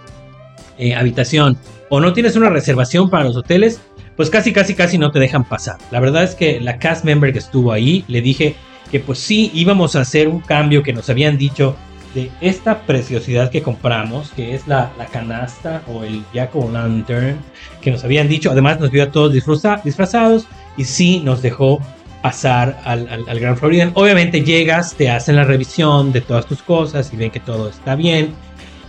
eh, 0.78 0.94
habitación 0.94 1.56
o 1.88 2.00
no 2.00 2.12
tienes 2.12 2.34
una 2.34 2.50
reservación 2.50 3.08
para 3.08 3.24
los 3.24 3.36
hoteles, 3.36 3.80
pues 4.20 4.28
casi, 4.28 4.52
casi, 4.52 4.74
casi 4.74 4.98
no 4.98 5.10
te 5.10 5.18
dejan 5.18 5.44
pasar. 5.44 5.78
La 5.90 5.98
verdad 5.98 6.24
es 6.24 6.34
que 6.34 6.60
la 6.60 6.76
cast 6.76 7.06
member 7.06 7.32
que 7.32 7.38
estuvo 7.38 7.72
ahí 7.72 8.04
le 8.06 8.20
dije 8.20 8.54
que 8.92 9.00
pues 9.00 9.18
sí 9.18 9.50
íbamos 9.54 9.96
a 9.96 10.02
hacer 10.02 10.28
un 10.28 10.40
cambio 10.40 10.82
que 10.82 10.92
nos 10.92 11.08
habían 11.08 11.38
dicho 11.38 11.74
de 12.14 12.30
esta 12.42 12.82
preciosidad 12.82 13.50
que 13.50 13.62
compramos, 13.62 14.30
que 14.32 14.54
es 14.54 14.68
la, 14.68 14.92
canasta 15.10 15.80
o 15.86 16.04
el 16.04 16.22
Jack 16.34 16.54
o 16.54 16.70
Lantern, 16.70 17.38
que 17.80 17.90
nos 17.90 18.04
habían 18.04 18.28
dicho, 18.28 18.50
además 18.50 18.78
nos 18.78 18.90
vio 18.90 19.04
a 19.04 19.10
todos 19.10 19.32
disfrazados 19.32 20.46
y 20.76 20.84
sí 20.84 21.22
nos 21.24 21.40
dejó 21.40 21.80
pasar 22.20 22.78
al, 22.84 23.08
al, 23.08 23.26
al 23.26 23.40
Gran 23.40 23.56
Floridian. 23.56 23.90
Obviamente 23.94 24.42
llegas, 24.42 24.96
te 24.96 25.08
hacen 25.08 25.36
la 25.36 25.44
revisión 25.44 26.12
de 26.12 26.20
todas 26.20 26.44
tus 26.44 26.62
cosas 26.62 27.10
y 27.14 27.16
ven 27.16 27.30
que 27.30 27.40
todo 27.40 27.70
está 27.70 27.94
bien, 27.94 28.34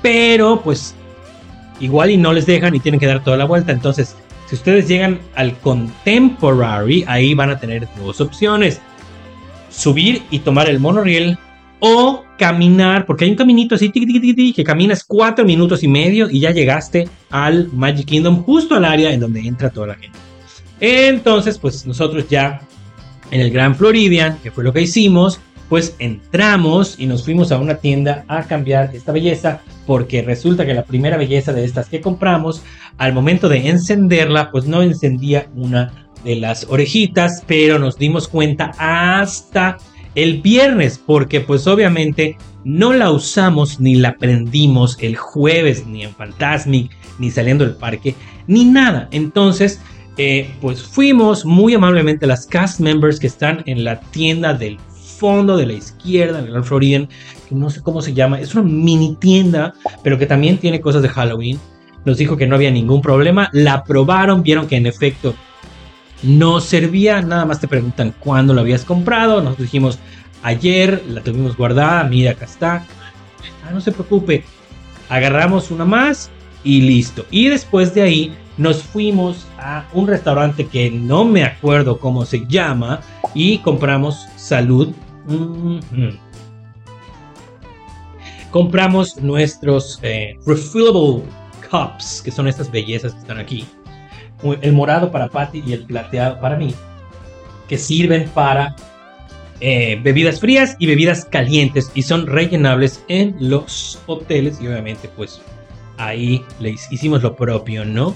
pero 0.02 0.62
pues 0.62 0.94
igual 1.80 2.12
y 2.12 2.18
no 2.18 2.34
les 2.34 2.46
dejan 2.46 2.76
y 2.76 2.82
tienen 2.82 3.00
que 3.00 3.08
dar 3.08 3.24
toda 3.24 3.38
la 3.38 3.46
vuelta. 3.46 3.72
Entonces, 3.72 4.18
si 4.52 4.56
ustedes 4.56 4.86
llegan 4.86 5.22
al 5.36 5.58
Contemporary, 5.60 7.06
ahí 7.08 7.34
van 7.34 7.52
a 7.52 7.58
tener 7.58 7.88
dos 7.98 8.20
opciones. 8.20 8.82
Subir 9.70 10.24
y 10.30 10.40
tomar 10.40 10.70
el 10.70 10.78
monorail 10.78 11.38
o 11.80 12.26
caminar, 12.38 13.06
porque 13.06 13.24
hay 13.24 13.32
un 13.32 13.38
caminito 13.38 13.76
así 13.76 13.90
que 13.94 14.64
caminas 14.66 15.06
cuatro 15.06 15.46
minutos 15.46 15.84
y 15.84 15.88
medio 15.88 16.30
y 16.30 16.42
ya 16.42 16.52
llegaste 16.52 17.08
al 17.30 17.70
Magic 17.72 18.06
Kingdom, 18.06 18.44
justo 18.44 18.76
al 18.76 18.84
área 18.84 19.14
en 19.14 19.22
donde 19.22 19.40
entra 19.40 19.70
toda 19.70 19.88
la 19.88 19.96
gente. 19.96 20.20
Entonces, 20.82 21.58
pues 21.58 21.86
nosotros 21.86 22.28
ya 22.28 22.60
en 23.32 23.40
el 23.40 23.52
Grand 23.52 23.78
Floridian, 23.78 24.38
que 24.44 24.52
fue 24.52 24.66
lo 24.66 24.74
que 24.74 24.82
hicimos, 24.82 25.40
pues 25.72 25.96
entramos 26.00 26.96
y 27.00 27.06
nos 27.06 27.24
fuimos 27.24 27.54
a 27.54 27.58
una 27.58 27.76
tienda 27.76 28.26
a 28.28 28.44
cambiar 28.44 28.94
esta 28.94 29.14
belleza 29.14 29.62
porque 29.88 30.22
resulta 30.22 30.66
que 30.66 30.74
la 30.74 30.84
primera 30.84 31.16
belleza 31.16 31.54
de 31.54 31.64
estas 31.64 31.88
que 31.88 32.02
compramos 32.02 32.62
al 32.98 33.14
momento 33.14 33.48
de 33.48 33.70
encenderla 33.70 34.52
pues 34.52 34.66
no 34.66 34.82
encendía 34.82 35.48
una 35.56 36.10
de 36.26 36.36
las 36.36 36.66
orejitas 36.70 37.46
pero 37.48 37.80
nos 37.80 37.98
dimos 37.98 38.28
cuenta 38.28 38.74
hasta 38.78 39.78
el 40.14 40.42
viernes 40.42 41.02
porque 41.06 41.40
pues 41.40 41.66
obviamente 41.68 42.36
no 42.66 42.92
la 42.92 43.10
usamos 43.10 43.80
ni 43.80 43.96
la 43.96 44.18
prendimos 44.18 44.98
el 45.00 45.16
jueves 45.16 45.88
ni 45.88 46.04
en 46.04 46.14
Fantasmic 46.14 46.92
ni 47.18 47.32
saliendo 47.32 47.64
del 47.64 47.76
parque 47.76 48.14
ni 48.46 48.66
nada. 48.66 49.08
Entonces 49.12 49.80
eh, 50.18 50.50
pues 50.60 50.84
fuimos 50.84 51.46
muy 51.46 51.76
amablemente 51.76 52.28
las 52.28 52.46
cast 52.46 52.82
members 52.82 53.22
que 53.22 53.28
están 53.28 53.64
en 53.68 53.86
la 53.86 54.02
tienda 54.02 54.54
del 54.54 54.78
fondo 55.22 55.56
de 55.56 55.68
la 55.68 55.74
izquierda, 55.74 56.40
en 56.40 56.48
el 56.48 56.64
Floridian, 56.64 57.08
que 57.48 57.54
no 57.54 57.70
sé 57.70 57.84
cómo 57.84 58.02
se 58.02 58.16
llama, 58.16 58.40
es 58.40 58.56
una 58.56 58.64
mini 58.64 59.16
tienda, 59.18 59.76
pero 60.04 60.18
que 60.18 60.26
también 60.26 60.58
tiene 60.58 60.82
cosas 60.82 61.04
de 61.04 61.10
Halloween. 61.10 61.60
Nos 62.06 62.18
dijo 62.18 62.36
que 62.36 62.48
no 62.48 62.56
había 62.56 62.72
ningún 62.72 63.04
problema, 63.04 63.48
la 63.54 63.84
probaron, 63.84 64.42
vieron 64.42 64.66
que 64.66 64.78
en 64.78 64.88
efecto 64.88 65.36
no 66.24 66.60
servía, 66.60 67.22
nada 67.22 67.46
más 67.46 67.60
te 67.60 67.68
preguntan 67.68 68.16
cuándo 68.20 68.56
lo 68.56 68.62
habías 68.62 68.84
comprado, 68.84 69.42
nos 69.42 69.60
dijimos 69.60 70.00
ayer, 70.42 71.04
la 71.08 71.22
tuvimos 71.22 71.56
guardada, 71.56 72.04
mira 72.06 72.32
acá 72.32 72.46
está, 72.46 72.84
ah, 73.64 73.72
no 73.72 73.80
se 73.80 73.92
preocupe, 73.92 74.44
agarramos 75.08 75.70
una 75.70 75.86
más 75.86 76.32
y 76.64 76.82
listo. 76.82 77.28
Y 77.30 77.48
después 77.50 77.94
de 77.94 78.02
ahí 78.02 78.34
nos 78.58 78.82
fuimos 78.82 79.46
a 79.60 79.86
un 79.94 80.08
restaurante 80.08 80.66
que 80.66 80.90
no 80.90 81.26
me 81.26 81.44
acuerdo 81.44 82.00
cómo 82.00 82.26
se 82.26 82.48
llama 82.48 83.02
y 83.36 83.60
compramos 83.60 84.28
salud 84.36 84.90
Compramos 88.52 89.18
nuestros 89.18 90.00
eh, 90.02 90.38
refillable 90.46 91.24
cups, 91.70 92.22
que 92.24 92.32
son 92.32 92.48
estas 92.48 92.70
bellezas 92.70 93.14
que 93.14 93.20
están 93.20 93.38
aquí. 93.40 93.66
El 94.62 94.74
morado 94.74 95.12
para 95.12 95.30
Patty 95.30 95.64
y 95.66 95.74
el 95.74 95.86
plateado 95.86 96.40
para 96.42 96.58
mí, 96.58 96.74
que 97.68 97.78
sirven 97.78 98.28
para 98.30 98.76
eh, 99.64 100.00
bebidas 100.02 100.40
frías 100.40 100.76
y 100.80 100.88
bebidas 100.88 101.26
calientes 101.26 101.92
y 101.94 102.02
son 102.02 102.26
rellenables 102.26 103.04
en 103.08 103.36
los 103.40 104.02
hoteles 104.08 104.60
y 104.60 104.68
obviamente 104.68 105.08
pues 105.16 105.40
ahí 105.98 106.44
le 106.60 106.76
hicimos 106.90 107.22
lo 107.22 107.36
propio, 107.36 107.86
¿no? 107.86 108.16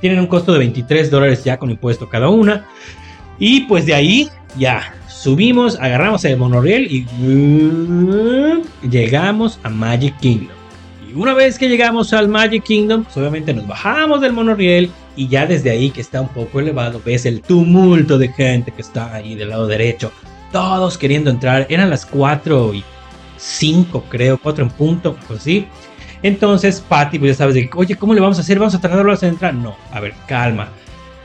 Tienen 0.00 0.20
un 0.20 0.28
costo 0.28 0.52
de 0.52 0.60
23 0.60 1.10
dólares 1.10 1.42
ya 1.42 1.58
con 1.58 1.70
impuesto 1.70 2.08
cada 2.08 2.28
una. 2.28 2.68
Y 3.38 3.62
pues 3.62 3.84
de 3.84 3.94
ahí 3.94 4.30
ya 4.56 4.94
subimos, 5.16 5.78
agarramos 5.80 6.24
el 6.24 6.36
monorriel 6.36 6.86
y 6.90 7.06
uh, 7.24 8.62
llegamos 8.88 9.58
a 9.62 9.70
Magic 9.70 10.16
Kingdom. 10.20 10.56
Y 11.08 11.14
una 11.14 11.34
vez 11.34 11.58
que 11.58 11.68
llegamos 11.68 12.12
al 12.12 12.28
Magic 12.28 12.64
Kingdom, 12.64 13.04
pues 13.04 13.16
obviamente 13.16 13.54
nos 13.54 13.66
bajamos 13.66 14.20
del 14.20 14.32
monorriel 14.32 14.90
y 15.16 15.28
ya 15.28 15.46
desde 15.46 15.70
ahí 15.70 15.90
que 15.90 16.02
está 16.02 16.20
un 16.20 16.28
poco 16.28 16.60
elevado 16.60 17.00
ves 17.04 17.24
el 17.24 17.40
tumulto 17.40 18.18
de 18.18 18.28
gente 18.28 18.70
que 18.70 18.82
está 18.82 19.14
ahí 19.14 19.34
del 19.34 19.50
lado 19.50 19.66
derecho. 19.66 20.12
Todos 20.52 20.98
queriendo 20.98 21.30
entrar. 21.30 21.66
Eran 21.70 21.90
las 21.90 22.04
4 22.06 22.74
y 22.74 22.84
5 23.38 24.04
creo, 24.08 24.38
4 24.38 24.64
en 24.64 24.70
punto, 24.70 25.16
pues 25.26 25.42
sí. 25.42 25.66
Entonces 26.22 26.84
Patty, 26.86 27.18
pues 27.18 27.32
ya 27.32 27.38
sabes 27.38 27.54
de 27.54 27.70
oye, 27.74 27.96
¿cómo 27.96 28.14
le 28.14 28.20
vamos 28.20 28.38
a 28.38 28.42
hacer? 28.42 28.58
¿Vamos 28.58 28.74
a 28.74 28.80
tardar 28.80 29.00
horas 29.00 29.22
en 29.22 29.30
entrar? 29.30 29.54
No, 29.54 29.76
a 29.92 30.00
ver, 30.00 30.14
calma 30.26 30.68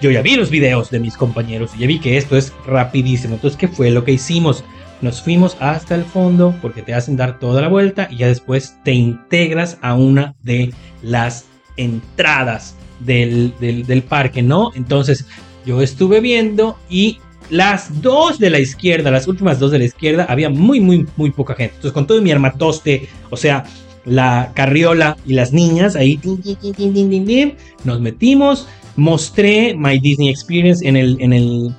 yo 0.02 0.10
ya 0.10 0.22
vi 0.22 0.36
los 0.36 0.49
videos 0.49 0.89
de 0.89 0.99
mis 0.99 1.16
compañeros 1.16 1.72
y 1.76 1.82
ya 1.82 1.88
vi 1.88 1.99
que 1.99 2.18
esto 2.18 2.36
es 2.36 2.52
rapidísimo. 2.66 3.36
Entonces, 3.36 3.58
¿qué 3.58 3.68
fue 3.68 3.91
lo 3.91 4.04
que 4.04 4.14
hicimos? 4.14 4.64
Nos 5.02 5.22
fuimos 5.22 5.56
hasta 5.60 5.95
el 5.95 6.04
fondo 6.04 6.56
porque 6.62 6.82
te 6.82 6.93
hacen 6.93 7.16
dar 7.16 7.39
toda 7.39 7.62
la 7.62 7.68
vuelta 7.68 8.08
y 8.10 8.18
ya 8.18 8.28
después 8.28 8.76
te 8.84 8.93
integras 8.93 9.78
a 9.82 9.93
una 9.93 10.36
de 10.43 10.74
las 11.04 11.45
entradas 11.78 12.76
del, 12.99 13.54
del, 13.60 14.04
parque, 14.04 14.41
¿no? 14.41 14.72
Entonces, 14.76 15.26
yo 15.66 15.82
estuve 15.82 16.20
viendo 16.20 16.78
y 16.89 17.20
las 17.49 18.02
dos 18.02 18.39
de 18.39 18.49
la 18.49 18.60
izquierda, 18.60 19.12
las 19.12 19.28
últimas 19.28 19.60
dos 19.60 19.72
de 19.72 19.80
la 19.80 19.86
izquierda, 19.86 20.26
había 20.30 20.49
muy, 20.49 20.80
muy, 20.80 21.06
muy 21.16 21.32
poca 21.32 21.56
gente. 21.56 21.76
Entonces, 21.76 21.93
con 21.93 22.08
todo 22.08 22.22
mi 22.22 22.32
armatoste, 22.32 23.08
o 23.30 23.38
sea, 23.38 23.66
la 24.06 24.52
carriola 24.56 25.18
y 25.26 25.34
las 25.34 25.54
niñas, 25.54 25.95
ahí 25.95 26.20
nos 27.84 27.99
metimos 27.99 28.68
mostré 29.02 29.76
My 29.76 29.99
Disney 29.99 30.30
Experience 30.30 30.88
en 30.88 30.95
el, 30.95 31.18
en 31.20 31.34
el 31.34 31.76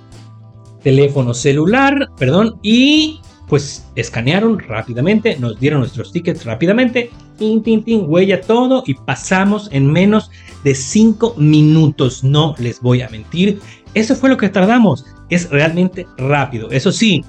teléfono 0.82 1.32
celular, 1.32 2.08
perdón, 2.18 2.58
y 2.62 3.20
pues 3.48 3.86
escanearon 3.94 4.58
rápidamente, 4.58 5.36
nos 5.38 5.60
dieron 5.60 5.80
nuestros 5.80 6.10
tickets 6.10 6.44
rápidamente, 6.44 7.10
tin, 7.38 7.62
tin, 7.62 7.84
tin, 7.84 8.06
huella 8.08 8.40
todo 8.40 8.82
y 8.86 8.94
pasamos 8.94 9.68
en 9.70 9.92
menos 9.92 10.30
de 10.64 10.74
5 10.74 11.34
minutos, 11.36 12.24
no 12.24 12.56
les 12.58 12.80
voy 12.80 13.02
a 13.02 13.08
mentir, 13.08 13.60
eso 13.94 14.16
fue 14.16 14.28
lo 14.28 14.36
que 14.36 14.48
tardamos, 14.48 15.04
es 15.28 15.48
realmente 15.50 16.06
rápido, 16.16 16.70
eso 16.72 16.90
sí, 16.90 17.24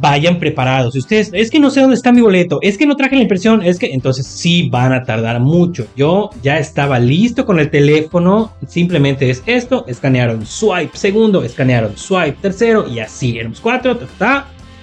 vayan 0.00 0.38
preparados. 0.38 0.92
Si 0.92 1.00
ustedes, 1.00 1.30
es 1.32 1.50
que 1.50 1.58
no 1.58 1.70
sé 1.70 1.80
dónde 1.80 1.96
está 1.96 2.12
mi 2.12 2.20
boleto, 2.20 2.58
es 2.62 2.78
que 2.78 2.86
no 2.86 2.96
traje 2.96 3.16
la 3.16 3.22
impresión, 3.22 3.62
es 3.62 3.78
que 3.78 3.92
entonces 3.92 4.26
sí 4.26 4.68
van 4.70 4.92
a 4.92 5.04
tardar 5.04 5.40
mucho. 5.40 5.86
Yo 5.96 6.30
ya 6.42 6.58
estaba 6.58 6.98
listo 6.98 7.44
con 7.44 7.58
el 7.58 7.70
teléfono, 7.70 8.52
simplemente 8.66 9.30
es 9.30 9.42
esto, 9.46 9.84
escanearon 9.88 10.46
swipe 10.46 10.96
segundo, 10.96 11.42
escanearon 11.42 11.96
swipe 11.96 12.38
tercero 12.40 12.88
y 12.88 13.00
así, 13.00 13.38
éramos 13.38 13.60
cuatro, 13.60 13.98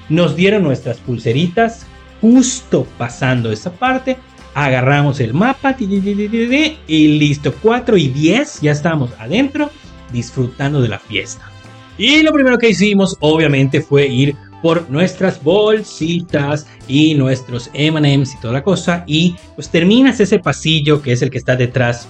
nos 0.09 0.36
dieron 0.36 0.63
nuestras 0.63 0.97
pulseritas 0.97 1.86
justo 2.22 2.86
pasando 2.97 3.51
esa 3.51 3.72
parte. 3.72 4.18
Agarramos 4.53 5.20
el 5.20 5.34
mapa 5.34 5.76
y 5.78 7.07
listo, 7.20 7.53
4 7.61 7.97
y 7.97 8.07
10, 8.07 8.61
ya 8.61 8.72
estamos 8.72 9.09
adentro 9.20 9.70
disfrutando 10.13 10.82
de 10.82 10.88
la 10.88 10.99
fiesta. 10.99 11.51
Y 11.97 12.22
lo 12.24 12.32
primero 12.32 12.57
que 12.57 12.70
hicimos, 12.70 13.18
obviamente, 13.20 13.82
fue 13.82 14.07
ir 14.07 14.36
por 14.66 14.89
nuestras 14.89 15.43
bolsitas 15.43 16.66
y 16.88 17.13
nuestros 17.13 17.70
M&M's 17.76 18.34
y 18.34 18.39
toda 18.39 18.55
la 18.55 18.63
cosa 18.63 19.03
y 19.05 19.36
pues 19.53 19.70
terminas 19.70 20.20
ese 20.20 20.39
pasillo 20.39 21.03
que 21.03 21.11
es 21.11 21.22
el 21.22 21.30
que 21.30 21.38
está 21.38 21.55
detrás 21.55 22.07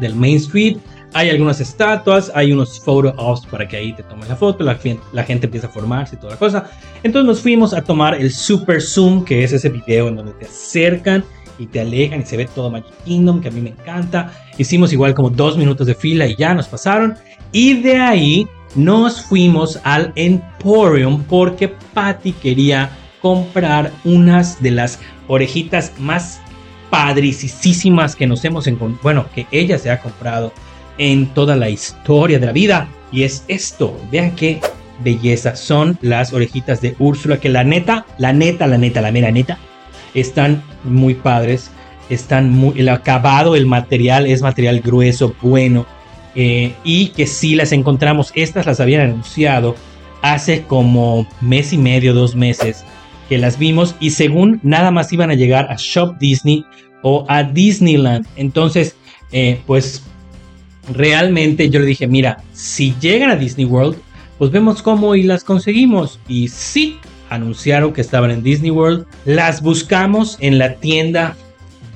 del 0.00 0.16
Main 0.16 0.38
Street. 0.38 0.78
Hay 1.12 1.30
algunas 1.30 1.60
estatuas, 1.60 2.32
hay 2.34 2.50
unos 2.50 2.80
photo 2.80 3.14
ops 3.16 3.46
para 3.46 3.68
que 3.68 3.76
ahí 3.76 3.92
te 3.92 4.02
tomes 4.02 4.28
la 4.28 4.34
foto, 4.34 4.64
la, 4.64 4.76
la, 5.12 5.22
gente 5.22 5.46
empieza 5.46 5.68
a 5.68 5.70
formarse 5.70 6.16
y 6.16 6.18
toda 6.18 6.32
la 6.32 6.38
cosa. 6.40 6.68
Entonces 7.04 7.28
nos 7.28 7.40
fuimos 7.40 7.72
a 7.72 7.84
tomar 7.84 8.16
el 8.16 8.32
Super 8.32 8.82
Zoom, 8.82 9.24
que 9.24 9.44
es 9.44 9.52
ese 9.52 9.68
video 9.68 10.08
en 10.08 10.16
donde 10.16 10.32
te 10.32 10.46
acercan 10.46 11.22
y 11.56 11.66
te 11.66 11.82
alejan 11.82 12.22
y 12.22 12.26
se 12.26 12.36
ve 12.36 12.48
todo 12.52 12.68
Magic 12.68 12.90
Kingdom, 13.04 13.40
que 13.40 13.46
a 13.46 13.52
mí 13.52 13.60
me 13.60 13.70
encanta. 13.70 14.32
Hicimos 14.58 14.92
igual 14.92 15.14
como 15.14 15.30
dos 15.30 15.56
minutos 15.56 15.86
de 15.86 15.94
fila 15.94 16.26
y 16.26 16.34
ya 16.34 16.52
nos 16.52 16.66
pasaron. 16.66 17.14
Y 17.52 17.80
de 17.80 17.96
ahí 17.96 18.48
nos 18.74 19.22
fuimos 19.22 19.80
al 19.84 20.12
Emporium 20.14 21.22
porque 21.24 21.68
Patty 21.68 22.32
quería 22.32 22.90
comprar 23.20 23.92
unas 24.04 24.62
de 24.62 24.70
las 24.70 24.98
orejitas 25.28 25.92
más 25.98 26.40
padricísimas 26.90 28.16
que 28.16 28.26
nos 28.26 28.44
hemos 28.44 28.66
encontrado, 28.66 29.02
bueno, 29.02 29.26
que 29.34 29.46
ella 29.50 29.78
se 29.78 29.90
ha 29.90 30.00
comprado 30.00 30.52
en 30.98 31.26
toda 31.26 31.56
la 31.56 31.70
historia 31.70 32.38
de 32.38 32.46
la 32.46 32.52
vida. 32.52 32.88
Y 33.12 33.22
es 33.22 33.44
esto, 33.48 33.98
vean 34.10 34.34
qué 34.36 34.60
belleza, 35.02 35.56
son 35.56 35.98
las 36.02 36.32
orejitas 36.32 36.80
de 36.80 36.94
Úrsula, 36.98 37.40
que 37.40 37.48
la 37.48 37.64
neta, 37.64 38.06
la 38.18 38.32
neta, 38.32 38.66
la 38.66 38.78
neta, 38.78 39.00
la 39.00 39.10
mera 39.10 39.30
neta, 39.30 39.58
están 40.14 40.62
muy 40.84 41.14
padres, 41.14 41.70
están 42.10 42.50
muy, 42.50 42.78
el 42.78 42.88
acabado, 42.88 43.56
el 43.56 43.66
material 43.66 44.26
es 44.26 44.42
material 44.42 44.80
grueso, 44.80 45.34
bueno, 45.40 45.86
eh, 46.34 46.74
y 46.84 47.08
que 47.08 47.26
si 47.26 47.54
las 47.54 47.72
encontramos, 47.72 48.32
estas 48.34 48.66
las 48.66 48.80
habían 48.80 49.02
anunciado 49.02 49.74
hace 50.22 50.62
como 50.62 51.26
mes 51.40 51.72
y 51.72 51.78
medio, 51.78 52.14
dos 52.14 52.34
meses 52.34 52.84
que 53.28 53.38
las 53.38 53.58
vimos 53.58 53.94
y 54.00 54.10
según 54.10 54.60
nada 54.62 54.90
más 54.90 55.12
iban 55.12 55.30
a 55.30 55.34
llegar 55.34 55.70
a 55.70 55.76
Shop 55.78 56.18
Disney 56.18 56.64
o 57.02 57.24
a 57.28 57.44
Disneyland. 57.44 58.26
Entonces, 58.36 58.96
eh, 59.32 59.60
pues 59.66 60.02
realmente 60.92 61.70
yo 61.70 61.80
le 61.80 61.86
dije, 61.86 62.06
mira, 62.06 62.42
si 62.52 62.94
llegan 63.00 63.30
a 63.30 63.36
Disney 63.36 63.64
World, 63.64 63.96
pues 64.38 64.50
vemos 64.50 64.82
cómo 64.82 65.14
y 65.14 65.22
las 65.22 65.44
conseguimos. 65.44 66.18
Y 66.26 66.48
sí, 66.48 66.98
anunciaron 67.28 67.92
que 67.92 68.00
estaban 68.00 68.30
en 68.30 68.42
Disney 68.42 68.70
World. 68.70 69.06
Las 69.24 69.62
buscamos 69.62 70.36
en 70.40 70.58
la 70.58 70.74
tienda 70.74 71.36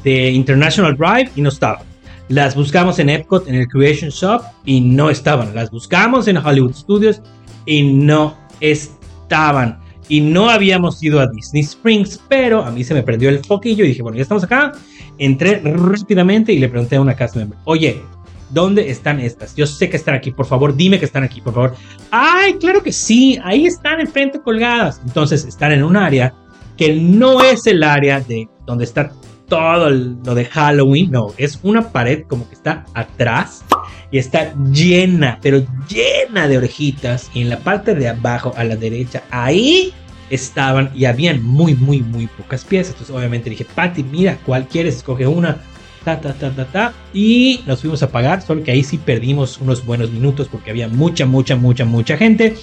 de 0.05 0.30
International 0.30 0.97
Drive 0.97 1.30
y 1.35 1.41
no 1.41 1.49
estaban. 1.49 1.93
Las 2.29 2.55
buscamos 2.55 2.99
en 2.99 3.11
Epcot, 3.11 3.47
en 3.49 3.55
el 3.55 3.68
Creation 3.68 4.11
Shop 4.11 4.43
y 4.64 4.81
no 4.81 5.11
estaban. 5.11 5.55
Las 5.55 5.70
buscamos 5.70 6.27
en 6.27 6.39
Hollywood 6.39 6.75
Studios 6.75 7.20
y 7.66 7.83
no 7.83 8.37
estaban. 8.61 9.79
Y 10.09 10.20
no 10.20 10.49
habíamos 10.49 11.03
ido 11.03 11.20
a 11.20 11.27
Disney 11.27 11.62
Springs, 11.62 12.20
pero 12.29 12.62
a 12.62 12.70
mí 12.70 12.85
se 12.85 12.95
me 12.95 13.03
prendió 13.03 13.29
el 13.29 13.45
foquillo 13.45 13.85
y 13.85 13.89
dije, 13.89 14.03
bueno, 14.03 14.16
ya 14.16 14.22
estamos 14.22 14.45
acá. 14.45 14.72
Entré 15.18 15.61
rápidamente 15.64 16.53
y 16.53 16.59
le 16.59 16.68
pregunté 16.68 16.97
a 16.97 17.01
una 17.01 17.14
cast 17.14 17.37
member, 17.37 17.59
oye, 17.64 18.03
¿dónde 18.51 18.91
están 18.91 19.20
estas? 19.20 19.55
Yo 19.55 19.66
sé 19.66 19.89
que 19.91 19.97
están 19.97 20.14
aquí, 20.14 20.31
por 20.31 20.47
favor, 20.47 20.75
dime 20.75 20.99
que 20.99 21.05
están 21.05 21.25
aquí, 21.25 21.41
por 21.41 21.55
favor. 21.55 21.75
Ay, 22.11 22.55
claro 22.55 22.83
que 22.83 22.93
sí, 22.93 23.39
ahí 23.45 23.66
están 23.66 24.01
enfrente 24.01 24.41
colgadas. 24.41 25.01
Entonces 25.07 25.45
están 25.45 25.72
en 25.72 25.83
un 25.83 25.97
área 25.97 26.35
que 26.77 26.95
no 26.95 27.43
es 27.43 27.66
el 27.66 27.83
área 27.83 28.20
de 28.20 28.49
donde 28.66 28.85
está 28.85 29.12
todo 29.49 29.90
lo 29.90 30.34
de 30.34 30.45
Halloween, 30.47 31.11
no, 31.11 31.32
es 31.36 31.59
una 31.62 31.90
pared 31.92 32.24
como 32.28 32.49
que 32.49 32.55
está 32.55 32.84
atrás 32.95 33.64
y 34.11 34.18
está 34.18 34.55
llena, 34.72 35.38
pero 35.42 35.64
llena 35.88 36.49
de 36.49 36.59
orejitas 36.59 37.30
y 37.34 37.42
en 37.42 37.51
la 37.51 37.59
parte 37.59 37.95
de 37.95 38.09
abajo 38.09 38.55
a 38.57 38.64
la 38.64 38.76
derecha, 38.76 39.22
ahí 39.30 39.92
estaban 40.30 40.90
y 40.95 41.05
habían 41.05 41.42
muy, 41.42 41.74
muy, 41.74 42.01
muy 42.01 42.26
pocas 42.26 42.64
piezas. 42.64 42.92
Entonces 42.92 43.14
obviamente 43.14 43.51
dije, 43.51 43.66
Patty, 43.74 44.03
mira, 44.03 44.38
¿cuál 44.45 44.66
quieres? 44.66 44.97
Escoge 44.97 45.26
una. 45.26 45.59
Ta, 46.05 46.20
ta, 46.20 46.34
ta, 46.34 46.51
ta, 46.51 46.66
ta. 46.66 46.92
Y 47.14 47.62
nos 47.66 47.80
fuimos 47.80 48.03
a 48.03 48.11
pagar, 48.11 48.42
solo 48.42 48.62
que 48.62 48.70
ahí 48.70 48.84
sí 48.84 48.99
perdimos 48.99 49.59
unos 49.59 49.84
buenos 49.84 50.11
minutos 50.11 50.49
porque 50.51 50.70
había 50.70 50.86
mucha, 50.86 51.24
mucha, 51.24 51.57
mucha, 51.57 51.84
mucha 51.84 52.16
gente. 52.16 52.57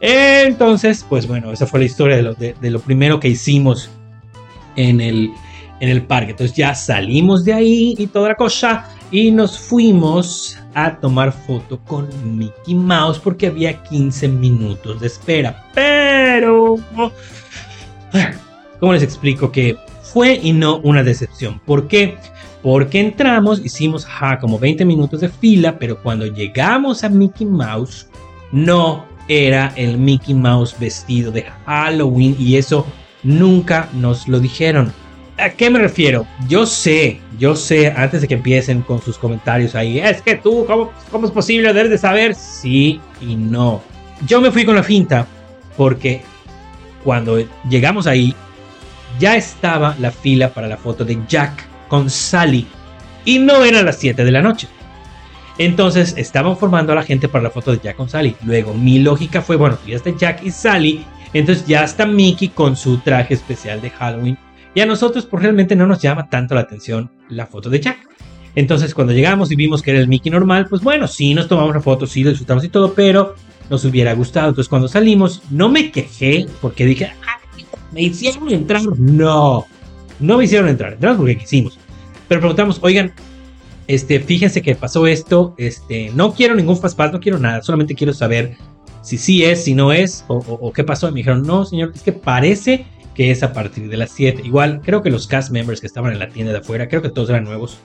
Entonces, 0.00 1.04
pues 1.08 1.26
bueno, 1.26 1.52
esa 1.52 1.66
fue 1.66 1.80
la 1.80 1.86
historia 1.86 2.16
de 2.16 2.22
lo, 2.22 2.34
de 2.34 2.70
lo 2.70 2.80
primero 2.80 3.20
que 3.20 3.28
hicimos 3.28 3.90
en 4.76 5.00
el, 5.00 5.30
en 5.82 5.88
el 5.88 6.02
parque. 6.02 6.30
Entonces 6.30 6.56
ya 6.56 6.74
salimos 6.76 7.44
de 7.44 7.52
ahí 7.52 7.94
y 7.98 8.06
toda 8.06 8.28
la 8.30 8.34
cosa 8.36 8.88
y 9.10 9.32
nos 9.32 9.58
fuimos 9.58 10.56
a 10.74 10.96
tomar 10.96 11.32
foto 11.32 11.80
con 11.80 12.08
Mickey 12.38 12.76
Mouse 12.76 13.18
porque 13.18 13.48
había 13.48 13.82
15 13.82 14.28
minutos 14.28 15.00
de 15.00 15.08
espera. 15.08 15.66
Pero, 15.74 16.76
¿cómo 18.78 18.92
les 18.92 19.02
explico 19.02 19.50
que 19.50 19.76
fue 20.02 20.38
y 20.40 20.52
no 20.52 20.76
una 20.84 21.02
decepción? 21.02 21.60
¿Por 21.66 21.88
qué? 21.88 22.16
Porque 22.62 23.00
entramos, 23.00 23.58
hicimos 23.58 24.06
como 24.40 24.60
20 24.60 24.84
minutos 24.84 25.20
de 25.20 25.30
fila, 25.30 25.80
pero 25.80 26.00
cuando 26.00 26.26
llegamos 26.26 27.02
a 27.02 27.08
Mickey 27.08 27.44
Mouse, 27.44 28.06
no 28.52 29.04
era 29.26 29.72
el 29.74 29.98
Mickey 29.98 30.32
Mouse 30.32 30.76
vestido 30.78 31.32
de 31.32 31.44
Halloween 31.66 32.36
y 32.38 32.54
eso 32.54 32.86
nunca 33.24 33.88
nos 33.94 34.28
lo 34.28 34.38
dijeron. 34.38 34.92
¿A 35.38 35.50
qué 35.50 35.70
me 35.70 35.78
refiero? 35.78 36.26
Yo 36.46 36.66
sé, 36.66 37.20
yo 37.38 37.56
sé, 37.56 37.88
antes 37.88 38.20
de 38.20 38.28
que 38.28 38.34
empiecen 38.34 38.82
con 38.82 39.00
sus 39.00 39.16
comentarios 39.16 39.74
ahí, 39.74 39.98
es 39.98 40.20
que 40.20 40.36
tú, 40.36 40.66
¿cómo, 40.66 40.92
cómo 41.10 41.26
es 41.26 41.32
posible? 41.32 41.72
Debes 41.72 41.90
de 41.90 41.98
saber. 41.98 42.34
Sí 42.34 43.00
y 43.20 43.34
no. 43.36 43.82
Yo 44.26 44.40
me 44.40 44.50
fui 44.50 44.64
con 44.64 44.76
la 44.76 44.82
finta 44.82 45.26
porque 45.76 46.22
cuando 47.02 47.38
llegamos 47.68 48.06
ahí, 48.06 48.34
ya 49.18 49.36
estaba 49.36 49.96
la 49.98 50.10
fila 50.10 50.50
para 50.50 50.68
la 50.68 50.76
foto 50.76 51.04
de 51.04 51.18
Jack 51.26 51.66
con 51.88 52.08
Sally 52.08 52.66
y 53.24 53.38
no 53.38 53.64
eran 53.64 53.86
las 53.86 53.98
7 53.98 54.24
de 54.24 54.30
la 54.30 54.42
noche. 54.42 54.68
Entonces 55.58 56.14
estaban 56.16 56.56
formando 56.56 56.92
a 56.92 56.96
la 56.96 57.02
gente 57.02 57.28
para 57.28 57.44
la 57.44 57.50
foto 57.50 57.72
de 57.72 57.80
Jack 57.82 57.96
con 57.96 58.08
Sally. 58.08 58.36
Luego 58.44 58.74
mi 58.74 58.98
lógica 58.98 59.42
fue, 59.42 59.56
bueno, 59.56 59.78
ya 59.86 59.96
está 59.96 60.10
Jack 60.10 60.42
y 60.44 60.50
Sally, 60.50 61.04
entonces 61.32 61.66
ya 61.66 61.84
está 61.84 62.04
Mickey 62.06 62.48
con 62.48 62.76
su 62.76 62.98
traje 62.98 63.34
especial 63.34 63.80
de 63.80 63.90
Halloween 63.90 64.38
y 64.74 64.80
a 64.80 64.86
nosotros, 64.86 65.26
pues 65.26 65.42
realmente 65.42 65.76
no 65.76 65.86
nos 65.86 66.00
llama 66.00 66.28
tanto 66.30 66.54
la 66.54 66.62
atención 66.62 67.10
la 67.28 67.46
foto 67.46 67.68
de 67.68 67.80
Jack. 67.80 68.08
Entonces, 68.54 68.94
cuando 68.94 69.12
llegamos 69.12 69.50
y 69.50 69.56
vimos 69.56 69.82
que 69.82 69.92
era 69.92 70.00
el 70.00 70.08
Mickey 70.08 70.30
normal, 70.30 70.66
pues 70.68 70.82
bueno, 70.82 71.06
sí 71.08 71.34
nos 71.34 71.48
tomamos 71.48 71.74
la 71.74 71.80
foto, 71.80 72.06
sí 72.06 72.22
lo 72.22 72.30
disfrutamos 72.30 72.64
y 72.64 72.68
todo, 72.68 72.94
pero 72.94 73.34
nos 73.70 73.84
hubiera 73.84 74.14
gustado. 74.14 74.48
Entonces, 74.48 74.68
cuando 74.68 74.88
salimos, 74.88 75.42
no 75.50 75.68
me 75.68 75.90
quejé 75.90 76.46
porque 76.60 76.84
dije, 76.84 77.12
me 77.92 78.02
hicieron 78.02 78.50
entrar. 78.50 78.82
No, 78.98 79.66
no 80.20 80.38
me 80.38 80.44
hicieron 80.44 80.68
entrar, 80.68 80.94
entramos 80.94 81.18
porque 81.18 81.38
quisimos. 81.38 81.78
Pero 82.28 82.40
preguntamos, 82.40 82.78
oigan, 82.82 83.12
este, 83.86 84.20
fíjense 84.20 84.62
que 84.62 84.74
pasó 84.74 85.06
esto, 85.06 85.54
este, 85.58 86.10
no 86.14 86.32
quiero 86.34 86.54
ningún 86.54 86.78
fastpass, 86.78 87.12
no 87.12 87.20
quiero 87.20 87.38
nada, 87.38 87.62
solamente 87.62 87.94
quiero 87.94 88.14
saber 88.14 88.56
si 89.02 89.18
sí 89.18 89.44
es, 89.44 89.64
si 89.64 89.74
no 89.74 89.92
es, 89.92 90.24
o, 90.28 90.36
o 90.36 90.72
qué 90.72 90.84
pasó. 90.84 91.08
Y 91.08 91.12
me 91.12 91.18
dijeron, 91.18 91.42
no, 91.42 91.64
señor, 91.64 91.92
es 91.94 92.02
que 92.02 92.12
parece 92.12 92.86
que 93.14 93.30
es 93.30 93.42
a 93.42 93.52
partir 93.52 93.88
de 93.88 93.96
las 93.96 94.10
7. 94.10 94.42
Igual, 94.44 94.80
creo 94.82 95.02
que 95.02 95.10
los 95.10 95.26
cast 95.26 95.50
members 95.50 95.80
que 95.80 95.86
estaban 95.86 96.12
en 96.12 96.18
la 96.18 96.28
tienda 96.28 96.52
de 96.52 96.58
afuera, 96.58 96.88
creo 96.88 97.02
que 97.02 97.10
todos 97.10 97.30
eran 97.30 97.44
nuevos, 97.44 97.78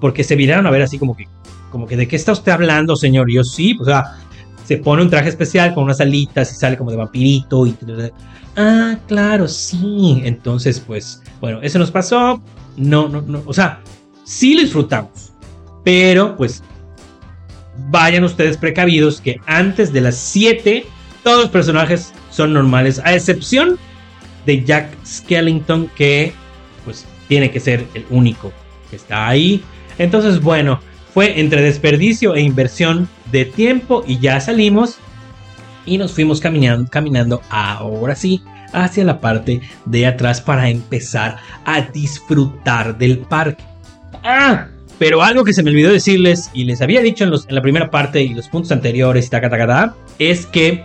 porque 0.00 0.24
se 0.24 0.36
viraron 0.36 0.66
a 0.66 0.70
ver 0.70 0.82
así 0.82 0.98
como 0.98 1.16
que, 1.16 1.26
como 1.70 1.86
que, 1.86 1.96
¿de 1.96 2.08
qué 2.08 2.16
está 2.16 2.32
usted 2.32 2.52
hablando, 2.52 2.96
señor? 2.96 3.30
Y 3.30 3.34
yo 3.34 3.44
sí, 3.44 3.74
pues, 3.74 3.88
o 3.88 3.92
sea, 3.92 4.16
se 4.64 4.78
pone 4.78 5.02
un 5.02 5.10
traje 5.10 5.28
especial 5.28 5.74
con 5.74 5.84
unas 5.84 6.00
alitas 6.00 6.52
y 6.52 6.54
sale 6.54 6.76
como 6.76 6.90
de 6.90 6.96
vampirito 6.96 7.66
y... 7.66 7.76
Ah, 8.56 8.98
claro, 9.08 9.48
sí. 9.48 10.20
Entonces, 10.24 10.80
pues, 10.80 11.22
bueno, 11.40 11.60
eso 11.62 11.78
nos 11.78 11.90
pasó. 11.90 12.42
No, 12.76 13.08
no, 13.08 13.22
no, 13.22 13.42
o 13.46 13.52
sea, 13.52 13.80
sí 14.24 14.54
lo 14.54 14.62
disfrutamos, 14.62 15.32
pero 15.84 16.36
pues 16.36 16.62
vayan 17.90 18.24
ustedes 18.24 18.56
precavidos 18.56 19.20
que 19.20 19.40
antes 19.46 19.92
de 19.92 20.00
las 20.00 20.16
7 20.16 20.86
todos 21.22 21.42
los 21.42 21.50
personajes 21.50 22.12
son 22.30 22.52
normales, 22.52 23.00
a 23.04 23.14
excepción 23.14 23.78
de 24.46 24.64
Jack 24.64 24.96
Skellington 25.04 25.90
que 25.96 26.32
pues 26.84 27.06
tiene 27.28 27.50
que 27.50 27.60
ser 27.60 27.86
el 27.94 28.04
único 28.10 28.52
que 28.90 28.96
está 28.96 29.28
ahí. 29.28 29.62
Entonces, 29.98 30.40
bueno, 30.40 30.80
fue 31.14 31.40
entre 31.40 31.62
desperdicio 31.62 32.34
e 32.34 32.40
inversión 32.40 33.08
de 33.30 33.44
tiempo 33.44 34.04
y 34.06 34.18
ya 34.18 34.40
salimos 34.40 34.98
y 35.84 35.98
nos 35.98 36.12
fuimos 36.12 36.40
caminando, 36.40 36.88
caminando 36.90 37.42
ahora 37.50 38.14
sí 38.14 38.42
hacia 38.72 39.04
la 39.04 39.20
parte 39.20 39.60
de 39.84 40.06
atrás 40.06 40.40
para 40.40 40.68
empezar 40.68 41.36
a 41.64 41.82
disfrutar 41.82 42.96
del 42.96 43.18
parque. 43.18 43.64
Ah, 44.24 44.68
pero 44.98 45.22
algo 45.22 45.44
que 45.44 45.52
se 45.52 45.62
me 45.62 45.70
olvidó 45.70 45.92
decirles 45.92 46.50
y 46.54 46.64
les 46.64 46.80
había 46.80 47.00
dicho 47.00 47.24
en, 47.24 47.30
los, 47.30 47.46
en 47.48 47.54
la 47.54 47.62
primera 47.62 47.90
parte 47.90 48.22
y 48.22 48.34
los 48.34 48.48
puntos 48.48 48.72
anteriores, 48.72 49.30
es 50.18 50.46
que 50.46 50.84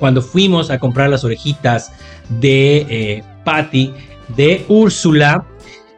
cuando 0.00 0.22
fuimos 0.22 0.70
a 0.70 0.80
comprar 0.80 1.10
las 1.10 1.22
orejitas 1.22 1.92
de 2.40 2.86
eh, 2.88 3.24
Patty, 3.44 3.92
de 4.34 4.64
Úrsula, 4.68 5.46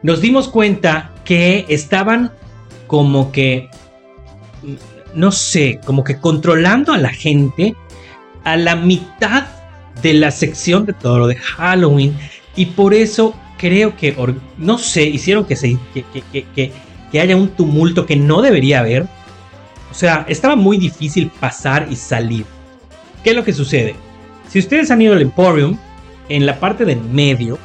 nos 0.03 0.21
dimos 0.21 0.49
cuenta 0.49 1.11
que 1.23 1.65
estaban 1.69 2.31
como 2.87 3.31
que, 3.31 3.69
no 5.15 5.31
sé, 5.31 5.79
como 5.85 6.03
que 6.03 6.19
controlando 6.19 6.93
a 6.93 6.97
la 6.97 7.09
gente 7.09 7.75
a 8.43 8.57
la 8.57 8.75
mitad 8.75 9.45
de 10.01 10.13
la 10.13 10.29
sección 10.29 10.85
de 10.85 10.93
todo 10.93 11.19
lo 11.19 11.27
de 11.27 11.37
Halloween. 11.37 12.15
Y 12.55 12.67
por 12.67 12.93
eso 12.93 13.33
creo 13.57 13.95
que, 13.95 14.15
no 14.57 14.77
sé, 14.77 15.03
hicieron 15.03 15.45
que, 15.45 15.55
se, 15.55 15.77
que, 15.93 16.71
que 17.11 17.21
haya 17.21 17.37
un 17.37 17.47
tumulto 17.49 18.05
que 18.05 18.17
no 18.17 18.41
debería 18.41 18.81
haber. 18.81 19.07
O 19.89 19.93
sea, 19.93 20.25
estaba 20.27 20.57
muy 20.57 20.77
difícil 20.77 21.31
pasar 21.39 21.87
y 21.89 21.95
salir. 21.95 22.45
¿Qué 23.23 23.29
es 23.29 23.35
lo 23.35 23.43
que 23.43 23.53
sucede? 23.53 23.95
Si 24.49 24.59
ustedes 24.59 24.91
han 24.91 25.01
ido 25.01 25.13
al 25.13 25.21
Emporium, 25.21 25.77
en 26.29 26.45
la 26.45 26.59
parte 26.59 26.85
del 26.85 27.01
medio 27.01 27.57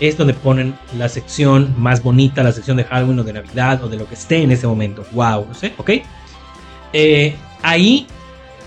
es 0.00 0.16
donde 0.16 0.34
ponen 0.34 0.74
la 0.96 1.08
sección 1.08 1.74
más 1.78 2.02
bonita, 2.02 2.42
la 2.42 2.52
sección 2.52 2.76
de 2.76 2.84
Halloween 2.84 3.20
o 3.20 3.24
de 3.24 3.32
Navidad 3.32 3.82
o 3.82 3.88
de 3.88 3.96
lo 3.96 4.08
que 4.08 4.14
esté 4.14 4.42
en 4.42 4.52
ese 4.52 4.66
momento. 4.66 5.04
Wow, 5.12 5.46
no 5.48 5.54
sé, 5.54 5.72
¿ok? 5.76 5.90
Eh, 6.92 7.34
ahí, 7.62 8.06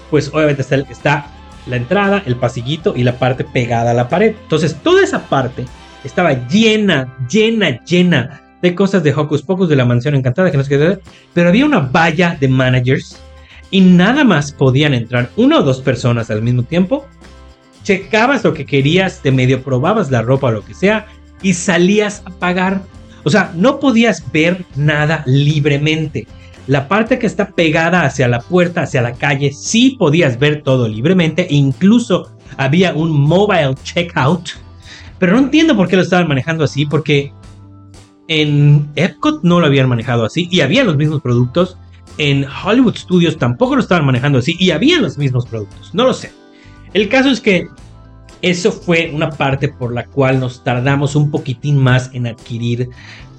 pues 0.09 0.29
obviamente 0.33 0.61
está, 0.61 0.75
está 0.75 1.25
la 1.67 1.75
entrada, 1.75 2.23
el 2.25 2.35
pasillito 2.35 2.93
y 2.95 3.03
la 3.03 3.17
parte 3.17 3.43
pegada 3.43 3.91
a 3.91 3.93
la 3.93 4.09
pared. 4.09 4.35
Entonces, 4.43 4.75
toda 4.81 5.03
esa 5.03 5.27
parte 5.27 5.65
estaba 6.03 6.47
llena, 6.47 7.15
llena, 7.29 7.83
llena 7.83 8.41
de 8.61 8.75
cosas 8.75 9.03
de 9.03 9.13
Hocus 9.13 9.41
Pocus 9.41 9.69
de 9.69 9.75
la 9.75 9.85
mansión 9.85 10.15
encantada, 10.15 10.51
que 10.51 10.57
no 10.57 10.63
sé 10.63 10.77
qué, 10.77 10.99
pero 11.33 11.49
había 11.49 11.65
una 11.65 11.79
valla 11.79 12.37
de 12.39 12.47
managers 12.47 13.21
y 13.71 13.81
nada 13.81 14.23
más 14.23 14.51
podían 14.51 14.93
entrar 14.93 15.31
una 15.37 15.59
o 15.59 15.63
dos 15.63 15.81
personas 15.81 16.29
al 16.29 16.43
mismo 16.43 16.63
tiempo. 16.63 17.07
Checabas 17.83 18.43
lo 18.43 18.53
que 18.53 18.65
querías, 18.65 19.21
te 19.21 19.31
medio 19.31 19.63
probabas 19.63 20.11
la 20.11 20.21
ropa 20.21 20.47
o 20.47 20.51
lo 20.51 20.65
que 20.65 20.73
sea 20.73 21.07
y 21.41 21.53
salías 21.53 22.21
a 22.25 22.29
pagar. 22.31 22.83
O 23.23 23.29
sea, 23.29 23.51
no 23.55 23.79
podías 23.79 24.29
ver 24.31 24.65
nada 24.75 25.23
libremente. 25.25 26.27
La 26.67 26.87
parte 26.87 27.17
que 27.17 27.27
está 27.27 27.49
pegada 27.49 28.03
hacia 28.03 28.27
la 28.27 28.41
puerta, 28.41 28.83
hacia 28.83 29.01
la 29.01 29.13
calle, 29.13 29.51
sí 29.51 29.95
podías 29.97 30.37
ver 30.37 30.61
todo 30.61 30.87
libremente. 30.87 31.47
Incluso 31.49 32.31
había 32.57 32.93
un 32.93 33.11
mobile 33.11 33.75
checkout. 33.83 34.49
Pero 35.17 35.33
no 35.33 35.39
entiendo 35.39 35.75
por 35.75 35.87
qué 35.87 35.95
lo 35.95 36.01
estaban 36.01 36.27
manejando 36.27 36.63
así, 36.63 36.85
porque 36.85 37.31
en 38.27 38.89
Epcot 38.95 39.43
no 39.43 39.59
lo 39.59 39.65
habían 39.65 39.89
manejado 39.89 40.23
así 40.25 40.47
y 40.51 40.61
había 40.61 40.83
los 40.83 40.97
mismos 40.97 41.21
productos. 41.21 41.77
En 42.21 42.45
Hollywood 42.45 42.97
Studios 42.97 43.35
tampoco 43.39 43.75
lo 43.75 43.81
estaban 43.81 44.05
manejando 44.05 44.37
así 44.37 44.55
y 44.59 44.69
había 44.69 45.01
los 45.01 45.17
mismos 45.17 45.47
productos. 45.47 45.89
No 45.95 46.03
lo 46.03 46.13
sé. 46.13 46.31
El 46.93 47.09
caso 47.09 47.29
es 47.29 47.41
que 47.41 47.67
eso 48.43 48.71
fue 48.71 49.09
una 49.11 49.31
parte 49.31 49.69
por 49.69 49.91
la 49.91 50.05
cual 50.05 50.39
nos 50.39 50.63
tardamos 50.63 51.15
un 51.15 51.31
poquitín 51.31 51.79
más 51.79 52.11
en 52.13 52.27
adquirir 52.27 52.89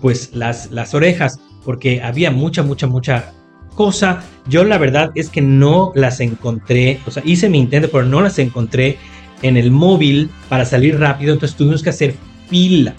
pues 0.01 0.35
las, 0.35 0.73
las 0.73 0.95
orejas, 0.95 1.39
porque 1.65 2.03
había 2.03 2.33
mucha, 2.33 2.65
mucha, 2.65 2.89
mucha 2.89 3.33
cosa. 3.77 4.25
Yo 4.49 4.65
la 4.65 4.79
verdad 4.79 5.13
es 5.15 5.29
que 5.29 5.43
no 5.43 5.93
las 5.95 6.19
encontré, 6.19 6.99
o 7.07 7.13
sea, 7.13 7.23
hice 7.25 7.49
mi 7.49 7.61
intento, 7.61 7.89
pero 7.89 8.05
no 8.05 8.21
las 8.21 8.41
encontré 8.41 8.99
en 9.43 9.57
el 9.57 9.71
móvil 9.71 10.29
para 10.49 10.65
salir 10.65 10.99
rápido, 10.99 11.35
entonces 11.35 11.57
tuvimos 11.57 11.85
que 11.85 11.91
hacer 11.91 12.17
fila. 12.49 12.95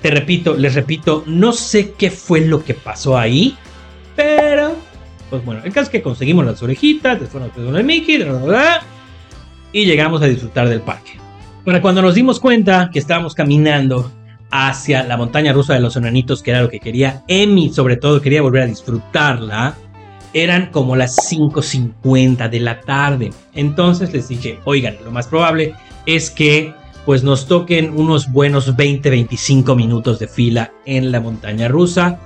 Te 0.00 0.10
repito, 0.10 0.56
les 0.56 0.74
repito, 0.74 1.22
no 1.28 1.52
sé 1.52 1.92
qué 1.92 2.10
fue 2.10 2.40
lo 2.40 2.64
que 2.64 2.74
pasó 2.74 3.16
ahí, 3.16 3.56
pero 4.16 4.76
pues 5.30 5.44
bueno, 5.46 5.62
el 5.64 5.72
caso 5.72 5.84
es 5.84 5.88
que 5.88 6.02
conseguimos 6.02 6.44
las 6.44 6.62
orejitas, 6.62 7.18
después 7.18 7.42
nos 7.42 7.52
quedó 7.54 7.74
el 7.74 7.84
Mickey, 7.84 8.22
y 9.72 9.84
llegamos 9.86 10.20
a 10.20 10.26
disfrutar 10.26 10.68
del 10.68 10.82
parque. 10.82 11.12
Bueno, 11.64 11.80
cuando 11.80 12.02
nos 12.02 12.14
dimos 12.14 12.38
cuenta 12.38 12.90
que 12.92 12.98
estábamos 12.98 13.34
caminando 13.34 14.12
hacia 14.50 15.02
la 15.04 15.16
montaña 15.16 15.54
rusa 15.54 15.72
de 15.72 15.80
los 15.80 15.96
enanitos, 15.96 16.42
que 16.42 16.50
era 16.50 16.60
lo 16.60 16.68
que 16.68 16.80
quería 16.80 17.24
Emi, 17.28 17.72
sobre 17.72 17.96
todo 17.96 18.20
quería 18.20 18.42
volver 18.42 18.64
a 18.64 18.66
disfrutarla, 18.66 19.74
eran 20.34 20.66
como 20.66 20.96
las 20.96 21.16
5.50 21.32 22.50
de 22.50 22.60
la 22.60 22.80
tarde. 22.80 23.30
Entonces 23.54 24.12
les 24.12 24.28
dije, 24.28 24.58
oigan, 24.64 24.96
lo 25.02 25.10
más 25.10 25.28
probable 25.28 25.74
es 26.04 26.30
que 26.30 26.74
pues 27.06 27.24
nos 27.24 27.46
toquen 27.46 27.96
unos 27.96 28.30
buenos 28.30 28.76
20-25 28.76 29.74
minutos 29.74 30.18
de 30.18 30.28
fila 30.28 30.72
en 30.84 31.10
la 31.10 31.20
montaña 31.20 31.68
rusa. 31.68 32.20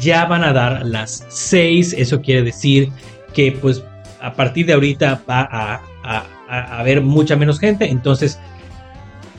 Ya 0.00 0.24
van 0.24 0.44
a 0.44 0.52
dar 0.52 0.84
las 0.84 1.24
6, 1.28 1.94
eso 1.98 2.20
quiere 2.20 2.42
decir 2.42 2.90
que 3.34 3.52
pues 3.52 3.82
a 4.20 4.32
partir 4.34 4.66
de 4.66 4.72
ahorita 4.72 5.22
va 5.28 5.48
a, 5.50 5.80
haber 6.78 7.00
mucha 7.00 7.36
menos 7.36 7.58
gente. 7.58 7.88
Entonces, 7.88 8.38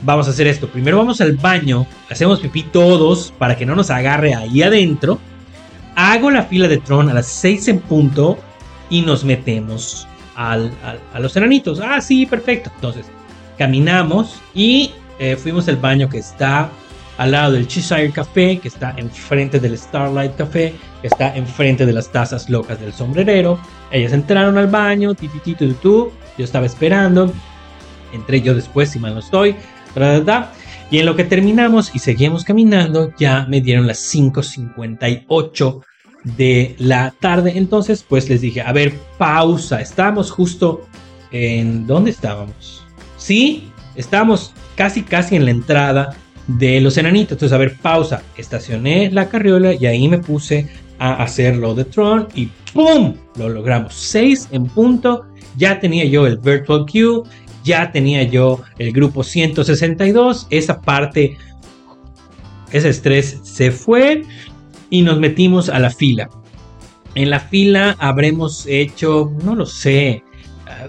vamos 0.02 0.26
a 0.26 0.30
hacer 0.30 0.46
esto. 0.46 0.68
Primero 0.68 0.98
vamos 0.98 1.20
al 1.20 1.36
baño, 1.36 1.86
hacemos 2.10 2.40
pipí 2.40 2.64
todos 2.64 3.32
para 3.38 3.56
que 3.56 3.66
no 3.66 3.74
nos 3.74 3.90
agarre 3.90 4.34
ahí 4.34 4.62
adentro. 4.62 5.18
Hago 5.96 6.30
la 6.30 6.42
fila 6.42 6.68
de 6.68 6.78
Tron 6.78 7.08
a 7.08 7.14
las 7.14 7.26
6 7.26 7.68
en 7.68 7.80
punto 7.80 8.38
y 8.90 9.02
nos 9.02 9.24
metemos 9.24 10.08
al, 10.34 10.72
a 11.12 11.20
los 11.20 11.36
enanitos. 11.36 11.80
Ah, 11.80 12.00
sí, 12.00 12.26
perfecto. 12.26 12.70
Entonces, 12.74 13.06
caminamos 13.56 14.40
y 14.54 14.92
eh, 15.18 15.36
fuimos 15.36 15.68
al 15.68 15.76
baño 15.76 16.08
que 16.08 16.18
está 16.18 16.70
al 17.18 17.30
lado 17.30 17.52
del 17.52 17.66
Cheshire 17.66 18.10
Café, 18.10 18.58
que 18.58 18.68
está 18.68 18.94
enfrente 18.96 19.60
del 19.60 19.78
Starlight 19.78 20.36
Café, 20.36 20.74
que 21.00 21.08
está 21.08 21.36
enfrente 21.36 21.86
de 21.86 21.92
las 21.92 22.10
tazas 22.10 22.48
locas 22.48 22.80
del 22.80 22.92
sombrerero. 22.92 23.58
Ellas 23.90 24.12
entraron 24.12 24.58
al 24.58 24.66
baño, 24.68 25.14
ti, 25.14 25.28
ti, 25.28 25.54
ti, 25.54 25.74
tú, 25.80 26.10
yo 26.36 26.44
estaba 26.44 26.66
esperando, 26.66 27.32
entré 28.12 28.40
yo 28.40 28.54
después, 28.54 28.90
si 28.90 28.98
mal 28.98 29.14
no 29.14 29.20
estoy, 29.20 29.54
y 30.90 30.98
en 30.98 31.06
lo 31.06 31.16
que 31.16 31.24
terminamos 31.24 31.94
y 31.94 31.98
seguimos 31.98 32.44
caminando, 32.44 33.12
ya 33.16 33.46
me 33.48 33.60
dieron 33.60 33.86
las 33.86 33.98
5.58 34.14 35.80
de 36.24 36.74
la 36.78 37.14
tarde. 37.20 37.52
Entonces, 37.56 38.04
pues 38.06 38.28
les 38.28 38.40
dije, 38.40 38.60
a 38.60 38.72
ver, 38.72 38.94
pausa. 39.18 39.80
Estábamos 39.80 40.30
justo 40.30 40.86
en... 41.30 41.86
¿Dónde 41.86 42.10
estábamos? 42.10 42.84
Sí, 43.16 43.70
estábamos 43.94 44.52
casi, 44.74 45.02
casi 45.02 45.36
en 45.36 45.44
la 45.44 45.52
entrada 45.52 46.16
de 46.46 46.80
los 46.80 46.96
enanitos. 46.98 47.32
Entonces, 47.32 47.54
a 47.54 47.58
ver, 47.58 47.76
pausa. 47.76 48.22
Estacioné 48.36 49.10
la 49.10 49.28
carriola 49.28 49.74
y 49.74 49.86
ahí 49.86 50.08
me 50.08 50.18
puse 50.18 50.68
a 50.98 51.22
hacer 51.22 51.56
lo 51.56 51.74
de 51.74 51.84
Tron 51.84 52.28
y 52.34 52.48
¡pum! 52.72 53.14
Lo 53.36 53.48
logramos. 53.48 53.94
6 53.94 54.48
en 54.52 54.66
punto 54.66 55.26
ya 55.56 55.80
tenía 55.80 56.04
yo 56.04 56.26
el 56.26 56.38
Virtual 56.38 56.84
Queue, 56.86 57.22
ya 57.64 57.90
tenía 57.92 58.22
yo 58.24 58.62
el 58.78 58.92
grupo 58.92 59.22
162, 59.22 60.46
esa 60.50 60.80
parte, 60.80 61.36
ese 62.72 62.88
estrés 62.88 63.40
se 63.42 63.70
fue 63.70 64.22
y 64.90 65.02
nos 65.02 65.18
metimos 65.18 65.68
a 65.68 65.78
la 65.78 65.90
fila. 65.90 66.28
En 67.14 67.30
la 67.30 67.40
fila 67.40 67.96
habremos 68.00 68.66
hecho, 68.66 69.32
no 69.44 69.54
lo 69.54 69.66
sé, 69.66 70.24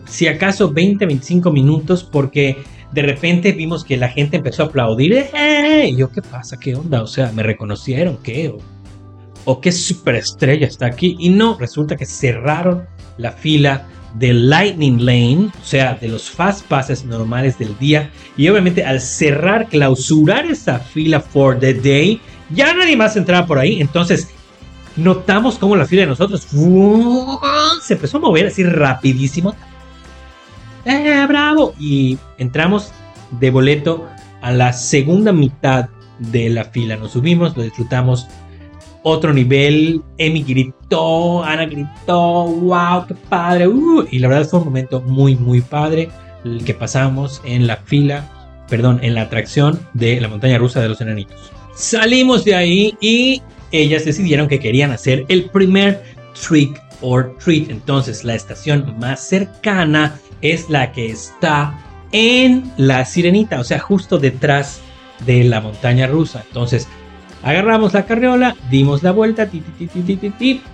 si 0.06 0.28
acaso 0.28 0.72
20, 0.72 1.06
25 1.06 1.52
minutos 1.52 2.04
porque 2.04 2.58
de 2.92 3.02
repente 3.02 3.52
vimos 3.52 3.84
que 3.84 3.98
la 3.98 4.10
gente 4.10 4.38
empezó 4.38 4.64
a 4.64 4.66
aplaudir. 4.68 5.28
¡Eh! 5.34 5.94
yo, 5.98 6.12
¿qué 6.12 6.22
pasa? 6.22 6.58
¿Qué 6.58 6.76
onda? 6.76 7.02
O 7.02 7.08
sea, 7.08 7.32
¿me 7.32 7.44
reconocieron? 7.44 8.18
¿Qué? 8.24 8.50
¿O, 8.50 8.58
o 9.46 9.62
qué 9.62 9.72
superestrella 9.72 10.68
está 10.68 10.88
aquí? 10.88 11.16
Y 11.20 11.30
no, 11.30 11.58
resulta 11.58 11.96
que 11.96 12.06
cerraron 12.06 12.88
la 13.18 13.32
fila 13.32 13.86
de 14.16 14.34
Lightning 14.34 15.06
Lane, 15.06 15.52
o 15.62 15.66
sea, 15.66 15.96
de 15.96 16.08
los 16.08 16.30
fast 16.30 16.66
passes 16.68 17.06
normales 17.06 17.58
del 17.58 17.78
día. 17.78 18.10
Y 18.38 18.48
obviamente 18.48 18.84
al 18.84 19.02
cerrar, 19.02 19.68
clausurar 19.68 20.46
esa 20.46 20.80
fila 20.80 21.20
for 21.20 21.60
the 21.60 21.74
day, 21.74 22.22
ya 22.50 22.74
nadie 22.74 22.96
más 22.96 23.16
entraba 23.18 23.46
por 23.46 23.60
ahí. 23.60 23.82
Entonces 23.82 24.30
notamos 24.96 25.58
como 25.58 25.76
la 25.76 25.86
fila 25.86 26.04
de 26.04 26.08
nosotros 26.08 26.48
se 27.82 27.94
empezó 27.94 28.18
a 28.18 28.22
mover 28.22 28.48
así 28.48 28.64
rapidísimo. 28.64 29.54
¡Eh, 30.86 31.26
bravo! 31.28 31.74
Y 31.80 32.18
entramos 32.38 32.92
de 33.40 33.50
boleto 33.52 34.08
a 34.42 34.52
la 34.52 34.74
segunda 34.74 35.32
mitad 35.32 35.90
de 36.20 36.50
la 36.50 36.66
fila. 36.66 36.96
Nos 36.96 37.12
subimos, 37.12 37.58
lo 37.58 37.64
disfrutamos 37.64 38.28
otro 39.04 39.34
nivel. 39.34 40.02
Emi 40.18 40.44
gritó, 40.44 41.44
Ana 41.44 41.66
gritó, 41.66 42.46
wow, 42.46 43.06
qué 43.08 43.16
padre. 43.30 43.68
Uh, 43.68 44.06
y 44.12 44.20
la 44.20 44.28
verdad 44.28 44.48
fue 44.48 44.60
un 44.60 44.66
momento 44.66 45.02
muy, 45.02 45.36
muy 45.36 45.62
padre 45.62 46.10
el 46.44 46.64
que 46.64 46.74
pasamos 46.74 47.42
en 47.44 47.68
la 47.68 47.78
fila, 47.78 48.64
perdón, 48.70 49.00
en 49.02 49.16
la 49.16 49.22
atracción 49.22 49.80
de 49.94 50.22
la 50.22 50.28
montaña 50.28 50.58
rusa 50.58 50.82
de 50.82 50.90
los 50.90 51.02
enanitos. 51.02 51.52
Salimos 51.76 52.46
de 52.46 52.56
ahí 52.56 52.98
y 53.02 53.42
ellas 53.72 54.06
decidieron 54.06 54.48
que 54.48 54.60
querían 54.60 54.92
hacer 54.92 55.26
el 55.28 55.50
primer 55.50 56.04
trick 56.40 56.82
or 57.02 57.36
treat. 57.44 57.70
Entonces 57.70 58.24
la 58.24 58.36
estación 58.36 58.96
más 59.00 59.28
cercana 59.28 60.20
es 60.52 60.70
la 60.70 60.92
que 60.92 61.08
está 61.08 61.78
en 62.12 62.72
la 62.78 63.06
sirenita, 63.06 63.60
o 63.60 63.64
sea, 63.64 63.80
justo 63.80 64.18
detrás 64.18 64.82
de 65.26 65.44
la 65.44 65.62
montaña 65.62 66.08
rusa. 66.08 66.44
Entonces 66.48 66.88
Agarramos 67.46 67.94
la 67.94 68.08
carriola, 68.08 68.56
dimos 68.72 69.04
la 69.04 69.12
vuelta 69.12 69.48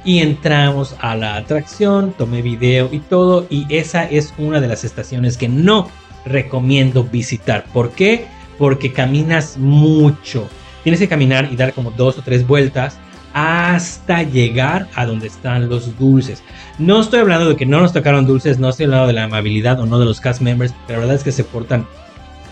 y 0.06 0.20
entramos 0.20 0.96
a 1.02 1.18
la 1.18 1.36
atracción, 1.36 2.14
tomé 2.18 2.42
video 2.42 2.88
y 2.94 3.00
todo 3.00 3.46
y 3.50 3.66
esa 3.68 4.06
es 4.06 4.34
una 4.38 4.62
de 4.62 4.70
las 4.70 4.86
estaciones 4.86 5.36
que 5.36 5.50
no 5.50 5.90
recomiendo 6.26 7.04
visitar. 7.04 7.66
¿Por 7.74 7.92
qué? 7.92 8.26
Porque 8.58 8.94
caminas 8.94 9.58
mucho. 9.58 10.48
Tienes 10.84 11.02
que 11.02 11.10
caminar 11.10 11.50
y 11.52 11.58
dar 11.58 11.74
como 11.74 11.92
dos 11.92 12.18
o 12.18 12.22
tres 12.22 12.48
vueltas 12.48 12.98
hasta 13.34 14.24
llegar 14.24 14.88
a 14.96 15.06
donde 15.06 15.28
están 15.28 15.70
los 15.70 15.98
dulces. 15.98 16.44
No 16.80 17.02
estoy 17.02 17.20
hablando 17.20 17.50
de 17.50 17.56
que 17.56 17.66
no 17.66 17.80
nos 17.80 17.94
tocaron 17.94 18.26
dulces, 18.26 18.60
no 18.60 18.70
estoy 18.70 18.86
hablando 18.86 19.08
de 19.08 19.14
la 19.14 19.24
amabilidad 19.24 19.80
o 19.80 19.86
no 19.86 20.00
de 20.00 20.06
los 20.06 20.20
cast 20.20 20.42
members, 20.42 20.74
la 20.88 20.98
verdad 20.98 21.16
es 21.16 21.24
que 21.24 21.32
se 21.32 21.44
portan 21.44 21.86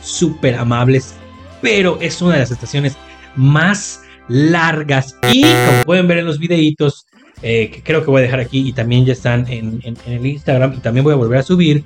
súper 0.01 0.55
amables, 0.55 1.15
pero 1.61 1.97
es 2.01 2.21
una 2.21 2.33
de 2.33 2.39
las 2.39 2.51
estaciones 2.51 2.97
más 3.35 4.01
largas 4.27 5.17
y 5.31 5.41
como 5.41 5.83
pueden 5.85 6.07
ver 6.07 6.19
en 6.19 6.25
los 6.25 6.39
videitos 6.39 7.07
eh, 7.41 7.69
que 7.71 7.83
creo 7.83 8.03
que 8.03 8.11
voy 8.11 8.19
a 8.19 8.23
dejar 8.23 8.41
aquí 8.41 8.67
y 8.67 8.73
también 8.73 9.05
ya 9.05 9.13
están 9.13 9.47
en, 9.49 9.81
el 10.05 10.25
Instagram 10.25 10.73
y 10.73 10.77
también 10.77 11.05
voy 11.05 11.13
a 11.13 11.17
volver 11.17 11.39
a 11.39 11.43
subir, 11.43 11.83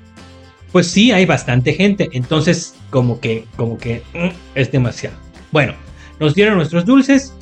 pues 0.72 0.88
sí 0.88 1.12
hay 1.12 1.26
bastante 1.26 1.74
gente, 1.74 2.08
entonces 2.12 2.74
como 2.90 3.20
que, 3.20 3.44
como 3.56 3.78
que 3.78 4.02
mm, 4.14 4.28
es 4.56 4.72
demasiado. 4.72 5.16
Bueno, 5.52 5.74
nos 6.18 6.34
dieron 6.34 6.56
nuestros 6.56 6.84
dulces, 6.84 7.34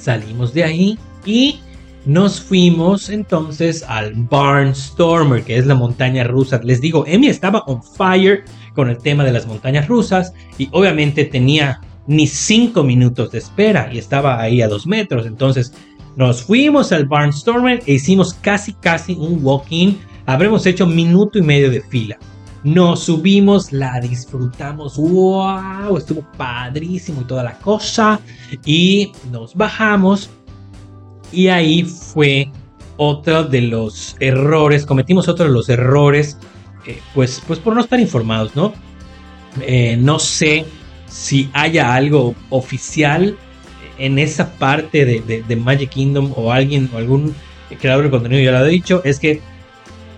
salimos 0.00 0.54
de 0.54 0.64
ahí 0.64 0.98
y 1.24 1.60
nos 2.06 2.40
fuimos 2.40 3.10
entonces 3.10 3.84
al 3.86 4.14
Barnstormer, 4.14 5.44
que 5.44 5.58
es 5.58 5.66
la 5.66 5.74
montaña 5.74 6.24
rusa. 6.24 6.60
Les 6.64 6.80
digo, 6.80 7.04
Emi 7.06 7.28
estaba 7.28 7.60
on 7.66 7.82
fire 7.82 8.44
con 8.74 8.88
el 8.88 8.98
tema 8.98 9.24
de 9.24 9.32
las 9.32 9.46
montañas 9.46 9.86
rusas 9.86 10.32
y 10.56 10.68
obviamente 10.72 11.24
tenía 11.24 11.80
ni 12.06 12.26
cinco 12.26 12.82
minutos 12.82 13.32
de 13.32 13.38
espera 13.38 13.90
y 13.92 13.98
estaba 13.98 14.40
ahí 14.40 14.62
a 14.62 14.68
dos 14.68 14.86
metros. 14.86 15.26
Entonces 15.26 15.74
nos 16.16 16.42
fuimos 16.42 16.90
al 16.92 17.06
Barnstormer 17.06 17.82
e 17.86 17.94
hicimos 17.94 18.34
casi 18.34 18.72
casi 18.72 19.12
un 19.14 19.38
walk-in. 19.44 19.98
Habremos 20.26 20.64
hecho 20.66 20.86
minuto 20.86 21.38
y 21.38 21.42
medio 21.42 21.70
de 21.70 21.82
fila. 21.82 22.18
Nos 22.62 23.04
subimos, 23.04 23.72
la 23.72 24.00
disfrutamos, 24.00 24.96
wow, 24.96 25.96
estuvo 25.96 26.22
padrísimo 26.36 27.22
y 27.22 27.24
toda 27.24 27.42
la 27.42 27.58
cosa. 27.58 28.20
Y 28.64 29.12
nos 29.30 29.54
bajamos 29.54 30.30
y 31.32 31.48
ahí 31.48 31.84
fue 31.84 32.50
otro 32.96 33.44
de 33.44 33.62
los 33.62 34.16
errores, 34.20 34.84
cometimos 34.84 35.28
otro 35.28 35.46
de 35.46 35.52
los 35.52 35.68
errores, 35.68 36.36
eh, 36.86 37.00
pues, 37.14 37.42
pues 37.46 37.58
por 37.58 37.74
no 37.74 37.80
estar 37.80 37.98
informados, 37.98 38.54
¿no? 38.54 38.74
Eh, 39.62 39.96
no 39.98 40.18
sé 40.18 40.66
si 41.06 41.48
haya 41.52 41.94
algo 41.94 42.34
oficial 42.50 43.36
en 43.98 44.18
esa 44.18 44.52
parte 44.54 45.04
de, 45.04 45.56
Magic 45.56 45.90
Kingdom 45.90 46.32
o 46.36 46.52
alguien 46.52 46.90
o 46.94 46.98
algún 46.98 47.34
creador 47.80 48.04
de 48.04 48.10
contenido 48.10 48.42
ya 48.42 48.52
lo 48.52 48.58
ha 48.58 48.64
dicho, 48.64 49.02
es 49.04 49.18
que 49.18 49.40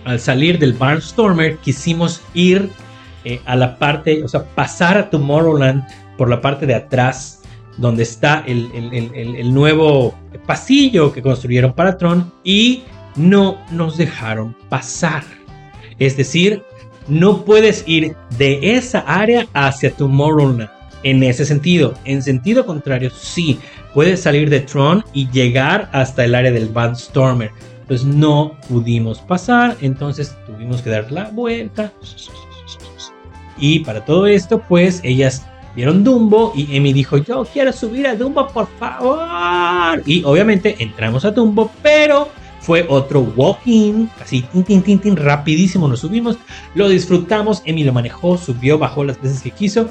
al 0.05 0.19
salir 0.19 0.59
del 0.59 0.73
Barnstormer 0.73 1.57
quisimos 1.57 2.21
ir 2.33 2.69
eh, 3.25 3.39
a 3.45 3.55
la 3.55 3.77
parte, 3.77 4.23
o 4.23 4.27
sea, 4.27 4.43
pasar 4.43 4.97
a 4.97 5.09
Tomorrowland 5.09 5.83
por 6.17 6.29
la 6.29 6.41
parte 6.41 6.65
de 6.65 6.75
atrás, 6.75 7.41
donde 7.77 8.03
está 8.03 8.43
el, 8.45 9.53
nuevo 9.53 10.13
pasillo 10.45 11.11
que 11.11 11.21
construyeron 11.21 11.73
para 11.73 11.97
Tron 11.97 12.31
y 12.43 12.83
no 13.15 13.57
nos 13.71 13.97
dejaron 13.97 14.55
pasar. 14.69 15.23
Es 15.99 16.17
decir, 16.17 16.63
no 17.07 17.45
puedes 17.45 17.83
ir 17.87 18.15
de 18.37 18.75
esa 18.75 18.99
área 18.99 19.47
hacia 19.53 19.91
Tomorrowland. 19.91 20.69
En 21.03 21.21
ese 21.23 21.45
sentido, 21.45 21.95
en 22.05 22.21
sentido 22.21 22.65
contrario, 22.65 23.09
sí, 23.09 23.59
puedes 23.93 24.21
salir 24.21 24.49
de 24.49 24.61
Tron 24.61 25.03
y 25.13 25.29
llegar 25.29 25.89
hasta 25.91 26.23
el 26.23 26.35
área 26.35 26.51
del 26.51 26.69
Barnstormer 26.69 27.51
pues 27.93 28.05
no 28.05 28.57
pudimos 28.67 29.19
pasar, 29.19 29.77
entonces 29.79 30.35
tuvimos 30.47 30.81
que 30.81 30.89
dar 30.89 31.11
la 31.11 31.29
vuelta. 31.29 31.93
Y 33.55 33.81
para 33.81 34.03
todo 34.03 34.25
esto, 34.25 34.63
pues 34.67 34.99
ellas 35.03 35.45
vieron 35.75 36.03
Dumbo 36.03 36.53
y 36.55 36.75
Emi 36.75 36.91
dijo, 36.91 37.17
yo 37.17 37.45
quiero 37.45 37.71
subir 37.71 38.07
a 38.07 38.15
Dumbo, 38.15 38.47
por 38.47 38.67
favor. 38.79 40.01
Y 40.07 40.23
obviamente 40.23 40.75
entramos 40.79 41.23
a 41.23 41.29
Dumbo, 41.29 41.69
pero 41.83 42.29
fue 42.61 42.83
otro 42.89 43.19
walking, 43.35 44.07
así 44.19 44.41
tin, 44.51 44.63
tin, 44.63 44.81
tin, 44.81 44.97
tin, 44.97 45.15
rapidísimo 45.15 45.87
nos 45.87 45.99
subimos, 45.99 46.39
lo 46.73 46.89
disfrutamos, 46.89 47.61
Emi 47.63 47.83
lo 47.83 47.93
manejó, 47.93 48.39
subió, 48.39 48.79
bajó 48.79 49.03
las 49.03 49.21
veces 49.21 49.43
que 49.43 49.51
quiso 49.51 49.87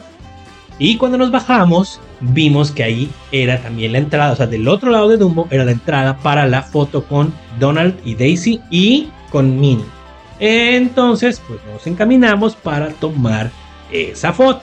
y 0.78 0.96
cuando 0.96 1.18
nos 1.18 1.30
bajamos, 1.30 2.00
vimos 2.20 2.70
que 2.70 2.82
ahí 2.82 3.10
era 3.30 3.62
también 3.62 3.92
la 3.92 3.98
entrada, 3.98 4.32
o 4.32 4.36
sea, 4.36 4.46
del 4.46 4.68
otro 4.68 4.90
lado 4.90 5.08
de 5.08 5.16
Dumbo 5.16 5.48
era 5.50 5.64
la 5.64 5.72
entrada 5.72 6.18
para 6.18 6.46
la 6.46 6.62
foto 6.62 7.04
con 7.04 7.32
Donald 7.58 7.94
y 8.04 8.14
Daisy 8.14 8.60
y 8.70 9.08
con 9.30 9.58
Minnie. 9.60 9.84
Entonces, 10.40 11.40
pues 11.46 11.60
nos 11.72 11.86
encaminamos 11.86 12.56
para 12.56 12.88
tomar 12.90 13.50
esa 13.92 14.32
foto. 14.32 14.62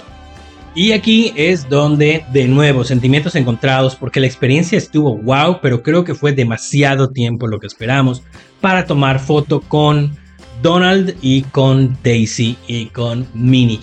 Y 0.75 0.91
aquí 0.91 1.33
es 1.35 1.67
donde, 1.67 2.25
de 2.31 2.47
nuevo, 2.47 2.83
sentimientos 2.83 3.35
encontrados, 3.35 3.95
porque 3.95 4.19
la 4.19 4.27
experiencia 4.27 4.77
estuvo 4.77 5.17
wow, 5.17 5.59
pero 5.61 5.81
creo 5.81 6.03
que 6.03 6.13
fue 6.15 6.31
demasiado 6.31 7.09
tiempo 7.09 7.47
lo 7.47 7.59
que 7.59 7.67
esperamos 7.67 8.21
para 8.61 8.85
tomar 8.85 9.19
foto 9.19 9.61
con 9.61 10.15
Donald 10.61 11.15
y 11.21 11.41
con 11.43 11.97
Daisy 12.03 12.57
y 12.67 12.87
con 12.87 13.27
Minnie. 13.33 13.79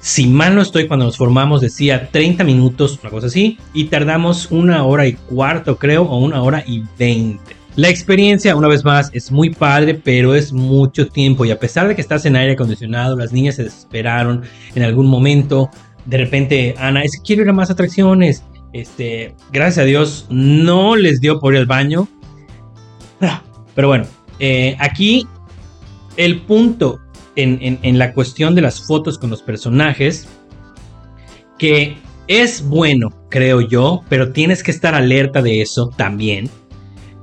Si 0.00 0.26
mal 0.26 0.54
no 0.54 0.62
estoy, 0.62 0.88
cuando 0.88 1.04
nos 1.04 1.18
formamos 1.18 1.60
decía 1.60 2.08
30 2.10 2.42
minutos, 2.44 2.98
una 3.02 3.10
cosa 3.10 3.26
así, 3.26 3.58
y 3.74 3.84
tardamos 3.84 4.50
una 4.50 4.84
hora 4.84 5.06
y 5.06 5.12
cuarto, 5.12 5.76
creo, 5.76 6.04
o 6.04 6.18
una 6.18 6.42
hora 6.42 6.64
y 6.66 6.82
20. 6.98 7.60
La 7.76 7.88
experiencia, 7.88 8.56
una 8.56 8.66
vez 8.66 8.84
más, 8.84 9.10
es 9.12 9.30
muy 9.30 9.50
padre, 9.50 9.94
pero 9.94 10.34
es 10.34 10.52
mucho 10.52 11.06
tiempo. 11.08 11.44
Y 11.44 11.50
a 11.50 11.58
pesar 11.58 11.86
de 11.86 11.94
que 11.94 12.00
estás 12.00 12.24
en 12.24 12.36
aire 12.36 12.54
acondicionado, 12.54 13.16
las 13.16 13.32
niñas 13.32 13.56
se 13.56 13.64
desesperaron 13.64 14.42
en 14.74 14.82
algún 14.82 15.06
momento. 15.06 15.70
De 16.06 16.16
repente, 16.16 16.74
Ana, 16.78 17.02
es 17.02 17.16
que 17.16 17.22
quiero 17.22 17.42
ir 17.42 17.50
a 17.50 17.52
más 17.52 17.70
atracciones. 17.70 18.42
Este, 18.72 19.34
gracias 19.52 19.78
a 19.78 19.86
Dios, 19.86 20.26
no 20.30 20.96
les 20.96 21.20
dio 21.20 21.40
por 21.40 21.54
ir 21.54 21.60
al 21.60 21.66
baño. 21.66 22.08
Ah, 23.20 23.42
pero 23.74 23.88
bueno, 23.88 24.06
eh, 24.38 24.76
aquí 24.78 25.26
el 26.16 26.40
punto 26.40 27.00
en, 27.42 27.98
la 27.98 28.12
cuestión 28.12 28.54
de 28.54 28.62
las 28.62 28.86
fotos 28.86 29.18
con 29.18 29.30
los 29.30 29.42
personajes, 29.42 30.28
que 31.58 31.98
es 32.26 32.62
bueno, 32.66 33.08
creo 33.28 33.60
yo, 33.60 34.02
pero 34.08 34.32
tienes 34.32 34.62
que 34.62 34.70
estar 34.70 34.94
alerta 34.94 35.42
de 35.42 35.60
eso 35.60 35.90
también, 35.96 36.48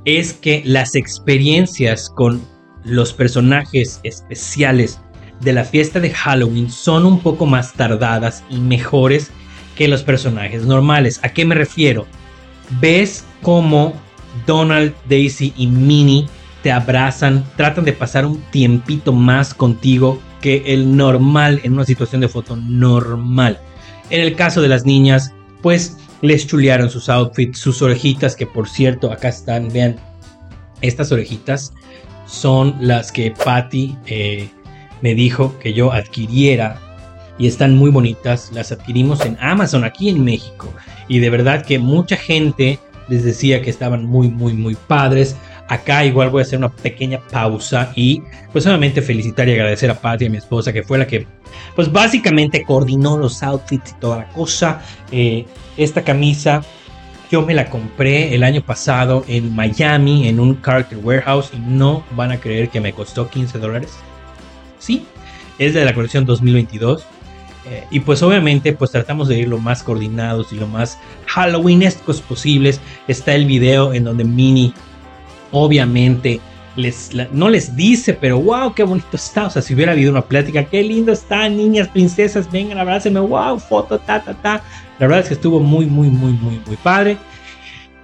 es 0.06 0.34
que 0.34 0.62
las 0.66 0.96
experiencias 0.96 2.10
con 2.10 2.42
los 2.84 3.14
personajes 3.14 4.00
especiales 4.04 5.00
de 5.42 5.54
la 5.54 5.64
fiesta 5.64 6.00
de 6.00 6.12
Halloween 6.12 6.72
son 6.72 7.06
un 7.06 7.20
poco 7.20 7.46
más 7.46 7.74
tardadas 7.74 8.44
y 8.50 8.58
mejores 8.60 9.32
que 9.76 9.88
los 9.88 10.04
personajes 10.04 10.66
normales. 10.66 11.20
¿A 11.24 11.30
qué 11.30 11.46
me 11.46 11.56
refiero? 11.56 12.08
Ves 12.82 13.26
cómo 13.42 13.94
Donald, 14.46 14.94
Daisy 15.08 15.54
y 15.58 15.68
Minnie 15.68 16.28
abrazan, 16.72 17.44
tratan 17.56 17.86
de 17.86 17.94
pasar 17.94 18.26
un 18.26 18.42
tiempito 18.52 19.14
más 19.14 19.54
contigo 19.54 20.20
que 20.42 20.64
el 20.68 20.96
normal 20.96 21.60
en 21.64 21.74
una 21.74 21.86
situación 21.86 22.22
de 22.22 22.30
foto 22.30 22.56
normal. 22.56 23.60
En 24.10 24.22
el 24.22 24.36
caso 24.36 24.62
de 24.62 24.68
las 24.68 24.86
niñas, 24.86 25.34
pues 25.62 25.98
les 26.22 26.48
chulearon 26.48 26.90
sus 26.90 27.10
outfits, 27.10 27.60
sus 27.60 27.82
orejitas, 27.82 28.36
que 28.36 28.48
por 28.48 28.68
cierto, 28.68 29.12
acá 29.12 29.30
están, 29.30 29.70
vean, 29.70 29.98
estas 30.82 31.12
orejitas 31.12 31.74
son 32.26 32.76
las 32.80 33.12
que 33.12 33.32
Patty 33.32 33.96
eh, 34.06 34.50
me 35.02 35.16
dijo 35.16 35.58
que 35.60 35.74
yo 35.74 35.92
adquiriera 35.92 36.80
y 37.38 37.48
están 37.48 37.76
muy 37.76 37.90
bonitas. 37.92 38.52
Las 38.54 38.72
adquirimos 38.72 39.26
en 39.26 39.38
Amazon 39.40 39.84
aquí 39.84 40.10
en 40.10 40.24
México 40.24 40.72
y 41.08 41.20
de 41.20 41.30
verdad 41.30 41.66
que 41.66 41.80
mucha 41.80 42.16
gente 42.16 42.80
les 43.08 43.24
decía 43.24 43.62
que 43.62 43.70
estaban 43.70 44.06
muy, 44.06 44.30
muy, 44.30 44.54
muy 44.54 44.76
padres. 44.76 45.36
Acá 45.68 46.06
igual 46.06 46.30
voy 46.30 46.42
a 46.42 46.44
hacer 46.44 46.60
una 46.60 46.70
pequeña 46.70 47.20
pausa 47.20 47.92
y 47.96 48.22
pues 48.52 48.64
solamente 48.64 49.02
felicitar 49.02 49.50
y 49.50 49.54
agradecer 49.54 49.90
a 49.90 50.00
Patty, 50.00 50.28
a 50.28 50.30
mi 50.30 50.38
esposa, 50.38 50.72
que 50.72 50.84
fue 50.84 50.98
la 50.98 51.08
que 51.08 51.28
pues 51.76 51.92
básicamente 51.92 52.64
coordinó 52.64 53.18
los 53.18 53.44
outfits 53.44 53.92
y 53.92 54.00
toda 54.00 54.20
la 54.20 54.28
cosa. 54.30 54.82
Eh, 55.12 55.46
esta 55.76 56.04
camisa 56.04 56.62
yo 57.30 57.42
me 57.42 57.54
la 57.54 57.70
compré 57.70 58.34
el 58.34 58.44
año 58.44 58.62
pasado 58.62 59.26
en 59.28 59.54
Miami 59.54 60.30
en 60.30 60.40
un 60.40 60.62
Character 60.62 60.98
Warehouse 61.00 61.52
y 61.54 61.60
no 61.60 62.04
van 62.12 62.32
a 62.32 62.40
creer 62.40 62.70
que 62.70 62.80
me 62.80 62.94
costó 62.94 63.30
15 63.30 63.60
dólares. 63.60 63.98
Sí, 64.80 65.06
es 65.60 65.74
de 65.74 65.84
la 65.84 65.94
colección 65.94 66.26
2022. 66.26 67.06
Eh, 67.70 67.84
y 67.92 68.00
pues 68.00 68.24
obviamente 68.24 68.72
pues 68.72 68.92
tratamos 68.92 69.28
de 69.28 69.40
ir 69.40 69.50
lo 69.50 69.58
más 69.58 69.84
coordinados 69.84 70.54
y 70.54 70.56
lo 70.56 70.68
más 70.68 70.98
halloweenescos 71.26 72.22
posibles. 72.22 72.80
Está 73.10 73.36
el 73.36 73.46
video 73.46 73.94
en 73.94 74.06
donde 74.06 74.24
Minnie 74.24 74.74
obviamente 75.52 76.40
les, 76.76 77.12
no 77.32 77.50
les 77.50 77.76
dice, 77.76 78.14
pero 78.14 78.40
wow, 78.40 78.74
qué 78.74 78.84
bonito 78.84 79.08
está. 79.14 79.48
O 79.48 79.50
sea, 79.50 79.62
si 79.62 79.74
hubiera 79.74 79.92
habido 79.92 80.12
una 80.12 80.22
plática, 80.22 80.64
qué 80.64 80.84
lindo 80.84 81.12
está, 81.12 81.50
niñas, 81.50 81.88
princesas, 81.90 82.50
vengan, 82.52 82.78
abrácenme, 82.78 83.20
wow, 83.20 83.60
foto, 83.60 84.00
ta, 84.00 84.24
ta, 84.24 84.34
ta. 84.36 84.64
La 85.00 85.08
verdad 85.08 85.20
es 85.20 85.28
que 85.28 85.34
estuvo 85.34 85.60
muy, 85.60 85.86
muy, 85.86 86.10
muy, 86.10 86.32
muy, 86.32 86.62
muy 86.66 86.76
padre. 86.78 87.18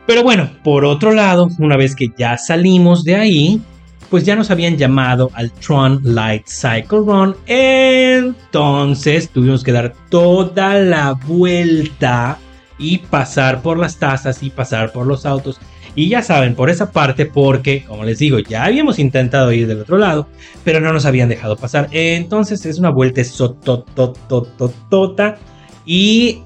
Pero 0.05 0.23
bueno, 0.23 0.49
por 0.63 0.83
otro 0.83 1.11
lado, 1.11 1.47
una 1.59 1.77
vez 1.77 1.95
que 1.95 2.11
ya 2.17 2.37
salimos 2.37 3.03
de 3.03 3.15
ahí, 3.15 3.61
pues 4.09 4.25
ya 4.25 4.35
nos 4.35 4.51
habían 4.51 4.77
llamado 4.77 5.31
al 5.33 5.51
Tron 5.51 6.01
Light 6.03 6.45
Cycle 6.47 6.99
Run. 6.99 7.35
Entonces 7.47 9.29
tuvimos 9.29 9.63
que 9.63 9.71
dar 9.71 9.93
toda 10.09 10.75
la 10.75 11.13
vuelta 11.13 12.37
y 12.77 12.97
pasar 12.97 13.61
por 13.61 13.79
las 13.79 13.97
tazas 13.97 14.43
y 14.43 14.49
pasar 14.49 14.91
por 14.91 15.07
los 15.07 15.25
autos 15.25 15.59
Y 15.95 16.09
ya 16.09 16.23
saben, 16.23 16.55
por 16.55 16.71
esa 16.71 16.91
parte, 16.91 17.25
porque, 17.25 17.85
como 17.85 18.03
les 18.03 18.19
digo, 18.19 18.39
ya 18.39 18.65
habíamos 18.65 18.99
intentado 18.99 19.51
ir 19.51 19.67
del 19.67 19.81
otro 19.81 19.97
lado, 19.97 20.27
pero 20.63 20.79
no 20.79 20.91
nos 20.91 21.05
habían 21.05 21.29
dejado 21.29 21.55
pasar. 21.55 21.87
Entonces 21.91 22.65
es 22.65 22.79
una 22.79 22.89
vuelta 22.89 23.23
sototototota. 23.23 25.37
Y 25.85 26.41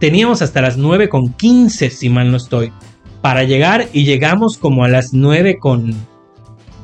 teníamos 0.00 0.40
hasta 0.40 0.62
las 0.62 0.78
9 0.78 1.08
con 1.08 1.32
15, 1.34 1.90
si 1.90 2.08
mal 2.08 2.30
no 2.30 2.38
estoy, 2.38 2.72
para 3.20 3.44
llegar. 3.44 3.88
Y 3.92 4.04
llegamos 4.04 4.56
como 4.56 4.84
a 4.84 4.88
las 4.88 5.12
9 5.12 5.58
con 5.58 5.94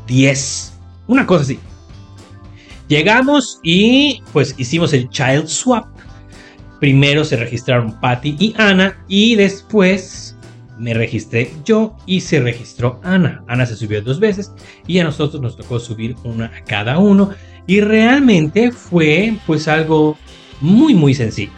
10. 0.07 0.79
Una 1.07 1.27
cosa 1.27 1.45
así. 1.45 1.59
Llegamos 2.89 3.61
y 3.63 4.23
pues 4.33 4.55
hicimos 4.59 4.93
el 4.93 5.09
child 5.09 5.47
swap. 5.47 5.87
Primero 6.81 7.25
se 7.25 7.37
registraron 7.37 7.99
Patty 7.99 8.37
y 8.39 8.55
Ana 8.59 9.03
y 9.09 9.37
después 9.37 10.24
me 10.79 10.95
registré 10.95 11.51
yo 11.64 11.97
y 12.07 12.20
se 12.20 12.41
registró 12.41 13.01
Ana. 13.03 13.45
Ana 13.47 13.66
se 13.66 13.77
subió 13.77 14.03
dos 14.03 14.20
veces 14.20 14.53
y 14.87 14.99
a 14.99 15.05
nosotros 15.05 15.41
nos 15.41 15.57
tocó 15.57 15.79
subir 15.79 16.16
una 16.25 16.47
a 16.47 16.64
cada 16.64 16.99
uno 16.99 17.31
y 17.66 17.81
realmente 17.81 18.72
fue 18.72 19.37
pues 19.47 19.68
algo 19.68 20.16
muy 20.61 20.95
muy 20.95 21.14
sencillo. 21.14 21.53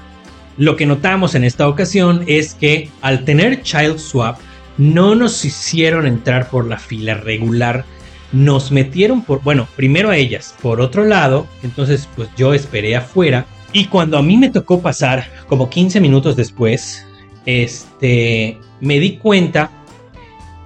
Lo 0.57 0.77
que 0.77 0.87
notamos 0.87 1.35
en 1.35 1.45
esta 1.45 1.69
ocasión 1.69 2.25
es 2.27 2.55
que 2.55 2.89
al 3.03 3.25
tener 3.25 3.63
Child 3.63 3.99
Swap 3.99 4.39
no 4.79 5.15
nos 5.15 5.45
hicieron 5.45 6.07
entrar 6.07 6.49
por 6.49 6.67
la 6.67 6.79
fila 6.79 7.15
regular, 7.15 7.85
nos 8.33 8.73
metieron 8.73 9.23
por, 9.23 9.43
bueno, 9.43 9.69
primero 9.77 10.11
a 10.11 10.17
ellas, 10.17 10.55
por 10.61 10.81
otro 10.81 11.05
lado, 11.05 11.47
entonces 11.63 12.09
pues 12.17 12.29
yo 12.37 12.55
esperé 12.55 12.97
afuera 12.97 13.47
y 13.73 13.87
cuando 13.87 14.17
a 14.17 14.23
mí 14.23 14.37
me 14.37 14.51
tocó 14.51 14.81
pasar 14.81 15.29
como 15.49 15.69
15 15.69 16.01
minutos 16.01 16.37
después, 16.37 17.07
este, 17.47 18.59
me 18.81 18.99
di 18.99 19.17
cuenta 19.17 19.71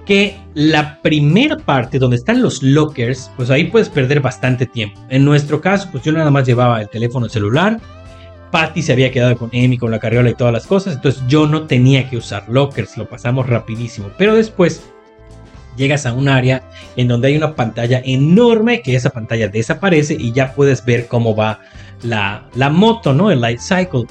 que 0.05 0.37
la 0.55 1.01
primera 1.01 1.57
parte 1.57 1.99
donde 1.99 2.17
están 2.17 2.41
los 2.41 2.61
lockers, 2.61 3.31
pues 3.37 3.49
ahí 3.49 3.65
puedes 3.65 3.87
perder 3.87 4.19
bastante 4.19 4.65
tiempo. 4.65 4.99
En 5.09 5.23
nuestro 5.23 5.61
caso, 5.61 5.87
pues 5.91 6.03
yo 6.03 6.11
nada 6.11 6.31
más 6.31 6.45
llevaba 6.45 6.81
el 6.81 6.89
teléfono 6.89 7.29
celular. 7.29 7.79
Patty 8.51 8.81
se 8.81 8.91
había 8.91 9.11
quedado 9.11 9.37
con 9.37 9.49
Emi, 9.53 9.77
con 9.77 9.91
la 9.91 9.99
carriola 9.99 10.29
y 10.29 10.33
todas 10.33 10.51
las 10.51 10.67
cosas, 10.67 10.95
entonces 10.95 11.23
yo 11.27 11.47
no 11.47 11.67
tenía 11.67 12.09
que 12.09 12.17
usar 12.17 12.49
lockers, 12.49 12.97
lo 12.97 13.07
pasamos 13.07 13.47
rapidísimo. 13.47 14.09
Pero 14.17 14.35
después 14.35 14.83
llegas 15.77 16.05
a 16.05 16.13
un 16.13 16.27
área 16.27 16.63
en 16.97 17.07
donde 17.07 17.29
hay 17.29 17.37
una 17.37 17.55
pantalla 17.55 18.01
enorme, 18.03 18.81
que 18.81 18.95
esa 18.95 19.11
pantalla 19.11 19.47
desaparece 19.47 20.17
y 20.19 20.33
ya 20.33 20.53
puedes 20.53 20.83
ver 20.83 21.07
cómo 21.07 21.33
va 21.33 21.61
la, 22.03 22.49
la 22.55 22.69
moto, 22.69 23.13
¿no? 23.13 23.31
El 23.31 23.39
light 23.39 23.59
cycle. 23.61 24.05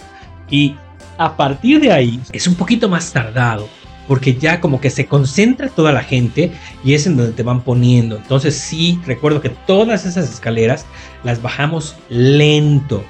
Y 0.51 0.77
a 1.21 1.37
partir 1.37 1.81
de 1.81 1.93
ahí 1.93 2.19
es 2.33 2.47
un 2.47 2.55
poquito 2.55 2.89
más 2.89 3.13
tardado 3.13 3.69
porque 4.09 4.35
ya 4.37 4.59
como 4.59 4.81
que 4.81 4.89
se 4.89 5.05
concentra 5.05 5.69
toda 5.69 5.93
la 5.93 6.03
gente 6.03 6.51
y 6.83 6.95
es 6.95 7.07
en 7.07 7.19
donde 7.19 7.33
te 7.33 7.43
van 7.43 7.61
poniendo. 7.61 8.17
Entonces 8.17 8.57
sí, 8.57 8.99
recuerdo 9.07 9.43
que 9.43 9.51
todas 9.51 10.07
esas 10.07 10.31
escaleras 10.31 10.87
las 11.23 11.43
bajamos 11.43 11.95
lento. 12.09 13.05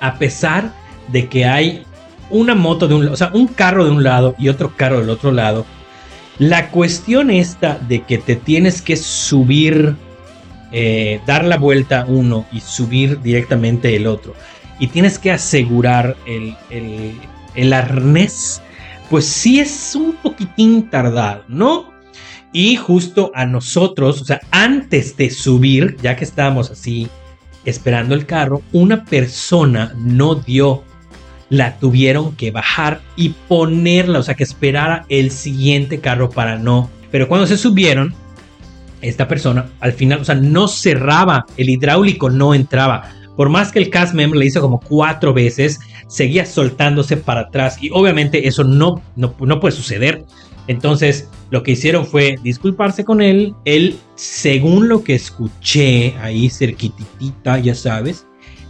A 0.00 0.18
pesar 0.18 0.74
de 1.08 1.28
que 1.28 1.46
hay 1.46 1.84
una 2.30 2.56
moto 2.56 2.88
de 2.88 2.94
un 2.94 3.04
lado, 3.04 3.14
o 3.14 3.16
sea, 3.16 3.30
un 3.32 3.46
carro 3.46 3.84
de 3.84 3.92
un 3.92 4.02
lado 4.02 4.34
y 4.36 4.48
otro 4.48 4.76
carro 4.76 4.98
del 4.98 5.08
otro 5.08 5.30
lado. 5.30 5.64
La 6.38 6.70
cuestión 6.70 7.30
esta 7.30 7.78
de 7.78 8.02
que 8.02 8.18
te 8.18 8.34
tienes 8.34 8.82
que 8.82 8.96
subir, 8.96 9.94
eh, 10.72 11.20
dar 11.26 11.44
la 11.44 11.58
vuelta 11.58 12.04
uno 12.08 12.44
y 12.52 12.60
subir 12.60 13.22
directamente 13.22 13.94
el 13.94 14.08
otro. 14.08 14.34
Y 14.78 14.88
tienes 14.88 15.18
que 15.18 15.30
asegurar 15.30 16.16
el, 16.26 16.56
el, 17.54 17.72
arnés 17.72 18.60
pues 19.10 19.26
sí 19.26 19.60
es 19.60 19.94
un 19.94 20.14
poquitín 20.14 20.90
tardado, 20.90 21.44
¿no? 21.46 21.92
Y 22.52 22.76
justo 22.76 23.30
a 23.34 23.46
nosotros, 23.46 24.22
o 24.22 24.24
sea, 24.24 24.40
antes 24.50 25.16
de 25.16 25.30
subir, 25.30 25.96
ya 26.02 26.16
que 26.16 26.24
estábamos 26.24 26.70
así 26.70 27.08
esperando 27.64 28.14
el 28.14 28.26
carro, 28.26 28.62
una 28.72 29.04
persona 29.04 29.94
no 29.98 30.36
dio, 30.36 30.84
la 31.48 31.78
tuvieron 31.78 32.34
que 32.36 32.50
bajar 32.50 33.00
y 33.16 33.30
ponerla, 33.48 34.18
o 34.18 34.22
sea, 34.22 34.34
que 34.34 34.44
esperara 34.44 35.04
el 35.08 35.30
siguiente 35.30 36.00
carro 36.00 36.30
para 36.30 36.56
no. 36.56 36.90
Pero 37.10 37.28
cuando 37.28 37.46
se 37.46 37.56
subieron, 37.56 38.14
esta 39.00 39.28
persona 39.28 39.66
al 39.80 39.92
final, 39.92 40.20
o 40.20 40.24
sea, 40.24 40.34
no 40.34 40.66
cerraba, 40.66 41.44
el 41.56 41.68
hidráulico 41.68 42.30
no 42.30 42.54
entraba. 42.54 43.10
Por 43.36 43.48
más 43.48 43.72
que 43.72 43.80
el 43.80 43.90
cast 43.90 44.14
member 44.14 44.38
le 44.38 44.46
hizo 44.46 44.60
como 44.60 44.80
cuatro 44.80 45.32
veces, 45.32 45.80
seguía 46.06 46.46
soltándose 46.46 47.16
para 47.16 47.42
atrás 47.42 47.78
y 47.80 47.90
obviamente 47.90 48.46
eso 48.46 48.64
no, 48.64 49.02
no, 49.16 49.34
no 49.38 49.60
puede 49.60 49.74
suceder. 49.74 50.24
Entonces 50.66 51.28
lo 51.50 51.62
que 51.62 51.72
hicieron 51.72 52.06
fue 52.06 52.36
disculparse 52.42 53.04
con 53.04 53.20
él. 53.20 53.54
Él, 53.64 53.96
según 54.14 54.88
lo 54.88 55.04
que 55.04 55.14
escuché 55.14 56.14
ahí 56.20 56.48
cerquitita, 56.48 57.58
ya 57.58 57.74
sabes, 57.74 58.26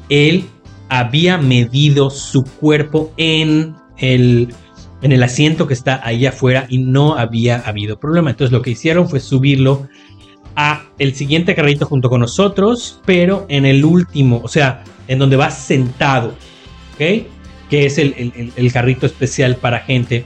él 0.08 0.44
había 0.88 1.38
medido 1.38 2.10
su 2.10 2.44
cuerpo 2.44 3.12
en 3.16 3.74
el, 3.98 4.54
en 5.02 5.12
el 5.12 5.22
asiento 5.22 5.66
que 5.66 5.74
está 5.74 6.00
ahí 6.04 6.26
afuera 6.26 6.66
y 6.68 6.78
no 6.78 7.16
había 7.16 7.60
habido 7.60 7.98
problema. 7.98 8.30
Entonces 8.30 8.52
lo 8.52 8.62
que 8.62 8.70
hicieron 8.70 9.08
fue 9.08 9.20
subirlo 9.20 9.88
a 10.56 10.84
el 10.98 11.14
siguiente 11.14 11.54
carrito 11.54 11.86
junto 11.86 12.08
con 12.08 12.20
nosotros, 12.20 13.00
pero 13.04 13.46
en 13.48 13.66
el 13.66 13.84
último, 13.84 14.40
o 14.42 14.48
sea, 14.48 14.84
en 15.08 15.18
donde 15.18 15.36
va 15.36 15.50
sentado, 15.50 16.34
¿ok? 16.94 17.26
Que 17.68 17.86
es 17.86 17.98
el, 17.98 18.70
carrito 18.72 19.06
especial 19.06 19.56
para 19.56 19.80
gente 19.80 20.24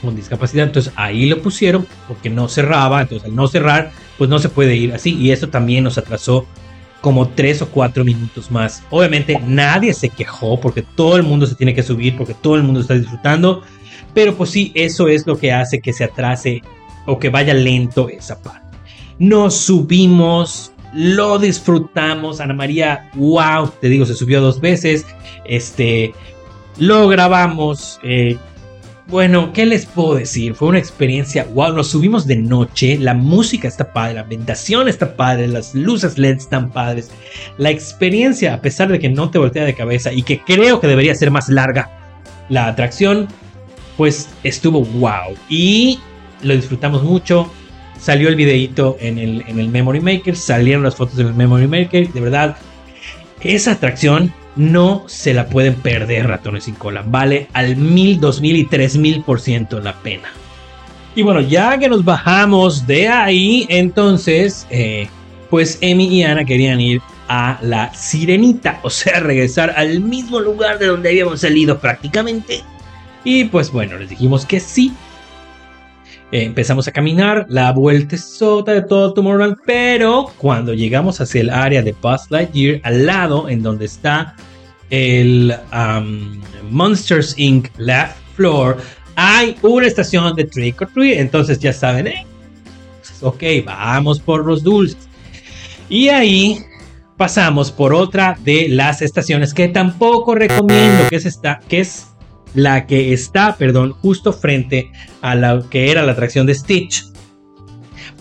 con 0.00 0.14
discapacidad. 0.14 0.66
Entonces 0.66 0.92
ahí 0.96 1.26
lo 1.26 1.40
pusieron 1.40 1.86
porque 2.08 2.30
no 2.30 2.48
cerraba, 2.48 3.02
entonces 3.02 3.28
al 3.28 3.34
no 3.34 3.48
cerrar, 3.48 3.92
pues 4.18 4.28
no 4.28 4.38
se 4.38 4.48
puede 4.48 4.76
ir 4.76 4.92
así. 4.92 5.16
Y 5.16 5.30
eso 5.30 5.48
también 5.48 5.84
nos 5.84 5.98
atrasó 5.98 6.46
como 7.00 7.28
tres 7.28 7.62
o 7.62 7.68
cuatro 7.68 8.04
minutos 8.04 8.50
más. 8.50 8.82
Obviamente 8.90 9.40
nadie 9.46 9.94
se 9.94 10.08
quejó 10.08 10.60
porque 10.60 10.82
todo 10.82 11.16
el 11.16 11.22
mundo 11.22 11.46
se 11.46 11.54
tiene 11.54 11.74
que 11.74 11.82
subir, 11.82 12.16
porque 12.16 12.34
todo 12.34 12.56
el 12.56 12.62
mundo 12.62 12.80
está 12.80 12.94
disfrutando. 12.94 13.62
Pero 14.14 14.36
pues 14.36 14.50
sí, 14.50 14.72
eso 14.74 15.08
es 15.08 15.26
lo 15.26 15.38
que 15.38 15.52
hace 15.52 15.80
que 15.80 15.92
se 15.92 16.04
atrase 16.04 16.60
o 17.06 17.18
que 17.18 17.30
vaya 17.30 17.54
lento 17.54 18.08
esa 18.08 18.40
parte 18.40 18.61
nos 19.22 19.54
subimos, 19.54 20.72
lo 20.92 21.38
disfrutamos. 21.38 22.40
Ana 22.40 22.54
María, 22.54 23.08
wow, 23.14 23.70
te 23.80 23.88
digo, 23.88 24.04
se 24.04 24.14
subió 24.14 24.40
dos 24.40 24.60
veces. 24.60 25.06
Este, 25.44 26.12
lo 26.76 27.06
grabamos. 27.06 28.00
Eh, 28.02 28.36
bueno, 29.06 29.52
¿qué 29.52 29.64
les 29.64 29.86
puedo 29.86 30.16
decir? 30.16 30.56
Fue 30.56 30.66
una 30.66 30.80
experiencia, 30.80 31.46
wow, 31.54 31.72
nos 31.72 31.88
subimos 31.88 32.26
de 32.26 32.34
noche, 32.34 32.98
la 32.98 33.14
música 33.14 33.68
está 33.68 33.92
padre, 33.92 34.14
la 34.14 34.22
ambientación 34.22 34.88
está 34.88 35.14
padre, 35.14 35.46
las 35.46 35.72
luces 35.72 36.18
LED 36.18 36.38
están 36.38 36.72
padres. 36.72 37.12
La 37.58 37.70
experiencia, 37.70 38.54
a 38.54 38.60
pesar 38.60 38.90
de 38.90 38.98
que 38.98 39.08
no 39.08 39.30
te 39.30 39.38
voltea 39.38 39.64
de 39.64 39.74
cabeza 39.74 40.12
y 40.12 40.24
que 40.24 40.40
creo 40.40 40.80
que 40.80 40.88
debería 40.88 41.14
ser 41.14 41.30
más 41.30 41.48
larga, 41.48 41.90
la 42.48 42.66
atracción, 42.66 43.28
pues 43.96 44.30
estuvo 44.42 44.82
wow. 44.82 45.36
Y 45.48 46.00
lo 46.42 46.56
disfrutamos 46.56 47.04
mucho 47.04 47.48
salió 48.02 48.28
el 48.28 48.34
videito 48.34 48.96
en 49.00 49.16
el, 49.16 49.44
en 49.46 49.60
el 49.60 49.68
Memory 49.68 50.00
Maker, 50.00 50.34
salieron 50.34 50.82
las 50.82 50.96
fotos 50.96 51.18
en 51.20 51.28
el 51.28 51.34
Memory 51.34 51.68
Maker, 51.68 52.12
de 52.12 52.20
verdad, 52.20 52.56
esa 53.40 53.72
atracción 53.72 54.32
no 54.56 55.04
se 55.06 55.32
la 55.32 55.46
pueden 55.46 55.74
perder 55.76 56.26
ratones 56.26 56.64
sin 56.64 56.74
cola, 56.74 57.04
vale 57.06 57.46
al 57.52 57.76
mil, 57.76 58.18
dos 58.20 58.40
mil 58.40 58.56
y 58.56 58.64
tres 58.64 58.96
mil 58.96 59.22
por 59.22 59.40
ciento 59.40 59.80
la 59.80 59.94
pena. 59.94 60.28
Y 61.14 61.22
bueno, 61.22 61.40
ya 61.40 61.78
que 61.78 61.88
nos 61.88 62.04
bajamos 62.04 62.86
de 62.86 63.08
ahí, 63.08 63.66
entonces, 63.68 64.66
eh, 64.70 65.08
pues 65.48 65.78
Emi 65.80 66.08
y 66.08 66.24
Ana 66.24 66.44
querían 66.44 66.80
ir 66.80 67.00
a 67.28 67.58
la 67.62 67.94
sirenita, 67.94 68.80
o 68.82 68.90
sea, 68.90 69.20
regresar 69.20 69.74
al 69.76 70.00
mismo 70.00 70.40
lugar 70.40 70.80
de 70.80 70.86
donde 70.86 71.10
habíamos 71.10 71.40
salido 71.40 71.78
prácticamente. 71.78 72.62
Y 73.22 73.44
pues 73.44 73.70
bueno, 73.70 73.96
les 73.96 74.10
dijimos 74.10 74.44
que 74.44 74.58
sí, 74.58 74.92
eh, 76.32 76.44
empezamos 76.44 76.88
a 76.88 76.92
caminar, 76.92 77.44
la 77.50 77.72
vuelta 77.72 78.16
sota 78.16 78.72
de 78.72 78.80
todo 78.80 79.12
Tomorrowland, 79.12 79.58
pero 79.66 80.32
cuando 80.38 80.72
llegamos 80.72 81.20
hacia 81.20 81.42
el 81.42 81.50
área 81.50 81.82
de 81.82 81.94
Buzz 82.00 82.30
Lightyear, 82.30 82.80
al 82.84 83.04
lado 83.04 83.50
en 83.50 83.62
donde 83.62 83.84
está 83.84 84.34
el 84.88 85.54
um, 85.72 86.40
Monsters 86.70 87.34
Inc. 87.36 87.68
Laugh 87.76 88.14
Floor, 88.34 88.78
hay 89.14 89.56
una 89.60 89.86
estación 89.86 90.34
de 90.34 90.44
Trick 90.44 90.80
or 90.80 90.88
Treat, 90.88 91.18
entonces 91.18 91.58
ya 91.58 91.74
saben, 91.74 92.06
eh, 92.06 92.26
ok, 93.20 93.42
vamos 93.66 94.18
por 94.18 94.46
los 94.46 94.62
dulces. 94.62 95.06
Y 95.90 96.08
ahí 96.08 96.64
pasamos 97.18 97.70
por 97.70 97.92
otra 97.92 98.38
de 98.42 98.68
las 98.70 99.02
estaciones 99.02 99.52
que 99.52 99.68
tampoco 99.68 100.34
recomiendo, 100.34 101.08
que 101.10 101.16
es 101.16 101.26
esta, 101.26 101.60
que 101.68 101.80
es 101.80 102.06
la 102.54 102.86
que 102.86 103.12
está, 103.12 103.56
perdón, 103.56 103.92
justo 103.92 104.32
frente 104.32 104.90
a 105.20 105.34
la 105.34 105.62
que 105.70 105.90
era 105.90 106.02
la 106.02 106.12
atracción 106.12 106.46
de 106.46 106.54
Stitch. 106.54 107.06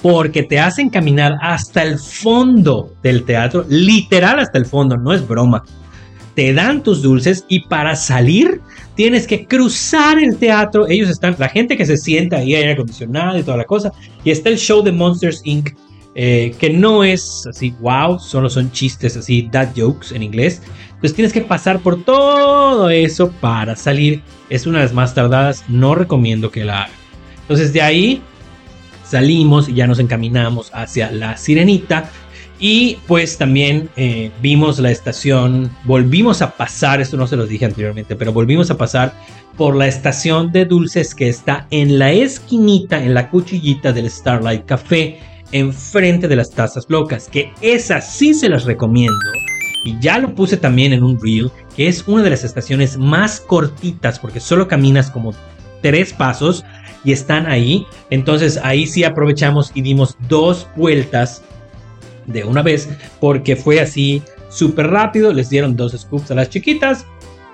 Porque 0.01 0.43
te 0.43 0.59
hacen 0.59 0.89
caminar 0.89 1.37
hasta 1.41 1.83
el 1.83 1.99
fondo 1.99 2.93
del 3.03 3.23
teatro, 3.23 3.65
literal 3.69 4.39
hasta 4.39 4.57
el 4.57 4.65
fondo, 4.65 4.97
no 4.97 5.13
es 5.13 5.27
broma. 5.27 5.63
te 6.33 6.53
dan 6.53 6.81
tus 6.81 7.01
dulces 7.01 7.45
y 7.49 7.67
para 7.67 7.95
salir 7.95 8.61
tienes 8.95 9.27
que 9.27 9.45
cruzar 9.45 10.17
el 10.17 10.37
teatro. 10.37 10.87
Ellos 10.87 11.09
están, 11.09 11.35
la 11.37 11.49
gente 11.49 11.75
que 11.75 11.85
se 11.85 11.97
sienta 11.97 12.37
ahí, 12.37 12.55
aire 12.55 12.71
acondicionado 12.71 13.37
y 13.37 13.43
toda 13.43 13.57
la 13.57 13.65
cosa. 13.65 13.91
Y 14.23 14.31
está 14.31 14.49
el 14.49 14.57
show 14.57 14.81
de 14.81 14.91
Monsters 14.91 15.41
Inc. 15.43 15.71
Eh, 16.13 16.55
que 16.59 16.69
no 16.69 17.05
es 17.05 17.47
así, 17.47 17.73
wow, 17.79 18.19
solo 18.19 18.49
son 18.49 18.69
chistes 18.71 19.15
así, 19.15 19.47
dad 19.51 19.69
jokes 19.75 20.13
en 20.13 20.23
inglés. 20.23 20.61
Entonces 20.89 21.13
tienes 21.13 21.33
que 21.33 21.41
pasar 21.41 21.79
por 21.79 22.03
todo 22.03 22.89
eso 22.89 23.31
para 23.39 23.75
salir. 23.75 24.21
Es 24.49 24.67
una 24.67 24.79
de 24.79 24.85
las 24.85 24.93
más 24.93 25.15
tardadas, 25.15 25.63
no 25.67 25.95
recomiendo 25.95 26.51
que 26.51 26.65
la 26.65 26.83
hagan. 26.83 26.95
Entonces 27.41 27.73
de 27.73 27.81
ahí 27.81 28.21
salimos 29.05 29.69
y 29.69 29.73
ya 29.73 29.87
nos 29.87 29.99
encaminamos 29.99 30.69
hacia 30.73 31.11
la 31.11 31.37
sirenita. 31.37 32.09
Y 32.59 32.99
pues 33.07 33.39
también 33.39 33.89
eh, 33.95 34.29
vimos 34.39 34.77
la 34.77 34.91
estación, 34.91 35.71
volvimos 35.83 36.43
a 36.43 36.51
pasar, 36.51 37.01
esto 37.01 37.17
no 37.17 37.25
se 37.25 37.35
los 37.35 37.49
dije 37.49 37.65
anteriormente, 37.65 38.15
pero 38.15 38.31
volvimos 38.31 38.69
a 38.69 38.77
pasar 38.77 39.15
por 39.57 39.75
la 39.75 39.87
estación 39.87 40.51
de 40.51 40.65
dulces 40.65 41.15
que 41.15 41.27
está 41.27 41.65
en 41.71 41.97
la 41.97 42.11
esquinita, 42.11 43.03
en 43.03 43.15
la 43.15 43.29
cuchillita 43.29 43.91
del 43.91 44.11
Starlight 44.11 44.65
Café, 44.65 45.19
enfrente 45.51 46.27
de 46.27 46.35
las 46.35 46.51
tazas 46.51 46.85
locas, 46.87 47.27
que 47.29 47.51
esas 47.61 48.13
sí 48.13 48.33
se 48.33 48.49
las 48.49 48.65
recomiendo. 48.65 49.15
Y 49.83 49.99
ya 49.99 50.19
lo 50.19 50.35
puse 50.35 50.57
también 50.57 50.93
en 50.93 51.03
un 51.03 51.19
reel, 51.19 51.49
que 51.75 51.87
es 51.87 52.07
una 52.07 52.23
de 52.23 52.29
las 52.29 52.43
estaciones 52.43 52.97
más 52.97 53.39
cortitas, 53.39 54.19
porque 54.19 54.39
solo 54.39 54.67
caminas 54.67 55.09
como 55.09 55.33
tres 55.81 56.13
pasos 56.13 56.63
y 57.03 57.11
están 57.11 57.47
ahí. 57.47 57.85
Entonces 58.09 58.59
ahí 58.63 58.85
sí 58.85 59.03
aprovechamos 59.03 59.71
y 59.73 59.81
dimos 59.81 60.17
dos 60.29 60.67
vueltas 60.75 61.43
de 62.27 62.43
una 62.43 62.61
vez 62.61 62.89
porque 63.19 63.55
fue 63.55 63.79
así 63.79 64.21
súper 64.49 64.87
rápido. 64.87 65.33
Les 65.33 65.49
dieron 65.49 65.75
dos 65.75 65.93
scoops 65.93 66.31
a 66.31 66.35
las 66.35 66.49
chiquitas 66.49 67.05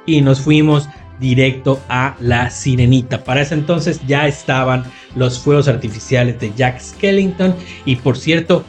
y 0.06 0.22
nos 0.22 0.42
fuimos 0.42 0.88
directo 1.20 1.82
a 1.90 2.16
la 2.20 2.50
sirenita. 2.50 3.24
Para 3.24 3.42
ese 3.42 3.56
entonces 3.56 4.02
ya 4.08 4.28
estaban 4.28 4.84
los 5.16 5.40
fuegos 5.40 5.68
artificiales 5.68 6.40
de 6.40 6.54
Jack 6.56 6.80
Skellington 6.80 7.56
y 7.86 7.96
por 7.96 8.18
cierto, 8.18 8.64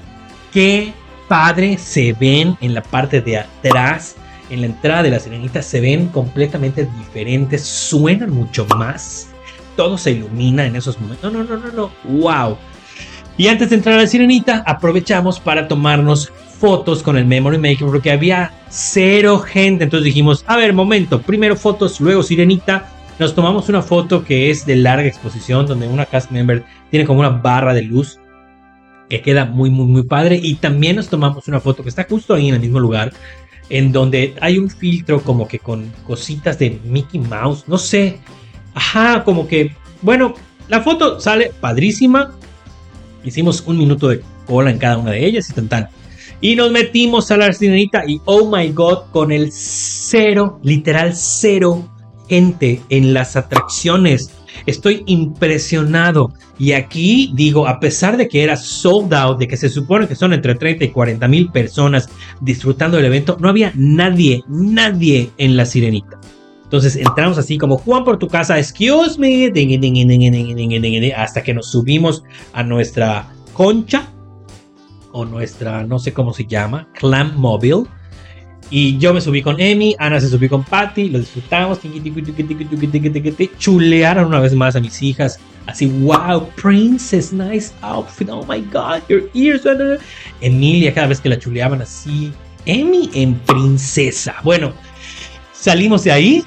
qué 0.53 0.93
padre 1.29 1.79
se 1.79 2.13
ven 2.15 2.57
en 2.61 2.75
la 2.75 2.83
parte 2.83 3.21
de 3.21 3.39
atrás. 3.39 4.17
En 4.51 4.63
la 4.63 4.67
entrada 4.67 5.03
de 5.03 5.11
la 5.11 5.21
sirenita 5.21 5.61
se 5.61 5.81
ven 5.81 6.09
completamente 6.09 6.89
diferentes, 6.99 7.63
suenan 7.63 8.31
mucho 8.31 8.67
más, 8.67 9.29
todo 9.77 9.99
se 9.99 10.13
ilumina 10.13 10.65
en 10.65 10.75
esos 10.75 10.99
momentos. 10.99 11.31
No, 11.31 11.45
no, 11.45 11.57
no, 11.57 11.59
no, 11.59 11.73
no, 11.73 11.91
wow. 12.19 12.57
Y 13.37 13.47
antes 13.47 13.71
de 13.71 13.77
entrar 13.77 13.97
a 13.97 14.03
la 14.03 14.07
sirenita, 14.09 14.65
aprovechamos 14.67 15.39
para 15.39 15.69
tomarnos 15.69 16.33
fotos 16.59 17.03
con 17.03 17.17
el 17.17 17.25
Memory 17.25 17.59
Maker 17.59 17.87
porque 17.87 18.11
había 18.11 18.53
cero 18.69 19.39
gente. 19.39 19.85
Entonces 19.85 20.05
dijimos, 20.05 20.45
a 20.47 20.57
ver, 20.57 20.73
momento, 20.73 21.23
primero 21.23 21.57
fotos, 21.57 22.01
luego 22.01 22.23
sirenita. 22.23 22.91
Nos 23.19 23.35
tomamos 23.35 23.69
una 23.69 23.83
foto 23.83 24.25
que 24.25 24.51
es 24.51 24.65
de 24.67 24.77
larga 24.77 25.07
exposición, 25.09 25.67
donde 25.67 25.89
una 25.89 26.07
cast 26.07 26.31
member 26.31 26.65
tiene 26.91 27.05
como 27.05 27.21
una 27.21 27.31
barra 27.31 27.75
de 27.75 27.83
luz 27.83 28.19
que 29.09 29.23
queda 29.23 29.45
muy, 29.45 29.71
muy, 29.71 29.87
muy 29.87 30.03
padre. 30.03 30.39
Y 30.43 30.55
también 30.57 30.97
nos 30.97 31.09
tomamos 31.09 31.49
una 31.49 31.61
foto 31.61 31.83
que 31.83 31.89
está 31.89 32.07
justo 32.09 32.35
ahí 32.35 32.49
en 32.49 32.55
el 32.55 32.61
mismo 32.61 32.79
lugar, 32.79 33.13
en 33.71 33.93
donde 33.93 34.35
hay 34.41 34.59
un 34.59 34.71
filtro 34.71 35.23
como 35.23 35.49
que 35.49 35.59
con 35.59 35.91
cositas 36.07 36.59
de 36.59 36.79
Mickey 36.85 37.21
Mouse, 37.21 37.65
no 37.67 37.79
sé. 37.79 38.19
Ajá, 38.75 39.25
como 39.25 39.49
que, 39.49 39.75
bueno, 40.03 40.35
la 40.69 40.83
foto 40.83 41.21
sale 41.21 41.53
padrísima. 41.61 42.33
Hicimos 43.25 43.63
un 43.67 43.79
minuto 43.79 44.09
de 44.09 44.23
cola 44.47 44.71
en 44.71 44.79
cada 44.79 44.99
una 44.99 45.11
de 45.11 45.25
ellas 45.25 45.51
y 45.51 45.53
tan 45.53 45.69
tan. 45.69 45.89
Y 46.41 46.57
nos 46.57 46.71
metimos 46.71 47.31
a 47.31 47.37
la 47.37 47.53
sirenita 47.53 48.05
y 48.07 48.21
oh 48.25 48.51
my 48.51 48.69
god, 48.71 49.11
con 49.13 49.33
el 49.33 49.51
cero, 49.53 50.59
literal 50.63 51.15
cero 51.15 51.89
gente 52.29 52.81
en 52.91 53.15
las 53.15 53.37
atracciones. 53.37 54.31
Estoy 54.67 55.03
impresionado. 55.07 56.33
Y 56.59 56.73
aquí 56.73 57.33
digo, 57.35 57.67
a 57.67 57.81
pesar 57.81 58.17
de 58.17 58.29
que 58.29 58.43
era 58.43 58.57
sold 58.57 59.15
out, 59.15 59.39
de 59.39 59.49
que 59.49 59.57
se 59.57 59.69
supone 59.69 60.09
que 60.09 60.15
son 60.15 60.33
entre 60.33 60.55
30 60.55 60.85
y 60.85 60.89
40 60.89 61.29
mil 61.29 61.51
personas 61.51 62.09
disfrutando 62.41 62.97
del 62.97 63.07
evento, 63.07 63.37
no 63.41 63.49
había 63.49 63.73
nadie, 63.75 64.43
nadie 64.49 65.31
en 65.39 65.57
la 65.57 65.65
sirenita. 65.65 66.19
Entonces 66.65 66.97
entramos 66.97 67.39
así 67.39 67.57
como 67.57 67.79
Juan 67.79 68.05
por 68.05 68.19
tu 68.19 68.29
casa, 68.29 68.59
excuse 68.59 69.19
me, 69.19 69.51
hasta 71.17 71.43
que 71.43 71.55
nos 71.55 71.71
subimos 71.71 72.25
a 72.53 72.63
nuestra 72.63 73.33
concha 73.55 74.09
o 75.13 75.25
nuestra, 75.25 75.85
no 75.85 75.99
sé 75.99 76.13
cómo 76.13 76.33
se 76.33 76.47
llama, 76.47 76.89
Clam 76.95 77.37
Mobile. 77.37 77.85
Y 78.71 78.99
yo 78.99 79.15
me 79.15 79.21
subí 79.21 79.41
con 79.41 79.59
Emi, 79.59 79.97
Ana 79.99 80.21
se 80.21 80.29
subió 80.29 80.51
con 80.51 80.63
Patty, 80.63 81.09
lo 81.09 81.19
disfrutamos, 81.19 81.79
chulearon 83.59 84.27
una 84.27 84.41
vez 84.41 84.55
más 84.55 84.77
a 84.77 84.81
mis 84.81 85.03
hijas, 85.03 85.41
así, 85.67 85.87
wow, 85.87 86.47
princess, 86.61 87.33
nice 87.33 87.73
outfit, 87.81 88.29
oh 88.29 88.45
my 88.47 88.61
god, 88.71 89.01
your 89.09 89.31
ears. 89.33 89.63
Emilia, 90.43 90.93
cada 90.93 91.07
vez 91.07 91.21
que 91.21 91.31
la 91.31 91.39
chuleaban 91.39 91.81
así, 91.81 92.31
Emi 92.67 93.09
en 93.15 93.37
princesa. 93.37 94.35
Bueno, 94.45 94.75
salimos 95.55 96.05
de 96.05 96.13
ahí 96.13 96.45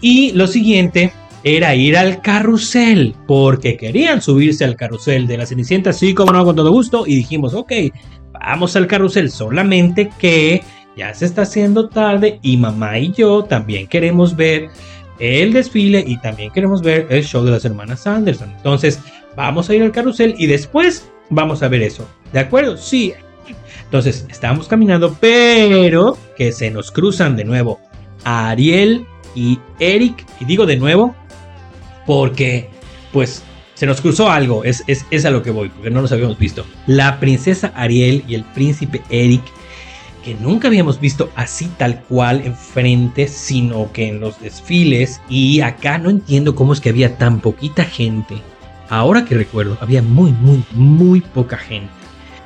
y 0.00 0.32
lo 0.32 0.48
siguiente 0.48 1.12
era 1.44 1.74
ir 1.74 1.96
al 1.96 2.20
carrusel, 2.20 3.14
porque 3.26 3.76
querían 3.76 4.20
subirse 4.20 4.64
al 4.64 4.76
carrusel 4.76 5.26
de 5.26 5.38
la 5.38 5.46
Cenicienta, 5.46 5.90
así 5.90 6.14
como 6.14 6.32
no, 6.32 6.44
con 6.44 6.56
todo 6.56 6.70
gusto, 6.70 7.06
y 7.06 7.16
dijimos, 7.16 7.54
ok, 7.54 7.72
vamos 8.32 8.76
al 8.76 8.86
carrusel, 8.86 9.30
solamente 9.30 10.10
que 10.18 10.62
ya 10.96 11.14
se 11.14 11.24
está 11.24 11.42
haciendo 11.42 11.88
tarde 11.88 12.38
y 12.42 12.56
mamá 12.56 12.98
y 12.98 13.12
yo 13.12 13.44
también 13.44 13.86
queremos 13.86 14.36
ver 14.36 14.68
el 15.18 15.52
desfile 15.52 16.02
y 16.06 16.18
también 16.18 16.50
queremos 16.50 16.82
ver 16.82 17.06
el 17.10 17.24
show 17.24 17.44
de 17.44 17.52
las 17.52 17.64
hermanas 17.64 18.06
Anderson. 18.06 18.50
Entonces, 18.56 19.00
vamos 19.36 19.70
a 19.70 19.74
ir 19.74 19.82
al 19.82 19.92
carrusel 19.92 20.34
y 20.38 20.46
después 20.46 21.10
vamos 21.28 21.62
a 21.62 21.68
ver 21.68 21.82
eso. 21.82 22.08
¿De 22.32 22.40
acuerdo? 22.40 22.76
Sí. 22.76 23.12
Entonces, 23.84 24.26
estamos 24.30 24.66
caminando, 24.68 25.16
pero 25.20 26.16
que 26.36 26.52
se 26.52 26.70
nos 26.70 26.90
cruzan 26.90 27.36
de 27.36 27.44
nuevo 27.44 27.80
Ariel 28.24 29.06
y 29.34 29.58
Eric. 29.78 30.24
Y 30.40 30.44
digo 30.44 30.64
de 30.64 30.76
nuevo 30.76 31.14
porque 32.10 32.68
pues 33.12 33.44
se 33.74 33.86
nos 33.86 34.00
cruzó 34.00 34.32
algo, 34.32 34.64
es, 34.64 34.82
es, 34.88 35.24
a 35.24 35.30
lo 35.30 35.44
que 35.44 35.52
voy, 35.52 35.68
porque 35.68 35.90
no 35.90 36.02
nos 36.02 36.10
habíamos 36.10 36.36
visto. 36.36 36.66
La 36.88 37.20
princesa 37.20 37.72
Ariel 37.76 38.24
y 38.26 38.34
el 38.34 38.42
príncipe 38.42 39.00
Eric, 39.10 39.44
que 40.24 40.34
nunca 40.34 40.66
habíamos 40.66 40.98
visto 40.98 41.30
así 41.36 41.70
tal 41.78 42.02
cual 42.08 42.42
enfrente, 42.44 43.28
sino 43.28 43.92
que 43.92 44.08
en 44.08 44.18
los 44.18 44.40
desfiles, 44.40 45.20
y 45.28 45.60
acá 45.60 45.98
no 45.98 46.10
entiendo 46.10 46.56
cómo 46.56 46.72
es 46.72 46.80
que 46.80 46.88
había 46.88 47.16
tan 47.16 47.38
poquita 47.38 47.84
gente. 47.84 48.42
Ahora 48.88 49.24
que 49.24 49.36
recuerdo, 49.36 49.78
había 49.80 50.02
muy, 50.02 50.32
muy, 50.32 50.64
muy 50.72 51.20
poca 51.20 51.58
gente. 51.58 51.92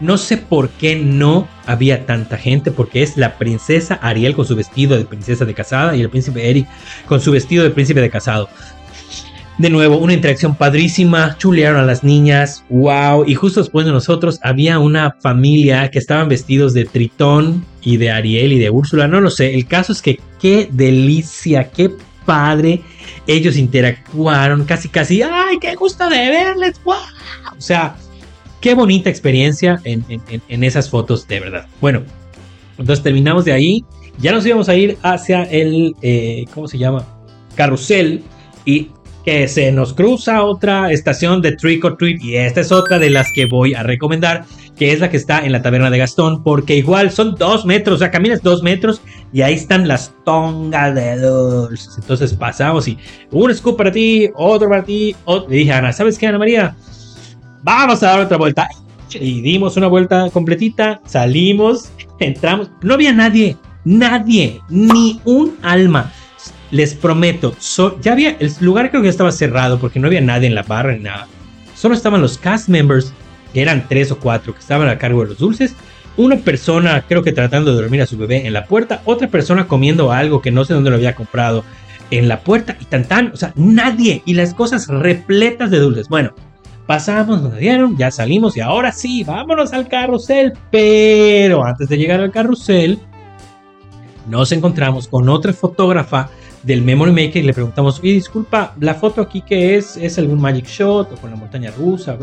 No 0.00 0.18
sé 0.18 0.36
por 0.36 0.68
qué 0.70 0.96
no 0.96 1.48
había 1.66 2.04
tanta 2.04 2.36
gente, 2.36 2.70
porque 2.70 3.02
es 3.02 3.16
la 3.16 3.38
princesa 3.38 3.94
Ariel 4.02 4.34
con 4.34 4.44
su 4.44 4.56
vestido 4.56 4.98
de 4.98 5.04
princesa 5.04 5.46
de 5.46 5.54
casada 5.54 5.96
y 5.96 6.02
el 6.02 6.10
príncipe 6.10 6.50
Eric 6.50 6.68
con 7.06 7.22
su 7.22 7.30
vestido 7.30 7.64
de 7.64 7.70
príncipe 7.70 8.02
de 8.02 8.10
casado. 8.10 8.50
De 9.56 9.70
nuevo, 9.70 9.98
una 9.98 10.14
interacción 10.14 10.56
padrísima, 10.56 11.36
chulearon 11.38 11.80
a 11.80 11.86
las 11.86 12.02
niñas, 12.02 12.64
wow, 12.70 13.24
y 13.24 13.36
justo 13.36 13.60
después 13.60 13.86
de 13.86 13.92
nosotros 13.92 14.40
había 14.42 14.80
una 14.80 15.12
familia 15.20 15.92
que 15.92 16.00
estaban 16.00 16.28
vestidos 16.28 16.74
de 16.74 16.84
Tritón 16.84 17.64
y 17.80 17.96
de 17.96 18.10
Ariel 18.10 18.52
y 18.52 18.58
de 18.58 18.70
Úrsula, 18.70 19.06
no 19.06 19.20
lo 19.20 19.30
sé, 19.30 19.54
el 19.54 19.66
caso 19.66 19.92
es 19.92 20.02
que 20.02 20.18
qué 20.40 20.68
delicia, 20.72 21.70
qué 21.70 21.92
padre, 22.26 22.82
ellos 23.28 23.56
interactuaron 23.56 24.64
casi 24.64 24.88
casi, 24.88 25.22
ay, 25.22 25.58
qué 25.60 25.76
gusto 25.76 26.08
de 26.10 26.30
verles, 26.30 26.80
wow, 26.84 26.96
o 27.56 27.60
sea, 27.60 27.94
qué 28.60 28.74
bonita 28.74 29.08
experiencia 29.08 29.80
en, 29.84 30.64
esas 30.64 30.90
fotos, 30.90 31.28
de 31.28 31.38
verdad. 31.38 31.68
Bueno, 31.80 32.02
entonces 32.76 33.04
terminamos 33.04 33.44
de 33.44 33.52
ahí, 33.52 33.84
ya 34.18 34.32
nos 34.32 34.44
íbamos 34.44 34.68
a 34.68 34.74
ir 34.74 34.98
hacia 35.02 35.44
el, 35.44 35.94
eh, 36.02 36.44
¿cómo 36.52 36.66
se 36.66 36.76
llama? 36.76 37.06
Carrusel 37.54 38.24
y 38.64 38.90
que 39.24 39.48
se 39.48 39.72
nos 39.72 39.94
cruza 39.94 40.44
otra 40.44 40.92
estación 40.92 41.40
de 41.40 41.52
Trick 41.52 41.84
or 41.84 41.96
Treat 41.96 42.22
y 42.22 42.36
esta 42.36 42.60
es 42.60 42.70
otra 42.70 42.98
de 42.98 43.08
las 43.08 43.32
que 43.32 43.46
voy 43.46 43.72
a 43.72 43.82
recomendar, 43.82 44.44
que 44.76 44.92
es 44.92 45.00
la 45.00 45.08
que 45.08 45.16
está 45.16 45.44
en 45.44 45.52
la 45.52 45.62
taberna 45.62 45.90
de 45.90 45.98
Gastón, 45.98 46.42
porque 46.42 46.76
igual 46.76 47.10
son 47.10 47.34
dos 47.36 47.64
metros, 47.64 47.96
o 47.96 47.98
sea, 47.98 48.10
caminas 48.10 48.42
dos 48.42 48.62
metros 48.62 49.00
y 49.32 49.40
ahí 49.40 49.54
están 49.54 49.88
las 49.88 50.12
tongas 50.24 50.94
de 50.94 51.18
dulces. 51.18 51.96
Entonces 51.98 52.34
pasamos 52.34 52.86
y 52.86 52.98
un 53.30 53.54
scoop 53.54 53.78
para 53.78 53.90
ti, 53.90 54.28
otro 54.34 54.68
para 54.68 54.84
ti, 54.84 55.16
otro. 55.24 55.48
Le 55.48 55.56
dije 55.56 55.72
Ana, 55.72 55.92
¿sabes 55.92 56.18
qué, 56.18 56.26
Ana 56.26 56.38
María? 56.38 56.76
Vamos 57.62 58.02
a 58.02 58.08
dar 58.08 58.20
otra 58.20 58.36
vuelta. 58.36 58.68
Y 59.10 59.40
dimos 59.40 59.76
una 59.76 59.86
vuelta 59.86 60.28
completita, 60.30 61.00
salimos, 61.06 61.90
entramos, 62.18 62.68
no 62.82 62.94
había 62.94 63.12
nadie, 63.12 63.56
nadie, 63.84 64.60
ni 64.68 65.20
un 65.24 65.56
alma 65.62 66.12
les 66.74 66.92
prometo, 66.92 67.54
ya 68.00 68.10
había, 68.10 68.36
el 68.40 68.52
lugar 68.58 68.90
creo 68.90 69.00
que 69.00 69.08
estaba 69.08 69.30
cerrado 69.30 69.78
porque 69.78 70.00
no 70.00 70.08
había 70.08 70.20
nadie 70.20 70.48
en 70.48 70.56
la 70.56 70.64
barra 70.64 70.92
ni 70.92 71.04
nada. 71.04 71.28
Solo 71.76 71.94
estaban 71.94 72.20
los 72.20 72.36
cast 72.36 72.68
members, 72.68 73.12
que 73.52 73.62
eran 73.62 73.86
tres 73.88 74.10
o 74.10 74.18
cuatro, 74.18 74.52
que 74.52 74.58
estaban 74.58 74.88
a 74.88 74.98
cargo 74.98 75.22
de 75.22 75.28
los 75.28 75.38
dulces, 75.38 75.76
una 76.16 76.34
persona 76.34 77.04
creo 77.06 77.22
que 77.22 77.30
tratando 77.30 77.70
de 77.70 77.80
dormir 77.80 78.02
a 78.02 78.06
su 78.06 78.18
bebé 78.18 78.44
en 78.44 78.52
la 78.52 78.66
puerta, 78.66 79.02
otra 79.04 79.28
persona 79.28 79.68
comiendo 79.68 80.10
algo 80.10 80.42
que 80.42 80.50
no 80.50 80.64
sé 80.64 80.74
dónde 80.74 80.90
lo 80.90 80.96
había 80.96 81.14
comprado 81.14 81.64
en 82.10 82.26
la 82.26 82.40
puerta 82.40 82.76
y 82.80 82.86
tan 82.86 83.04
tan, 83.04 83.30
o 83.32 83.36
sea, 83.36 83.52
nadie 83.54 84.24
y 84.26 84.34
las 84.34 84.52
cosas 84.52 84.88
repletas 84.88 85.70
de 85.70 85.78
dulces. 85.78 86.08
Bueno, 86.08 86.34
pasamos, 86.88 87.40
nos 87.40 87.56
dieron, 87.56 87.96
ya 87.96 88.10
salimos 88.10 88.56
y 88.56 88.62
ahora 88.62 88.90
sí, 88.90 89.22
vámonos 89.22 89.72
al 89.72 89.86
carrusel, 89.86 90.54
pero 90.72 91.64
antes 91.64 91.88
de 91.88 91.98
llegar 91.98 92.18
al 92.18 92.32
carrusel 92.32 92.98
nos 94.28 94.50
encontramos 94.50 95.06
con 95.06 95.28
otra 95.28 95.52
fotógrafa 95.52 96.30
del 96.64 96.82
Memory 96.82 97.12
Maker 97.12 97.42
y 97.42 97.46
le 97.46 97.52
preguntamos, 97.52 98.00
oye, 98.00 98.12
disculpa, 98.12 98.74
la 98.80 98.94
foto 98.94 99.20
aquí 99.20 99.42
que 99.42 99.76
es, 99.76 99.96
es 99.96 100.18
algún 100.18 100.40
Magic 100.40 100.66
Shot 100.66 101.12
o 101.12 101.16
con 101.16 101.30
la 101.30 101.36
montaña 101.36 101.70
rusa. 101.76 102.16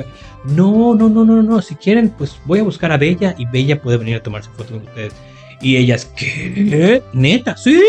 No, 0.45 0.95
no, 0.95 1.09
no, 1.09 1.23
no, 1.23 1.43
no, 1.43 1.61
si 1.61 1.75
quieren, 1.75 2.09
pues 2.09 2.39
voy 2.45 2.59
a 2.59 2.63
buscar 2.63 2.91
a 2.91 2.97
Bella 2.97 3.35
y 3.37 3.45
Bella 3.45 3.81
puede 3.81 3.97
venir 3.97 4.15
a 4.15 4.23
tomarse 4.23 4.49
foto 4.55 4.73
con 4.73 4.83
ustedes. 4.83 5.13
Y 5.61 5.77
ellas, 5.77 6.11
¿qué? 6.15 7.03
¿Neta? 7.13 7.55
Sí. 7.55 7.79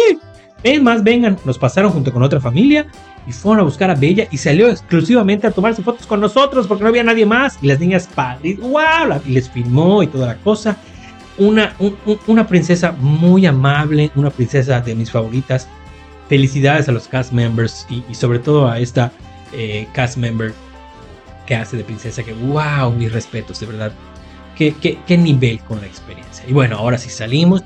Es 0.62 0.80
más, 0.80 1.02
vengan, 1.02 1.38
nos 1.44 1.58
pasaron 1.58 1.90
junto 1.90 2.12
con 2.12 2.22
otra 2.22 2.40
familia 2.40 2.86
y 3.26 3.32
fueron 3.32 3.60
a 3.60 3.64
buscar 3.64 3.90
a 3.90 3.94
Bella 3.94 4.28
y 4.30 4.36
salió 4.36 4.68
exclusivamente 4.68 5.46
a 5.46 5.50
tomarse 5.50 5.82
fotos 5.82 6.06
con 6.06 6.20
nosotros 6.20 6.66
porque 6.66 6.82
no 6.82 6.88
había 6.90 7.02
nadie 7.02 7.26
más. 7.26 7.58
Y 7.62 7.66
las 7.66 7.80
niñas, 7.80 8.08
padres, 8.14 8.60
wow, 8.60 9.20
y 9.26 9.30
les 9.32 9.48
filmó 9.48 10.02
y 10.02 10.06
toda 10.06 10.28
la 10.28 10.36
cosa. 10.36 10.76
Una, 11.38 11.74
una 12.26 12.46
princesa 12.46 12.92
muy 12.92 13.46
amable, 13.46 14.10
una 14.14 14.30
princesa 14.30 14.80
de 14.80 14.94
mis 14.94 15.10
favoritas 15.10 15.66
felicidades 16.28 16.88
a 16.88 16.92
los 16.92 17.08
cast 17.08 17.32
members 17.32 17.86
y, 17.90 18.14
sobre 18.14 18.38
todo 18.38 18.68
a 18.68 18.78
esta 18.78 19.12
eh, 19.52 19.86
cast 19.92 20.16
member 20.16 20.52
que 21.46 21.54
hace 21.54 21.76
de 21.76 21.84
princesa 21.84 22.22
que 22.22 22.32
wow, 22.32 22.92
mis 22.92 23.12
respetos, 23.12 23.60
de 23.60 23.66
verdad. 23.66 23.92
Qué, 24.56 24.74
qué, 25.06 25.18
nivel 25.18 25.58
con 25.60 25.80
la 25.80 25.86
experiencia. 25.86 26.44
Y 26.46 26.52
bueno, 26.52 26.76
ahora 26.76 26.96
sí 26.96 27.10
salimos 27.10 27.62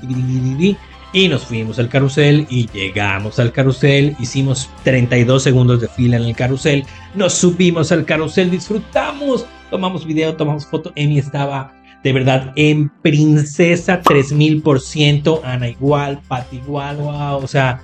y 1.13 1.27
nos 1.29 1.45
fuimos 1.45 1.79
al 1.79 1.89
carrusel 1.89 2.47
y 2.49 2.67
llegamos 2.69 3.39
al 3.39 3.51
carrusel. 3.51 4.15
Hicimos 4.19 4.69
32 4.83 5.43
segundos 5.43 5.81
de 5.81 5.87
fila 5.87 6.17
en 6.17 6.23
el 6.23 6.35
carrusel. 6.35 6.85
Nos 7.13 7.33
subimos 7.33 7.91
al 7.91 8.05
carrusel, 8.05 8.49
disfrutamos, 8.49 9.45
tomamos 9.69 10.05
video, 10.05 10.35
tomamos 10.35 10.65
foto. 10.65 10.91
Emi 10.95 11.19
estaba 11.19 11.73
de 12.03 12.13
verdad 12.13 12.53
en 12.55 12.89
princesa 13.01 14.01
3000%, 14.01 15.41
Ana 15.43 15.69
igual, 15.69 16.21
Pat 16.27 16.51
igual, 16.53 16.97
wow, 16.97 17.37
o 17.37 17.47
sea, 17.47 17.81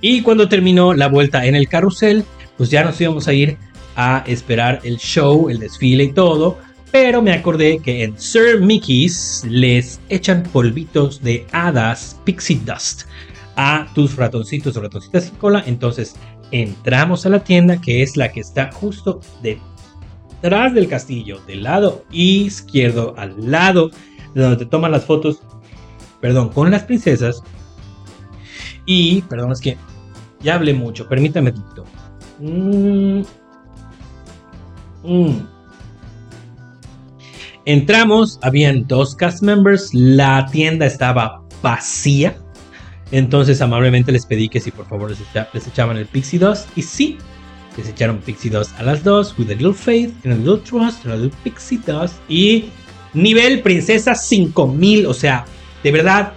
y 0.00 0.22
cuando 0.22 0.48
terminó 0.48 0.94
la 0.94 1.08
vuelta 1.08 1.46
en 1.46 1.54
el 1.54 1.68
carrusel, 1.68 2.24
pues 2.56 2.70
ya 2.70 2.84
nos 2.84 3.00
íbamos 3.00 3.28
a 3.28 3.32
ir 3.32 3.58
a 3.96 4.22
esperar 4.26 4.80
el 4.84 4.98
show, 4.98 5.48
el 5.48 5.58
desfile 5.58 6.04
y 6.04 6.12
todo. 6.12 6.58
Pero 6.92 7.20
me 7.20 7.32
acordé 7.32 7.78
que 7.80 8.04
en 8.04 8.18
Sir 8.18 8.60
Mickey's 8.60 9.44
les 9.48 10.00
echan 10.08 10.44
polvitos 10.44 11.22
de 11.22 11.46
hadas 11.52 12.18
pixie 12.24 12.60
dust 12.64 13.02
a 13.56 13.86
tus 13.94 14.16
ratoncitos 14.16 14.76
o 14.76 14.80
ratoncitas 14.82 15.24
sin 15.24 15.34
cola. 15.36 15.62
Entonces 15.66 16.14
entramos 16.52 17.26
a 17.26 17.30
la 17.30 17.42
tienda 17.42 17.80
que 17.80 18.02
es 18.02 18.16
la 18.16 18.30
que 18.30 18.40
está 18.40 18.70
justo 18.72 19.20
detrás 19.42 20.74
del 20.74 20.88
castillo, 20.88 21.40
del 21.46 21.64
lado 21.64 22.04
izquierdo, 22.12 23.14
al 23.18 23.34
lado 23.50 23.90
de 24.34 24.42
donde 24.42 24.58
te 24.58 24.66
toman 24.66 24.92
las 24.92 25.04
fotos, 25.04 25.40
perdón, 26.20 26.50
con 26.50 26.70
las 26.70 26.84
princesas. 26.84 27.42
Y, 28.86 29.22
perdón, 29.22 29.52
es 29.52 29.60
que 29.60 29.76
ya 30.40 30.54
hablé 30.54 30.72
mucho, 30.72 31.08
permítame 31.08 31.52
Tito. 31.52 31.84
Mm. 32.38 33.22
Mm. 35.02 35.56
Entramos, 37.64 38.38
habían 38.42 38.86
dos 38.86 39.16
cast 39.16 39.42
members, 39.42 39.92
la 39.92 40.46
tienda 40.52 40.86
estaba 40.86 41.42
vacía. 41.62 42.36
Entonces 43.10 43.60
amablemente 43.60 44.12
les 44.12 44.26
pedí 44.26 44.48
que 44.48 44.60
si 44.60 44.70
por 44.70 44.86
favor 44.86 45.10
les, 45.10 45.66
echaban 45.66 45.96
el 45.96 46.06
Pixie 46.06 46.38
Dust. 46.38 46.68
Y 46.76 46.82
sí, 46.82 47.18
les 47.76 47.88
echaron 47.88 48.18
Pixie 48.18 48.50
Dust 48.50 48.78
a 48.78 48.84
las 48.84 49.02
dos. 49.02 49.36
With 49.38 49.50
a 49.50 49.54
little 49.54 49.74
faith, 49.74 50.12
and 50.24 50.34
a 50.34 50.36
little 50.36 50.60
trust, 50.60 51.04
and 51.04 51.14
a 51.14 51.16
little 51.16 51.38
Pixie 51.42 51.78
Dust. 51.78 52.14
Y 52.28 52.70
nivel 53.14 53.62
princesa 53.62 54.14
5000. 54.14 55.06
O 55.06 55.14
sea, 55.14 55.44
de 55.82 55.92
verdad, 55.92 56.32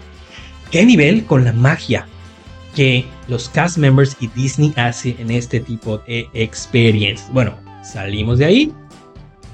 ¿qué 0.71 0.85
nivel 0.85 1.25
con 1.25 1.45
la 1.45 1.53
magia? 1.53 2.07
Que 2.75 3.05
los 3.27 3.49
cast 3.49 3.77
members 3.77 4.15
y 4.19 4.27
Disney 4.27 4.73
hace 4.77 5.15
en 5.19 5.31
este 5.31 5.59
tipo 5.59 5.97
de 5.99 6.27
experiencias. 6.33 7.31
Bueno, 7.33 7.55
salimos 7.83 8.39
de 8.39 8.45
ahí 8.45 8.73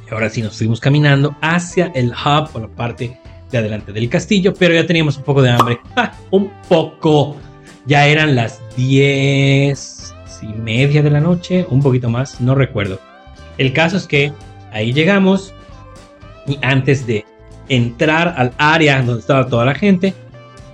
y 0.10 0.14
ahora 0.14 0.30
sí 0.30 0.42
nos 0.42 0.58
fuimos 0.58 0.80
caminando 0.80 1.36
hacia 1.42 1.92
el 1.96 2.12
hub 2.12 2.50
o 2.54 2.60
la 2.60 2.68
parte 2.68 3.18
de 3.52 3.58
adelante 3.58 3.94
del 3.94 4.10
castillo, 4.10 4.54
pero 4.54 4.74
ya 4.74 4.86
teníamos 4.86 5.18
un 5.18 5.24
poco 5.24 5.42
de 5.42 5.52
hambre. 5.52 5.80
un 6.32 6.52
poco. 6.68 7.38
Ya 7.86 8.08
eran 8.08 8.36
las 8.36 8.62
10 8.76 10.14
y 10.42 10.48
media 10.48 11.02
de 11.02 11.10
la 11.10 11.20
noche, 11.20 11.66
un 11.70 11.82
poquito 11.82 12.10
más, 12.10 12.42
no 12.42 12.56
recuerdo. 12.56 13.00
El 13.58 13.74
caso 13.74 13.98
es 13.98 14.08
que 14.08 14.34
ahí 14.72 14.92
llegamos 14.92 15.54
y 16.48 16.58
antes 16.62 17.08
de 17.08 17.26
entrar 17.70 18.34
al 18.38 18.54
área 18.58 19.02
donde 19.02 19.22
estaba 19.22 19.48
toda 19.48 19.66
la 19.66 19.76
gente, 19.76 20.14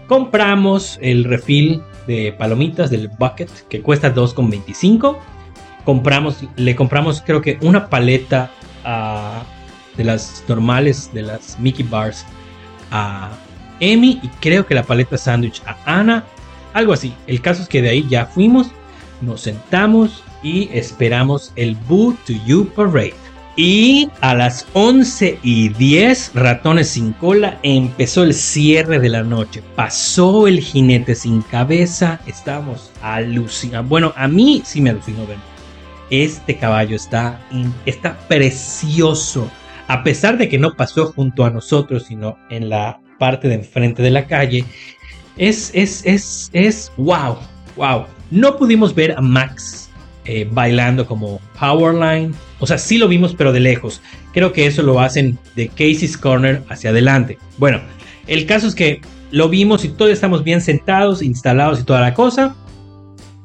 compramos 0.07 0.99
el 1.01 1.23
refil 1.23 1.81
de 2.07 2.33
palomitas 2.33 2.89
del 2.89 3.07
bucket 3.07 3.49
que 3.67 3.81
cuesta 3.81 4.13
2,25. 4.13 5.17
Compramos, 5.85 6.43
le 6.55 6.75
compramos 6.75 7.21
creo 7.25 7.41
que 7.41 7.57
una 7.61 7.89
paleta 7.89 8.51
de 9.97 10.03
las 10.03 10.43
normales, 10.47 11.11
de 11.13 11.23
las 11.23 11.59
Mickey 11.59 11.85
Bars 11.85 12.25
a 12.91 13.31
Emi 13.79 14.19
y 14.21 14.27
creo 14.39 14.65
que 14.65 14.75
la 14.75 14.83
paleta 14.83 15.17
sándwich 15.17 15.61
a 15.65 15.77
Ana. 15.85 16.23
Algo 16.73 16.93
así. 16.93 17.13
El 17.27 17.41
caso 17.41 17.61
es 17.61 17.67
que 17.67 17.81
de 17.81 17.89
ahí 17.89 18.05
ya 18.09 18.25
fuimos, 18.25 18.67
nos 19.21 19.41
sentamos 19.41 20.23
y 20.43 20.69
esperamos 20.71 21.51
el 21.55 21.75
Boo 21.87 22.15
to 22.25 22.33
You 22.45 22.67
Parade. 22.75 23.13
Y 23.55 24.09
a 24.21 24.33
las 24.33 24.65
11 24.73 25.39
y 25.43 25.69
10, 25.69 26.31
Ratones 26.35 26.89
sin 26.89 27.11
cola, 27.13 27.59
empezó 27.63 28.23
el 28.23 28.33
cierre 28.33 28.99
de 28.99 29.09
la 29.09 29.23
noche. 29.23 29.61
Pasó 29.75 30.47
el 30.47 30.61
jinete 30.61 31.15
sin 31.15 31.41
cabeza. 31.41 32.21
Estábamos 32.27 32.91
alucinados. 33.01 33.89
Bueno, 33.89 34.13
a 34.15 34.27
mí 34.27 34.61
sí 34.65 34.79
me 34.79 34.91
alucinó 34.91 35.27
ver. 35.27 35.37
Este 36.09 36.57
caballo 36.57 36.95
está, 36.95 37.41
está 37.85 38.17
precioso. 38.27 39.49
A 39.87 40.03
pesar 40.03 40.37
de 40.37 40.47
que 40.47 40.57
no 40.57 40.73
pasó 40.75 41.11
junto 41.11 41.43
a 41.43 41.49
nosotros, 41.49 42.05
sino 42.07 42.37
en 42.49 42.69
la 42.69 43.01
parte 43.21 43.47
de 43.47 43.53
enfrente 43.53 44.01
de 44.01 44.09
la 44.09 44.25
calle. 44.25 44.65
Es, 45.37 45.69
es, 45.75 46.03
es, 46.05 46.49
es, 46.53 46.91
wow, 46.97 47.37
wow. 47.75 48.05
No 48.31 48.57
pudimos 48.57 48.95
ver 48.95 49.11
a 49.11 49.21
Max 49.21 49.80
eh, 50.25 50.47
bailando 50.51 51.05
como 51.05 51.39
Powerline. 51.59 52.33
O 52.59 52.67
sea, 52.67 52.77
sí 52.77 52.97
lo 52.97 53.07
vimos, 53.07 53.33
pero 53.35 53.51
de 53.51 53.59
lejos. 53.59 54.01
Creo 54.33 54.53
que 54.53 54.65
eso 54.65 54.83
lo 54.83 54.99
hacen 54.99 55.37
de 55.55 55.67
Casey's 55.67 56.17
Corner 56.17 56.63
hacia 56.69 56.91
adelante. 56.91 57.37
Bueno, 57.57 57.81
el 58.27 58.45
caso 58.45 58.67
es 58.67 58.75
que 58.75 59.01
lo 59.31 59.49
vimos 59.49 59.83
y 59.83 59.89
todos 59.89 60.11
estamos 60.11 60.43
bien 60.43 60.61
sentados, 60.61 61.21
instalados 61.21 61.79
y 61.79 61.83
toda 61.83 62.01
la 62.01 62.13
cosa. 62.13 62.55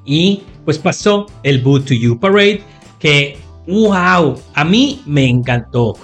Y 0.05 0.43
pues 0.65 0.79
pasó 0.79 1.27
el 1.43 1.61
Boot 1.63 1.87
to 1.87 1.95
You 1.95 2.19
Parade, 2.19 2.63
que 2.99 3.39
wow, 3.67 4.41
a 4.55 4.65
mí 4.65 5.03
me 5.07 5.27
encantó. 5.27 5.95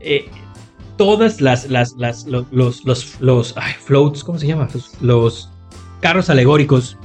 Eh, 0.00 0.26
todas 0.96 1.40
las, 1.40 1.68
las, 1.68 1.94
las 1.96 2.26
los, 2.26 2.46
los, 2.84 3.20
los, 3.20 3.54
floats, 3.80 4.24
¿cómo 4.24 4.38
se 4.38 4.46
llama? 4.46 4.68
los 5.00 5.50
carros 6.00 6.30
alegóricos 6.30 6.96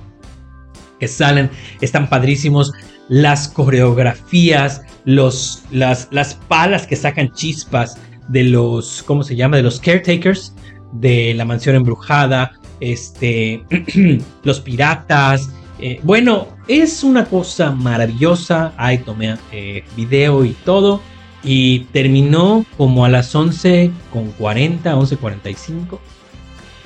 que 0.99 1.07
salen, 1.07 1.49
están 1.82 2.09
padrísimos 2.09 2.71
las 3.09 3.47
coreografías, 3.47 4.81
los, 5.05 5.63
las, 5.71 6.07
las 6.11 6.35
palas 6.35 6.85
que 6.85 6.95
sacan 6.95 7.31
chispas 7.31 7.97
de 8.27 8.43
los, 8.43 9.03
¿cómo 9.03 9.23
se 9.23 9.35
llama? 9.35 9.57
De 9.57 9.63
los 9.63 9.79
caretakers 9.79 10.53
de 10.93 11.34
la 11.34 11.45
mansión 11.45 11.75
embrujada, 11.75 12.53
este, 12.79 13.63
los 14.43 14.59
piratas. 14.59 15.49
Eh, 15.79 15.99
bueno, 16.03 16.47
es 16.67 17.03
una 17.03 17.25
cosa 17.25 17.71
maravillosa. 17.71 18.73
Ahí 18.77 18.97
tomé 18.99 19.35
eh, 19.51 19.84
video 19.95 20.43
y 20.43 20.51
todo. 20.65 21.01
Y 21.43 21.81
terminó 21.91 22.65
como 22.77 23.05
a 23.05 23.09
las 23.09 23.34
11 23.34 23.91
con 24.11 24.31
40, 24.31 24.95
11.45 24.95 25.99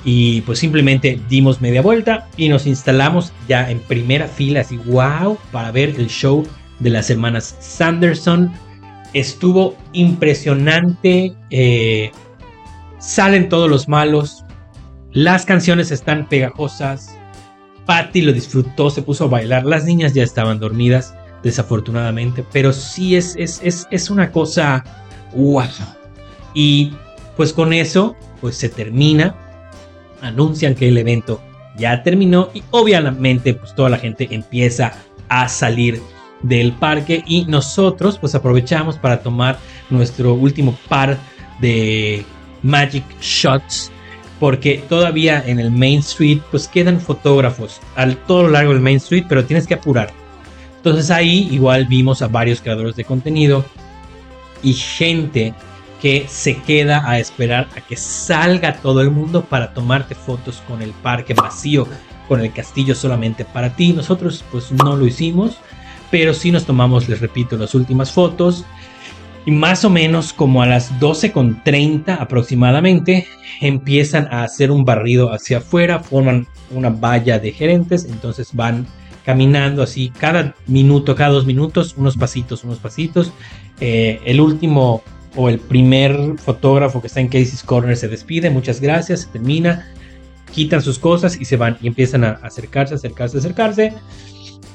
y 0.04 0.40
pues 0.42 0.58
simplemente 0.58 1.20
dimos 1.28 1.60
media 1.60 1.82
vuelta 1.82 2.28
y 2.36 2.48
nos 2.48 2.66
instalamos 2.66 3.32
ya 3.48 3.70
en 3.70 3.78
primera 3.80 4.26
fila, 4.26 4.60
así 4.60 4.76
wow, 4.78 5.38
para 5.52 5.70
ver 5.70 5.90
el 5.90 6.08
show 6.08 6.46
de 6.80 6.90
las 6.90 7.10
hermanas 7.10 7.56
Sanderson. 7.60 8.52
Estuvo 9.12 9.76
impresionante, 9.92 11.34
eh, 11.50 12.10
salen 12.98 13.48
todos 13.48 13.70
los 13.70 13.88
malos, 13.88 14.44
las 15.12 15.44
canciones 15.44 15.90
están 15.90 16.26
pegajosas, 16.28 17.16
Patty 17.86 18.22
lo 18.22 18.32
disfrutó, 18.32 18.90
se 18.90 19.02
puso 19.02 19.24
a 19.24 19.28
bailar, 19.28 19.64
las 19.66 19.84
niñas 19.84 20.14
ya 20.14 20.22
estaban 20.22 20.58
dormidas, 20.58 21.14
desafortunadamente, 21.42 22.44
pero 22.52 22.72
sí 22.72 23.16
es, 23.16 23.36
es, 23.36 23.60
es, 23.62 23.86
es 23.90 24.10
una 24.10 24.32
cosa 24.32 24.84
wow. 25.34 25.64
Y 26.54 26.92
pues 27.36 27.52
con 27.52 27.72
eso, 27.72 28.16
pues 28.40 28.56
se 28.56 28.68
termina 28.68 29.34
anuncian 30.22 30.74
que 30.74 30.88
el 30.88 30.96
evento 30.96 31.40
ya 31.76 32.02
terminó 32.02 32.50
y 32.54 32.62
obviamente 32.70 33.54
pues 33.54 33.74
toda 33.74 33.90
la 33.90 33.98
gente 33.98 34.28
empieza 34.30 34.92
a 35.28 35.48
salir 35.48 36.00
del 36.42 36.72
parque 36.72 37.22
y 37.26 37.44
nosotros 37.44 38.18
pues 38.18 38.34
aprovechamos 38.34 38.96
para 38.98 39.22
tomar 39.22 39.58
nuestro 39.90 40.34
último 40.34 40.76
par 40.88 41.18
de 41.60 42.24
Magic 42.62 43.04
Shots 43.20 43.90
porque 44.40 44.82
todavía 44.88 45.42
en 45.46 45.60
el 45.60 45.70
Main 45.70 46.00
Street 46.00 46.40
pues 46.50 46.66
quedan 46.66 47.00
fotógrafos 47.00 47.80
al 47.94 48.16
todo 48.16 48.44
lo 48.44 48.48
largo 48.50 48.72
del 48.72 48.82
Main 48.82 48.96
Street 48.96 49.24
pero 49.28 49.44
tienes 49.44 49.66
que 49.66 49.74
apurar. 49.74 50.12
Entonces 50.76 51.10
ahí 51.10 51.48
igual 51.52 51.86
vimos 51.86 52.22
a 52.22 52.28
varios 52.28 52.60
creadores 52.60 52.96
de 52.96 53.04
contenido 53.04 53.64
y 54.62 54.72
gente 54.74 55.54
que 56.02 56.26
se 56.28 56.56
queda 56.56 57.08
a 57.08 57.20
esperar 57.20 57.68
a 57.76 57.80
que 57.80 57.96
salga 57.96 58.74
todo 58.74 59.00
el 59.02 59.12
mundo 59.12 59.44
para 59.44 59.72
tomarte 59.72 60.16
fotos 60.16 60.60
con 60.66 60.82
el 60.82 60.90
parque 60.90 61.32
vacío, 61.32 61.86
con 62.26 62.40
el 62.40 62.52
castillo 62.52 62.96
solamente 62.96 63.44
para 63.44 63.76
ti. 63.76 63.92
Nosotros 63.92 64.44
pues 64.50 64.72
no 64.72 64.96
lo 64.96 65.06
hicimos, 65.06 65.58
pero 66.10 66.34
sí 66.34 66.50
nos 66.50 66.66
tomamos, 66.66 67.08
les 67.08 67.20
repito, 67.20 67.56
las 67.56 67.76
últimas 67.76 68.10
fotos. 68.10 68.64
Y 69.46 69.52
más 69.52 69.84
o 69.84 69.90
menos 69.90 70.32
como 70.32 70.60
a 70.60 70.66
las 70.66 70.92
12.30 70.98 72.16
aproximadamente 72.20 73.28
empiezan 73.60 74.26
a 74.32 74.42
hacer 74.42 74.72
un 74.72 74.84
barrido 74.84 75.32
hacia 75.32 75.58
afuera, 75.58 76.00
forman 76.00 76.48
una 76.72 76.90
valla 76.90 77.38
de 77.38 77.52
gerentes, 77.52 78.06
entonces 78.06 78.50
van 78.52 78.88
caminando 79.24 79.84
así 79.84 80.10
cada 80.10 80.56
minuto, 80.66 81.14
cada 81.14 81.30
dos 81.30 81.46
minutos, 81.46 81.94
unos 81.96 82.16
pasitos, 82.16 82.64
unos 82.64 82.78
pasitos. 82.78 83.32
Eh, 83.78 84.20
el 84.24 84.40
último 84.40 85.04
o 85.36 85.48
el 85.48 85.58
primer 85.58 86.38
fotógrafo 86.38 87.00
que 87.00 87.06
está 87.06 87.20
en 87.20 87.28
Casey's 87.28 87.62
Corner 87.62 87.96
se 87.96 88.08
despide, 88.08 88.50
muchas 88.50 88.80
gracias, 88.80 89.22
se 89.22 89.26
termina, 89.28 89.86
quitan 90.52 90.82
sus 90.82 90.98
cosas 90.98 91.40
y 91.40 91.44
se 91.44 91.56
van 91.56 91.78
y 91.80 91.86
empiezan 91.86 92.24
a 92.24 92.32
acercarse, 92.42 92.94
acercarse, 92.94 93.38
acercarse. 93.38 93.94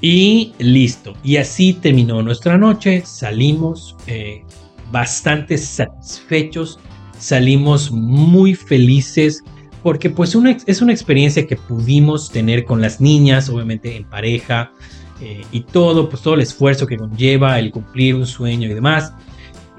Y 0.01 0.53
listo. 0.59 1.15
Y 1.23 1.37
así 1.37 1.73
terminó 1.73 2.21
nuestra 2.21 2.57
noche. 2.57 3.01
Salimos 3.05 3.95
eh, 4.05 4.43
bastante 4.91 5.57
satisfechos. 5.57 6.79
Salimos 7.17 7.91
muy 7.91 8.53
felices. 8.53 9.43
Porque 9.81 10.09
pues 10.09 10.35
es 10.65 10.81
una 10.81 10.91
experiencia 10.91 11.47
que 11.47 11.55
pudimos 11.55 12.29
tener 12.29 12.65
con 12.65 12.81
las 12.81 12.99
niñas, 12.99 13.49
obviamente 13.49 13.95
en 13.95 14.03
pareja. 14.03 14.71
Eh, 15.19 15.43
y 15.51 15.61
todo, 15.61 16.09
pues 16.09 16.21
todo 16.21 16.35
el 16.35 16.41
esfuerzo 16.41 16.85
que 16.85 16.97
conlleva 16.97 17.57
el 17.57 17.71
cumplir 17.71 18.13
un 18.15 18.27
sueño 18.27 18.69
y 18.69 18.73
demás. 18.73 19.13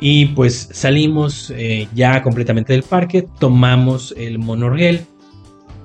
Y 0.00 0.26
pues 0.26 0.68
salimos 0.72 1.52
eh, 1.56 1.88
ya 1.94 2.22
completamente 2.22 2.72
del 2.72 2.82
parque, 2.82 3.26
tomamos 3.38 4.14
el 4.16 4.38
monorriel, 4.38 5.04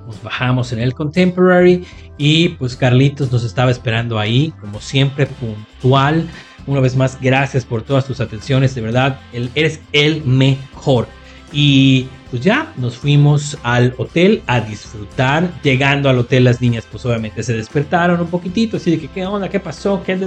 nos 0.06 0.22
bajamos 0.22 0.72
en 0.72 0.78
el 0.78 0.94
Contemporary 0.94 1.84
y 2.16 2.50
pues 2.50 2.76
Carlitos 2.76 3.32
nos 3.32 3.44
estaba 3.44 3.70
esperando 3.70 4.18
ahí, 4.18 4.52
como 4.60 4.80
siempre, 4.80 5.26
puntual. 5.26 6.28
Una 6.66 6.80
vez 6.80 6.96
más, 6.96 7.18
gracias 7.20 7.64
por 7.64 7.82
todas 7.82 8.06
tus 8.06 8.20
atenciones, 8.20 8.74
de 8.74 8.80
verdad, 8.80 9.20
eres 9.54 9.80
el 9.92 10.24
mejor. 10.24 11.08
Y 11.54 12.08
pues 12.30 12.42
ya 12.42 12.72
nos 12.76 12.96
fuimos 12.96 13.56
al 13.62 13.94
hotel 13.96 14.42
a 14.48 14.60
disfrutar. 14.60 15.48
Llegando 15.62 16.10
al 16.10 16.18
hotel 16.18 16.44
las 16.44 16.60
niñas 16.60 16.84
pues 16.90 17.06
obviamente 17.06 17.44
se 17.44 17.54
despertaron 17.54 18.20
un 18.20 18.26
poquitito, 18.26 18.76
así 18.76 18.90
de 18.90 18.98
que 18.98 19.08
qué 19.08 19.24
onda, 19.24 19.48
qué 19.48 19.60
pasó, 19.60 20.02
qué 20.04 20.18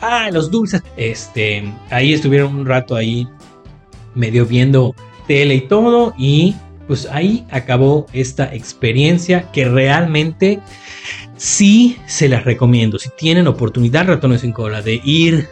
ah, 0.00 0.28
los 0.32 0.50
dulces. 0.50 0.82
Este, 0.96 1.72
ahí 1.90 2.12
estuvieron 2.12 2.56
un 2.56 2.66
rato 2.66 2.96
ahí 2.96 3.28
medio 4.14 4.44
viendo 4.44 4.94
tele 5.26 5.54
y 5.54 5.60
todo 5.68 6.14
y 6.18 6.54
pues 6.88 7.06
ahí 7.10 7.46
acabó 7.50 8.06
esta 8.12 8.52
experiencia 8.52 9.50
que 9.52 9.66
realmente 9.66 10.58
sí 11.36 11.96
se 12.06 12.28
las 12.28 12.44
recomiendo. 12.44 12.98
Si 12.98 13.08
tienen 13.16 13.46
oportunidad, 13.46 14.08
ratones 14.08 14.40
sin 14.40 14.52
cola, 14.52 14.82
de 14.82 15.00
ir 15.04 15.48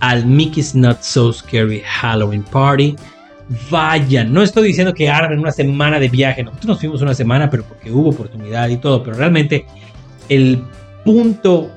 al 0.00 0.26
Mickey's 0.26 0.74
Not 0.74 1.00
So 1.00 1.32
Scary 1.32 1.82
Halloween 1.86 2.42
Party 2.42 2.96
vayan. 3.70 4.32
No 4.32 4.42
estoy 4.42 4.68
diciendo 4.68 4.94
que 4.94 5.08
hagan 5.08 5.38
una 5.38 5.52
semana 5.52 5.98
de 5.98 6.08
viaje. 6.08 6.42
Nosotros 6.42 6.68
nos 6.68 6.80
fuimos 6.80 7.02
una 7.02 7.14
semana, 7.14 7.50
pero 7.50 7.64
porque 7.64 7.90
hubo 7.90 8.10
oportunidad 8.10 8.68
y 8.68 8.76
todo. 8.76 9.02
Pero 9.02 9.16
realmente 9.16 9.66
el 10.28 10.62
punto 11.04 11.70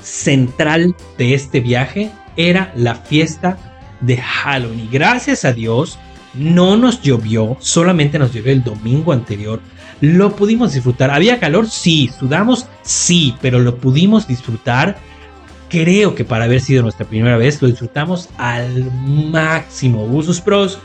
central 0.00 0.94
de 1.18 1.34
este 1.34 1.60
viaje 1.60 2.10
era 2.36 2.72
la 2.76 2.94
fiesta 2.94 3.58
de 4.00 4.16
Halloween. 4.16 4.80
Y 4.80 4.88
gracias 4.88 5.44
a 5.44 5.52
Dios 5.52 5.98
no 6.34 6.76
nos 6.76 7.02
llovió, 7.02 7.56
solamente 7.60 8.18
nos 8.18 8.32
llovió 8.32 8.52
el 8.52 8.64
domingo 8.64 9.12
anterior. 9.12 9.60
Lo 10.00 10.34
pudimos 10.34 10.72
disfrutar. 10.72 11.10
¿Había 11.10 11.38
calor? 11.38 11.68
Sí. 11.68 12.10
¿Sudamos? 12.18 12.66
Sí, 12.82 13.36
pero 13.40 13.60
lo 13.60 13.76
pudimos 13.76 14.26
disfrutar. 14.26 14.96
Creo 15.68 16.14
que 16.14 16.24
para 16.24 16.44
haber 16.44 16.60
sido 16.60 16.82
nuestra 16.82 17.06
primera 17.06 17.36
vez 17.36 17.62
lo 17.62 17.68
disfrutamos 17.68 18.28
al 18.36 18.90
máximo. 19.06 20.22
Sus 20.22 20.40
pros, 20.40 20.78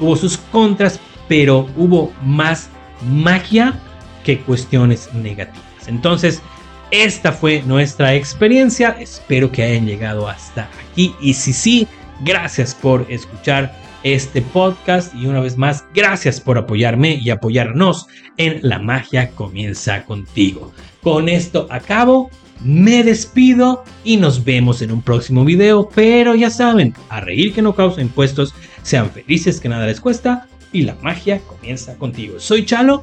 hubo 0.00 0.16
sus 0.16 0.38
contras, 0.38 0.98
pero 1.28 1.68
hubo 1.76 2.12
más 2.22 2.68
magia 3.08 3.78
que 4.24 4.40
cuestiones 4.40 5.12
negativas. 5.14 5.86
Entonces, 5.86 6.42
esta 6.90 7.32
fue 7.32 7.62
nuestra 7.62 8.14
experiencia. 8.14 8.96
Espero 8.98 9.52
que 9.52 9.62
hayan 9.62 9.86
llegado 9.86 10.28
hasta 10.28 10.68
aquí. 10.90 11.14
Y 11.20 11.34
si 11.34 11.52
sí, 11.52 11.88
gracias 12.20 12.74
por 12.74 13.06
escuchar 13.08 13.74
este 14.02 14.42
podcast. 14.42 15.14
Y 15.14 15.26
una 15.26 15.40
vez 15.40 15.56
más, 15.56 15.84
gracias 15.94 16.40
por 16.40 16.58
apoyarme 16.58 17.14
y 17.14 17.30
apoyarnos 17.30 18.06
en 18.36 18.58
La 18.62 18.78
magia 18.78 19.30
comienza 19.30 20.04
contigo. 20.04 20.72
Con 21.02 21.28
esto 21.28 21.66
acabo. 21.70 22.30
Me 22.62 23.02
despido 23.02 23.84
y 24.04 24.18
nos 24.18 24.44
vemos 24.44 24.82
en 24.82 24.92
un 24.92 25.00
próximo 25.00 25.44
video. 25.44 25.88
Pero 25.94 26.34
ya 26.34 26.50
saben, 26.50 26.92
a 27.08 27.20
reír 27.20 27.54
que 27.54 27.62
no 27.62 27.74
causa 27.74 28.02
impuestos 28.02 28.54
sean 28.82 29.10
felices 29.10 29.60
que 29.60 29.68
nada 29.68 29.86
les 29.86 30.00
cuesta 30.00 30.48
y 30.72 30.82
la 30.82 30.94
magia 30.96 31.40
comienza 31.40 31.96
contigo. 31.96 32.38
Soy 32.38 32.64
Chalo. 32.64 33.02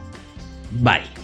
Bye. 0.71 1.16